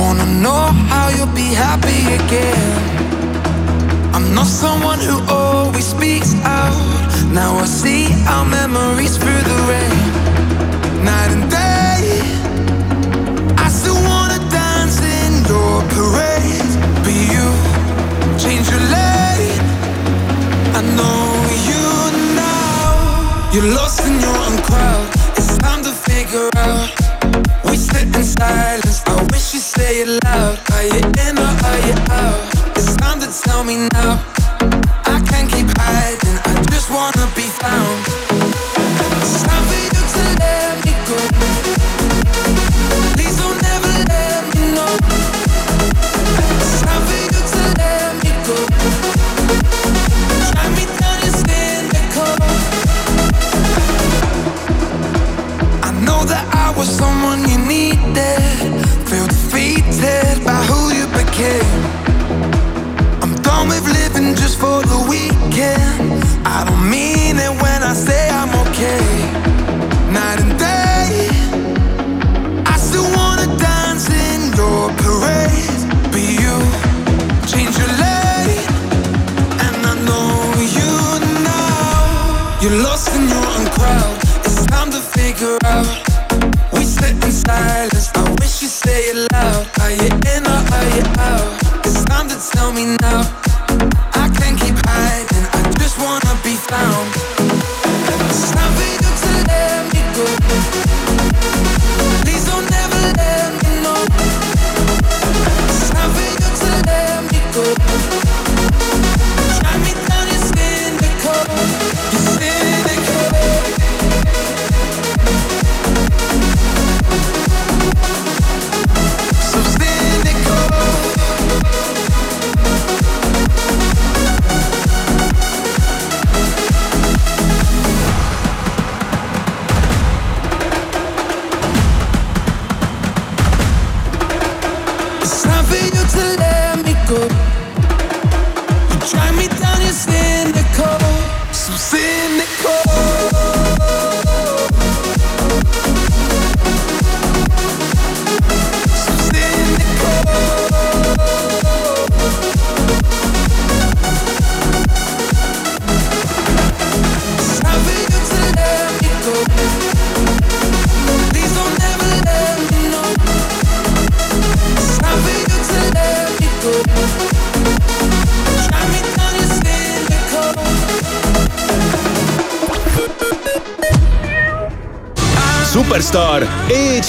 Wanna 0.00 0.26
know 0.44 0.62
how 0.92 1.06
you'll 1.16 1.36
be 1.44 1.50
happy 1.66 2.00
again. 2.18 2.70
I'm 4.14 4.26
not 4.38 4.48
someone 4.64 5.00
who 5.08 5.16
always 5.28 5.86
speaks 5.96 6.32
out. 6.60 6.76
Now 7.40 7.50
I 7.64 7.66
see 7.82 8.04
our 8.34 8.46
memories 8.58 9.14
through 9.20 9.42
the 9.50 9.58
rain. 9.70 9.98
Night 11.10 11.30
and 11.36 11.44
day. 11.62 12.02
I 13.64 13.68
still 13.80 14.00
wanna 14.10 14.40
dance 14.60 14.96
in 15.20 15.32
your 15.52 15.74
parade. 15.94 16.72
But 17.04 17.16
you 17.32 17.46
change 18.42 18.66
your 18.72 18.84
lane. 18.96 19.60
I 20.78 20.80
know 20.98 21.22
you 21.68 21.84
now. 22.44 22.86
You're 23.52 23.70
lost 23.78 24.03
silence. 28.48 29.02
I 29.06 29.14
wish 29.32 29.54
you'd 29.54 29.62
say 29.62 30.00
it 30.02 30.08
loud. 30.24 30.58
Are 30.74 30.84
you 30.92 31.02
in 31.26 31.34
or 31.38 31.52
are 31.68 31.80
you 31.88 31.96
out? 32.22 32.40
It's 32.76 32.94
time 32.96 33.18
to 33.20 33.28
tell 33.44 33.64
me 33.64 33.88
now. 33.92 34.13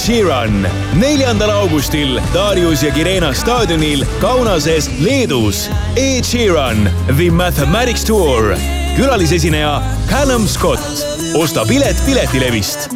Sheeran 0.06 0.60
neljandal 0.94 1.50
augustil 1.50 2.20
Darius 2.30 2.84
ja 2.84 2.92
Kirena 2.94 3.32
staadionil 3.34 4.04
Kaunases, 4.22 4.86
Leedus. 5.02 5.64
Ed 5.98 6.22
Sheeran, 6.24 6.86
The 7.16 7.26
Mathematics 7.34 8.04
Tour, 8.06 8.54
külalisesineja 8.96 9.82
Callum 10.10 10.46
Scott. 10.46 11.02
osta 11.34 11.66
pilet 11.66 11.98
Piletilevist 12.06 12.88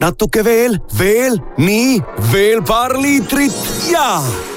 natuke 0.00 0.42
veel, 0.44 0.78
veel, 0.98 1.36
nii, 1.56 2.00
veel 2.32 2.62
paar 2.66 2.96
liitrit 2.98 3.54
ja 3.92 4.08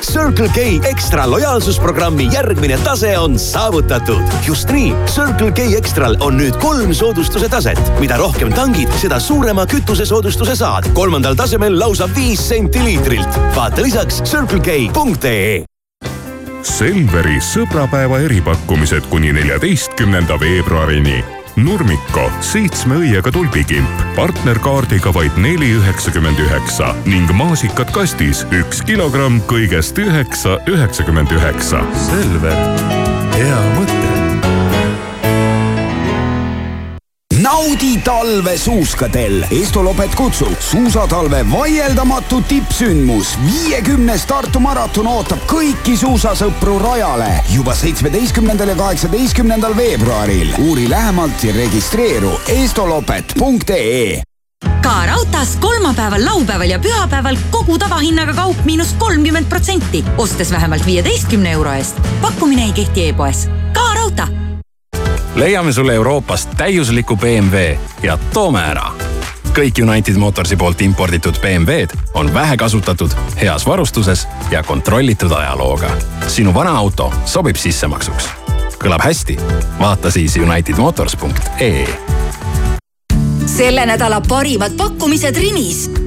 Circle 0.07 0.47
K 0.53 0.79
ekstra 0.87 1.25
lojaalsusprogrammi 1.29 2.29
järgmine 2.33 2.77
tase 2.83 3.17
on 3.19 3.39
saavutatud. 3.39 4.21
just 4.47 4.69
nii, 4.71 4.93
Circle 5.05 5.51
K 5.51 5.59
Extral 5.77 6.15
on 6.19 6.37
nüüd 6.39 6.55
kolm 6.61 6.93
soodustuse 6.93 7.49
taset. 7.49 7.79
mida 7.99 8.17
rohkem 8.17 8.53
tangid, 8.53 8.91
seda 9.01 9.19
suurema 9.19 9.65
kütusesoodustuse 9.65 10.55
saad. 10.55 10.87
kolmandal 10.93 11.35
tasemel 11.35 11.79
lausa 11.79 12.09
viis 12.15 12.49
senti 12.49 12.83
liitrilt. 12.83 13.39
vaata 13.55 13.81
lisaks 13.81 14.21
circlek.ee 14.23 15.65
Selveri 16.63 17.39
sõbrapäeva 17.43 18.19
eripakkumised 18.19 19.09
kuni 19.09 19.33
neljateistkümnenda 19.33 20.39
veebruarini 20.39 21.36
Nurmiko 21.57 22.27
seitsme 22.45 22.99
õiega 23.01 23.31
tulbikimp. 23.33 24.01
Partnerkaardiga 24.13 25.09
vaid 25.15 25.39
neli 25.41 25.71
üheksakümmend 25.79 26.37
üheksa 26.43 26.91
ning 27.09 27.31
maasikad 27.39 27.89
kastis 27.95 28.43
üks 28.53 28.83
kilogramm 28.85 29.41
kõigest 29.49 29.97
üheksa 30.03 30.59
üheksakümmend 30.69 31.33
üheksa. 31.33 31.81
Selver, 32.09 32.61
hea 33.33 33.63
mõte 33.73 34.06
naudi 37.47 37.97
talve 38.03 38.57
suuskadel. 38.57 39.45
Estolopet 39.61 40.15
kutsub 40.15 40.59
suusatalve 40.59 41.45
vaieldamatu 41.51 42.41
tippsündmus. 42.41 43.37
viiekümnes 43.45 44.25
Tartu 44.25 44.59
maraton 44.59 45.07
ootab 45.07 45.45
kõiki 45.47 45.95
suusasõpru 45.97 46.75
rajale 46.81 47.29
juba 47.53 47.75
seitsmeteistkümnendal 47.75 48.73
ja 48.73 48.75
kaheksateistkümnendal 48.75 49.77
veebruaril. 49.77 50.49
uuri 50.59 50.89
lähemalt 50.89 51.43
ja 51.43 51.53
registreeru 51.53 52.33
estolopet.ee 52.47 54.23
ka 54.81 55.05
raudtees 55.05 55.55
kolmapäeval, 55.59 56.25
laupäeval 56.25 56.69
ja 56.69 56.79
pühapäeval 56.79 57.37
kogu 57.51 57.77
tavahinnaga 57.77 58.33
kaup 58.33 58.65
miinus 58.65 58.91
kolmkümmend 58.99 59.47
protsenti, 59.49 60.03
ostes 60.17 60.51
vähemalt 60.51 60.85
viieteistkümne 60.85 61.51
euro 61.51 61.71
eest. 61.71 61.95
pakkumine 62.21 62.63
ei 62.63 62.71
kehti 62.71 63.07
e-poes. 63.09 63.47
ka 63.73 63.93
raudtee 63.95 64.46
leiame 65.37 65.73
sulle 65.73 65.93
Euroopast 65.93 66.49
täiusliku 66.57 67.17
BMW 67.17 67.77
ja 68.03 68.17
toome 68.33 68.61
ära. 68.61 68.91
kõik 69.57 69.81
United 69.81 70.15
Motorsi 70.15 70.55
poolt 70.55 70.81
imporditud 70.81 71.35
BMW-d 71.41 71.97
on 72.13 72.33
vähekasutatud, 72.33 73.11
heas 73.41 73.65
varustuses 73.65 74.27
ja 74.51 74.63
kontrollitud 74.63 75.31
ajalooga. 75.31 75.89
sinu 76.27 76.53
vana 76.53 76.77
auto 76.77 77.13
sobib 77.25 77.55
sissemaksuks. 77.55 78.29
kõlab 78.83 79.03
hästi? 79.03 79.37
vaata 79.79 80.11
siis 80.11 80.35
unitedmotors.ee. 80.35 81.87
selle 83.45 83.85
nädala 83.85 84.21
parimad 84.21 84.71
pakkumised 84.77 85.35
Rimis 85.35 86.06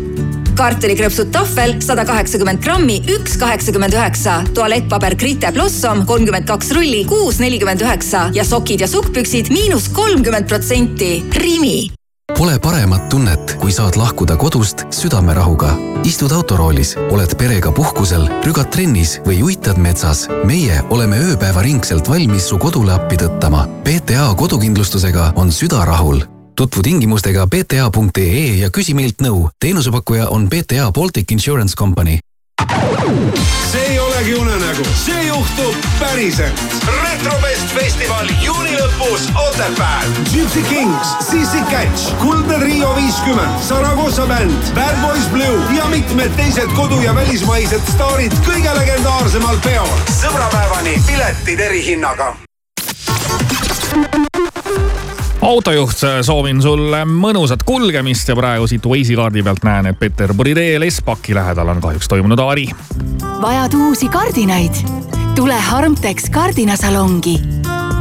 kartulikrõpsud 0.60 1.30
tahvel 1.32 1.78
sada 1.84 2.04
kaheksakümmend 2.08 2.60
grammi, 2.64 2.98
üks 3.16 3.38
kaheksakümmend 3.40 3.96
üheksa. 3.96 4.40
tualettpaber 4.54 5.16
Grite 5.16 5.52
Blossom 5.56 6.04
kolmkümmend 6.06 6.48
kaks 6.48 6.74
rulli, 6.76 7.06
kuus 7.08 7.40
nelikümmend 7.40 7.80
üheksa 7.80 8.28
ja 8.36 8.44
sokid 8.44 8.84
ja 8.84 8.88
sukkpüksid 8.88 9.48
miinus 9.54 9.88
kolmkümmend 9.88 10.48
protsenti. 10.48 11.22
Rimi 11.36 11.90
Pole 12.38 12.58
paremat 12.62 13.08
tunnet, 13.10 13.56
kui 13.60 13.72
saad 13.72 13.96
lahkuda 13.96 14.36
kodust 14.36 14.84
südamerahuga. 14.94 15.74
istud 16.04 16.32
autoroolis, 16.32 16.94
oled 17.10 17.34
perega 17.36 17.72
puhkusel, 17.72 18.28
rügad 18.46 18.70
trennis 18.72 19.18
või 19.26 19.42
uitad 19.42 19.78
metsas. 19.78 20.28
meie 20.44 20.82
oleme 20.90 21.18
ööpäevaringselt 21.18 22.08
valmis 22.08 22.48
su 22.48 22.58
kodule 22.58 22.92
appi 22.92 23.16
tõttama. 23.16 23.66
PTA 23.84 24.34
kodukindlustusega 24.36 25.32
on 25.36 25.52
süda 25.52 25.84
rahul 25.84 26.22
tutvu 26.56 26.82
tingimustega 26.82 27.46
bta.ee 27.46 28.46
ja 28.60 28.70
küsi 28.70 28.94
meilt 28.94 29.22
nõu. 29.22 29.48
teenusepakkuja 29.60 30.28
on 30.28 30.48
BTA 30.48 30.92
Baltic 30.92 31.32
Insurance 31.32 31.74
Company. 31.76 32.18
see 33.72 33.86
ei 33.86 33.98
olegi 33.98 34.34
unenägu, 34.34 34.84
see 35.04 35.22
juhtub 35.26 35.74
päriselt. 36.00 36.60
retrofest 37.02 37.74
festival 37.74 38.28
juuni 38.42 38.76
lõpus 38.76 39.28
Otepääl. 39.48 40.08
Gypsy 40.32 40.62
Kings, 40.62 41.08
Sissi 41.30 41.62
Catch, 41.70 42.16
Kuldne 42.18 42.58
Trio 42.58 42.94
viiskümmend, 42.96 43.62
Saragossa 43.68 44.26
bänd, 44.26 44.74
Bad 44.74 45.00
Boys 45.00 45.28
Blue 45.32 45.76
ja 45.76 45.84
mitmed 45.84 46.30
teised 46.36 46.70
kodu- 46.76 47.02
ja 47.02 47.14
välismaised 47.14 47.80
staarid 47.94 48.32
kõige 48.46 48.78
legendaarsemal 48.78 49.56
peol. 49.64 49.88
sõbrapäevani 50.20 51.02
piletid 51.06 51.60
erihinnaga 51.60 52.36
autojuht, 55.42 56.02
soovin 56.22 56.62
sulle 56.62 57.04
mõnusat 57.08 57.64
kulgemist 57.66 58.28
ja 58.28 58.36
praegu 58.36 58.66
siit 58.70 58.86
Waze'i 58.86 59.16
kaardi 59.16 59.42
pealt 59.42 59.64
näen, 59.64 59.90
et 59.90 59.98
Peterburi 59.98 60.54
teel 60.54 60.84
Espaki 60.86 61.34
lähedal 61.34 61.68
on 61.72 61.80
kahjuks 61.80 62.08
toimunud 62.08 62.38
avarii. 62.38 62.68
vajad 63.40 63.74
uusi 63.74 64.08
kardinaid? 64.08 64.84
tule 65.34 65.54
Harmtex 65.54 66.30
kardinasalongi. 66.30 67.40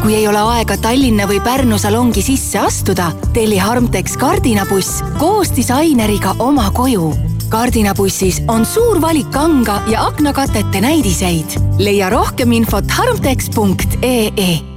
kui 0.02 0.16
ei 0.16 0.28
ole 0.28 0.40
aega 0.40 0.78
Tallinna 0.78 1.28
või 1.28 1.40
Pärnu 1.40 1.78
salongi 1.78 2.22
sisse 2.22 2.60
astuda, 2.60 3.12
telli 3.34 3.58
Harmtex 3.58 4.18
kardinabuss 4.18 5.04
koos 5.18 5.56
disaineriga 5.56 6.36
oma 6.40 6.72
koju 6.72 7.14
kardinabussis 7.50 8.44
on 8.48 8.66
suur 8.66 9.02
valik 9.02 9.32
kanga 9.32 9.82
ja 9.88 10.06
aknakatete 10.06 10.82
näidiseid. 10.82 11.58
leia 11.78 12.10
rohkem 12.10 12.52
infot 12.52 12.92
harmtex.ee 12.92 14.68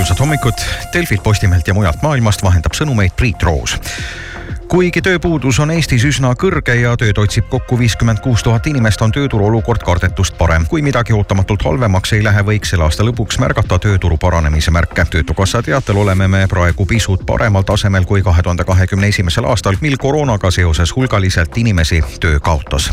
ilusat 0.00 0.20
hommikut, 0.20 0.54
Delfilt, 0.92 1.22
Postimehelt 1.22 1.68
ja 1.68 1.74
mujalt 1.74 2.02
maailmast 2.02 2.42
vahendab 2.42 2.72
sõnumeid 2.72 3.12
Priit 3.16 3.42
Roos 3.42 3.74
kuigi 4.70 5.02
tööpuudus 5.02 5.58
on 5.60 5.72
Eestis 5.74 6.06
üsna 6.08 6.30
kõrge 6.40 6.76
ja 6.78 6.94
tööd 6.96 7.18
otsib 7.18 7.50
kokku 7.50 7.76
viiskümmend 7.78 8.22
kuus 8.24 8.44
tuhat 8.46 8.66
inimest, 8.70 9.02
on 9.02 9.12
tööturu 9.12 9.48
olukord 9.50 9.82
kardetust 9.84 10.38
parem. 10.38 10.64
kui 10.70 10.80
midagi 10.82 11.12
ootamatult 11.12 11.66
halvemaks 11.66 12.12
ei 12.12 12.24
lähe, 12.24 12.44
võiks 12.46 12.72
selle 12.72 12.86
aasta 12.86 13.04
lõpuks 13.04 13.40
märgata 13.42 13.78
tööturu 13.78 14.16
paranemise 14.16 14.70
märke. 14.70 15.04
töötukassa 15.10 15.62
teatel 15.62 15.96
oleme 15.96 16.28
me 16.28 16.46
praegu 16.48 16.86
pisut 16.86 17.26
paremal 17.26 17.62
tasemel 17.62 18.04
kui 18.04 18.22
kahe 18.22 18.42
tuhande 18.42 18.64
kahekümne 18.64 19.08
esimesel 19.08 19.44
aastal, 19.44 19.76
mil 19.80 19.96
koroonaga 19.98 20.50
seoses 20.50 20.96
hulgaliselt 20.96 21.58
inimesi 21.58 22.02
töö 22.20 22.40
kaotas 22.40 22.92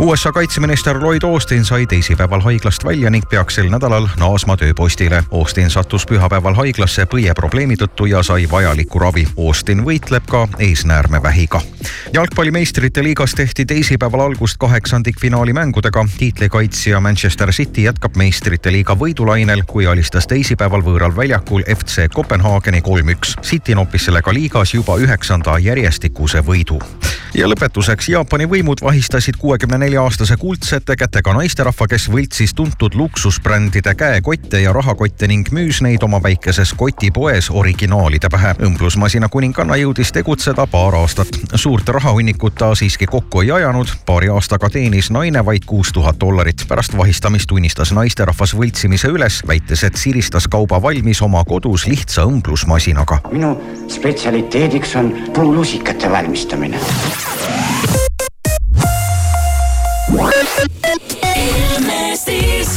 USA 0.00 0.32
kaitseminister 0.32 1.00
Lloyd 1.00 1.22
Austin 1.22 1.64
sai 1.64 1.86
teisipäeval 1.86 2.40
haiglast 2.40 2.84
välja 2.84 3.10
ning 3.10 3.24
peaks 3.28 3.54
sel 3.54 3.66
nädalal 3.68 4.06
naasma 4.16 4.56
tööpostile. 4.56 5.18
Austin 5.30 5.68
sattus 5.70 6.06
pühapäeval 6.08 6.56
haiglasse 6.56 7.04
põieprobleemi 7.04 7.76
tõttu 7.76 8.08
ja 8.08 8.22
sai 8.24 8.46
vajalikku 8.50 8.98
ravi. 8.98 9.26
Austin 9.36 9.84
võitleb 9.84 10.24
ka 10.30 10.46
eesnäärmevähiga. 10.58 11.60
jalgpalli 12.12 12.50
meistrite 12.50 13.02
liigas 13.02 13.34
tehti 13.34 13.66
teisipäeval 13.66 14.20
algust 14.20 14.56
kaheksandikfinaali 14.56 15.52
mängudega. 15.52 16.06
tiitlikaitsja 16.18 17.00
Manchester 17.00 17.52
City 17.52 17.82
jätkab 17.82 18.16
meistrite 18.16 18.72
liiga 18.72 18.96
võidulainel, 18.96 19.62
kui 19.66 19.86
alistas 19.86 20.26
teisipäeval 20.26 20.80
võõral 20.80 21.16
väljakul 21.16 21.62
FC 21.76 22.08
Kopenhaageni 22.14 22.80
kolm-üks. 22.80 23.36
City 23.42 23.74
noppis 23.74 24.04
sellega 24.04 24.32
liigas 24.34 24.74
juba 24.74 24.96
üheksanda 24.96 25.58
järjestikuse 25.58 26.40
võidu. 26.40 26.80
Ja 27.34 27.46
lõpetuseks 27.46 28.10
Jaapani 28.10 28.48
võimud 28.50 28.82
vahistasid 28.82 29.36
kuuekümne 29.38 29.78
nelja 29.78 30.00
nelja-aastase 30.00 30.36
kuldsete 30.36 30.96
kätega 30.96 31.32
naisterahva, 31.36 31.86
kes 31.90 32.06
võltsis 32.08 32.54
tuntud 32.56 32.94
luksusbrändide 32.96 33.92
käekotte 33.94 34.60
ja 34.62 34.72
rahakotte 34.72 35.28
ning 35.28 35.48
müüs 35.52 35.82
neid 35.84 36.02
oma 36.02 36.22
väikeses 36.22 36.72
kotipoes 36.72 37.50
originaalide 37.50 38.30
pähe. 38.32 38.54
õmblusmasina 38.64 39.28
kuninganna 39.28 39.76
jõudis 39.76 40.12
tegutseda 40.12 40.66
paar 40.66 40.94
aastat. 40.94 41.28
suurt 41.54 41.88
rahahunnikut 41.88 42.54
ta 42.54 42.74
siiski 42.74 43.06
kokku 43.06 43.40
ei 43.40 43.50
ajanud. 43.50 43.88
paari 44.06 44.28
aastaga 44.28 44.70
teenis 44.70 45.10
naine 45.10 45.44
vaid 45.44 45.64
kuus 45.66 45.92
tuhat 45.92 46.20
dollarit. 46.20 46.64
pärast 46.68 46.96
vahistamist 46.96 47.48
tunnistas 47.48 47.92
naisterahvas 47.92 48.56
võltsimise 48.56 49.08
üles, 49.08 49.42
väites, 49.46 49.84
et 49.84 49.96
siristas 49.96 50.48
kauba 50.48 50.82
valmis 50.82 51.22
oma 51.22 51.44
kodus 51.44 51.86
lihtsa 51.86 52.24
õmblusmasinaga. 52.24 53.20
minu 53.32 53.60
spetsialiteediks 53.88 54.96
on 54.96 55.12
puulusikate 55.34 56.10
valmistamine 56.10 56.80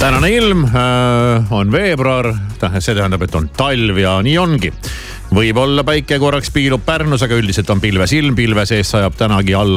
tänane 0.03 0.29
ilm 0.35 0.65
äh, 0.65 1.51
on 1.51 1.71
veebruar, 1.71 2.27
see 2.79 2.91
tähendab, 2.91 3.21
et 3.23 3.35
on 3.39 3.47
talv 3.55 3.97
ja 4.01 4.17
nii 4.23 4.35
ongi. 4.37 4.71
Võib-olla 5.33 5.85
päike 5.87 6.17
korraks 6.19 6.51
piilub 6.53 6.83
Pärnus, 6.85 7.23
aga 7.23 7.37
üldiselt 7.39 7.69
on 7.71 7.79
pilves 7.81 8.11
ilm, 8.13 8.35
pilve 8.35 8.65
sees 8.67 8.91
sajab 8.91 9.15
tänagi 9.17 9.55
alla 9.55 9.71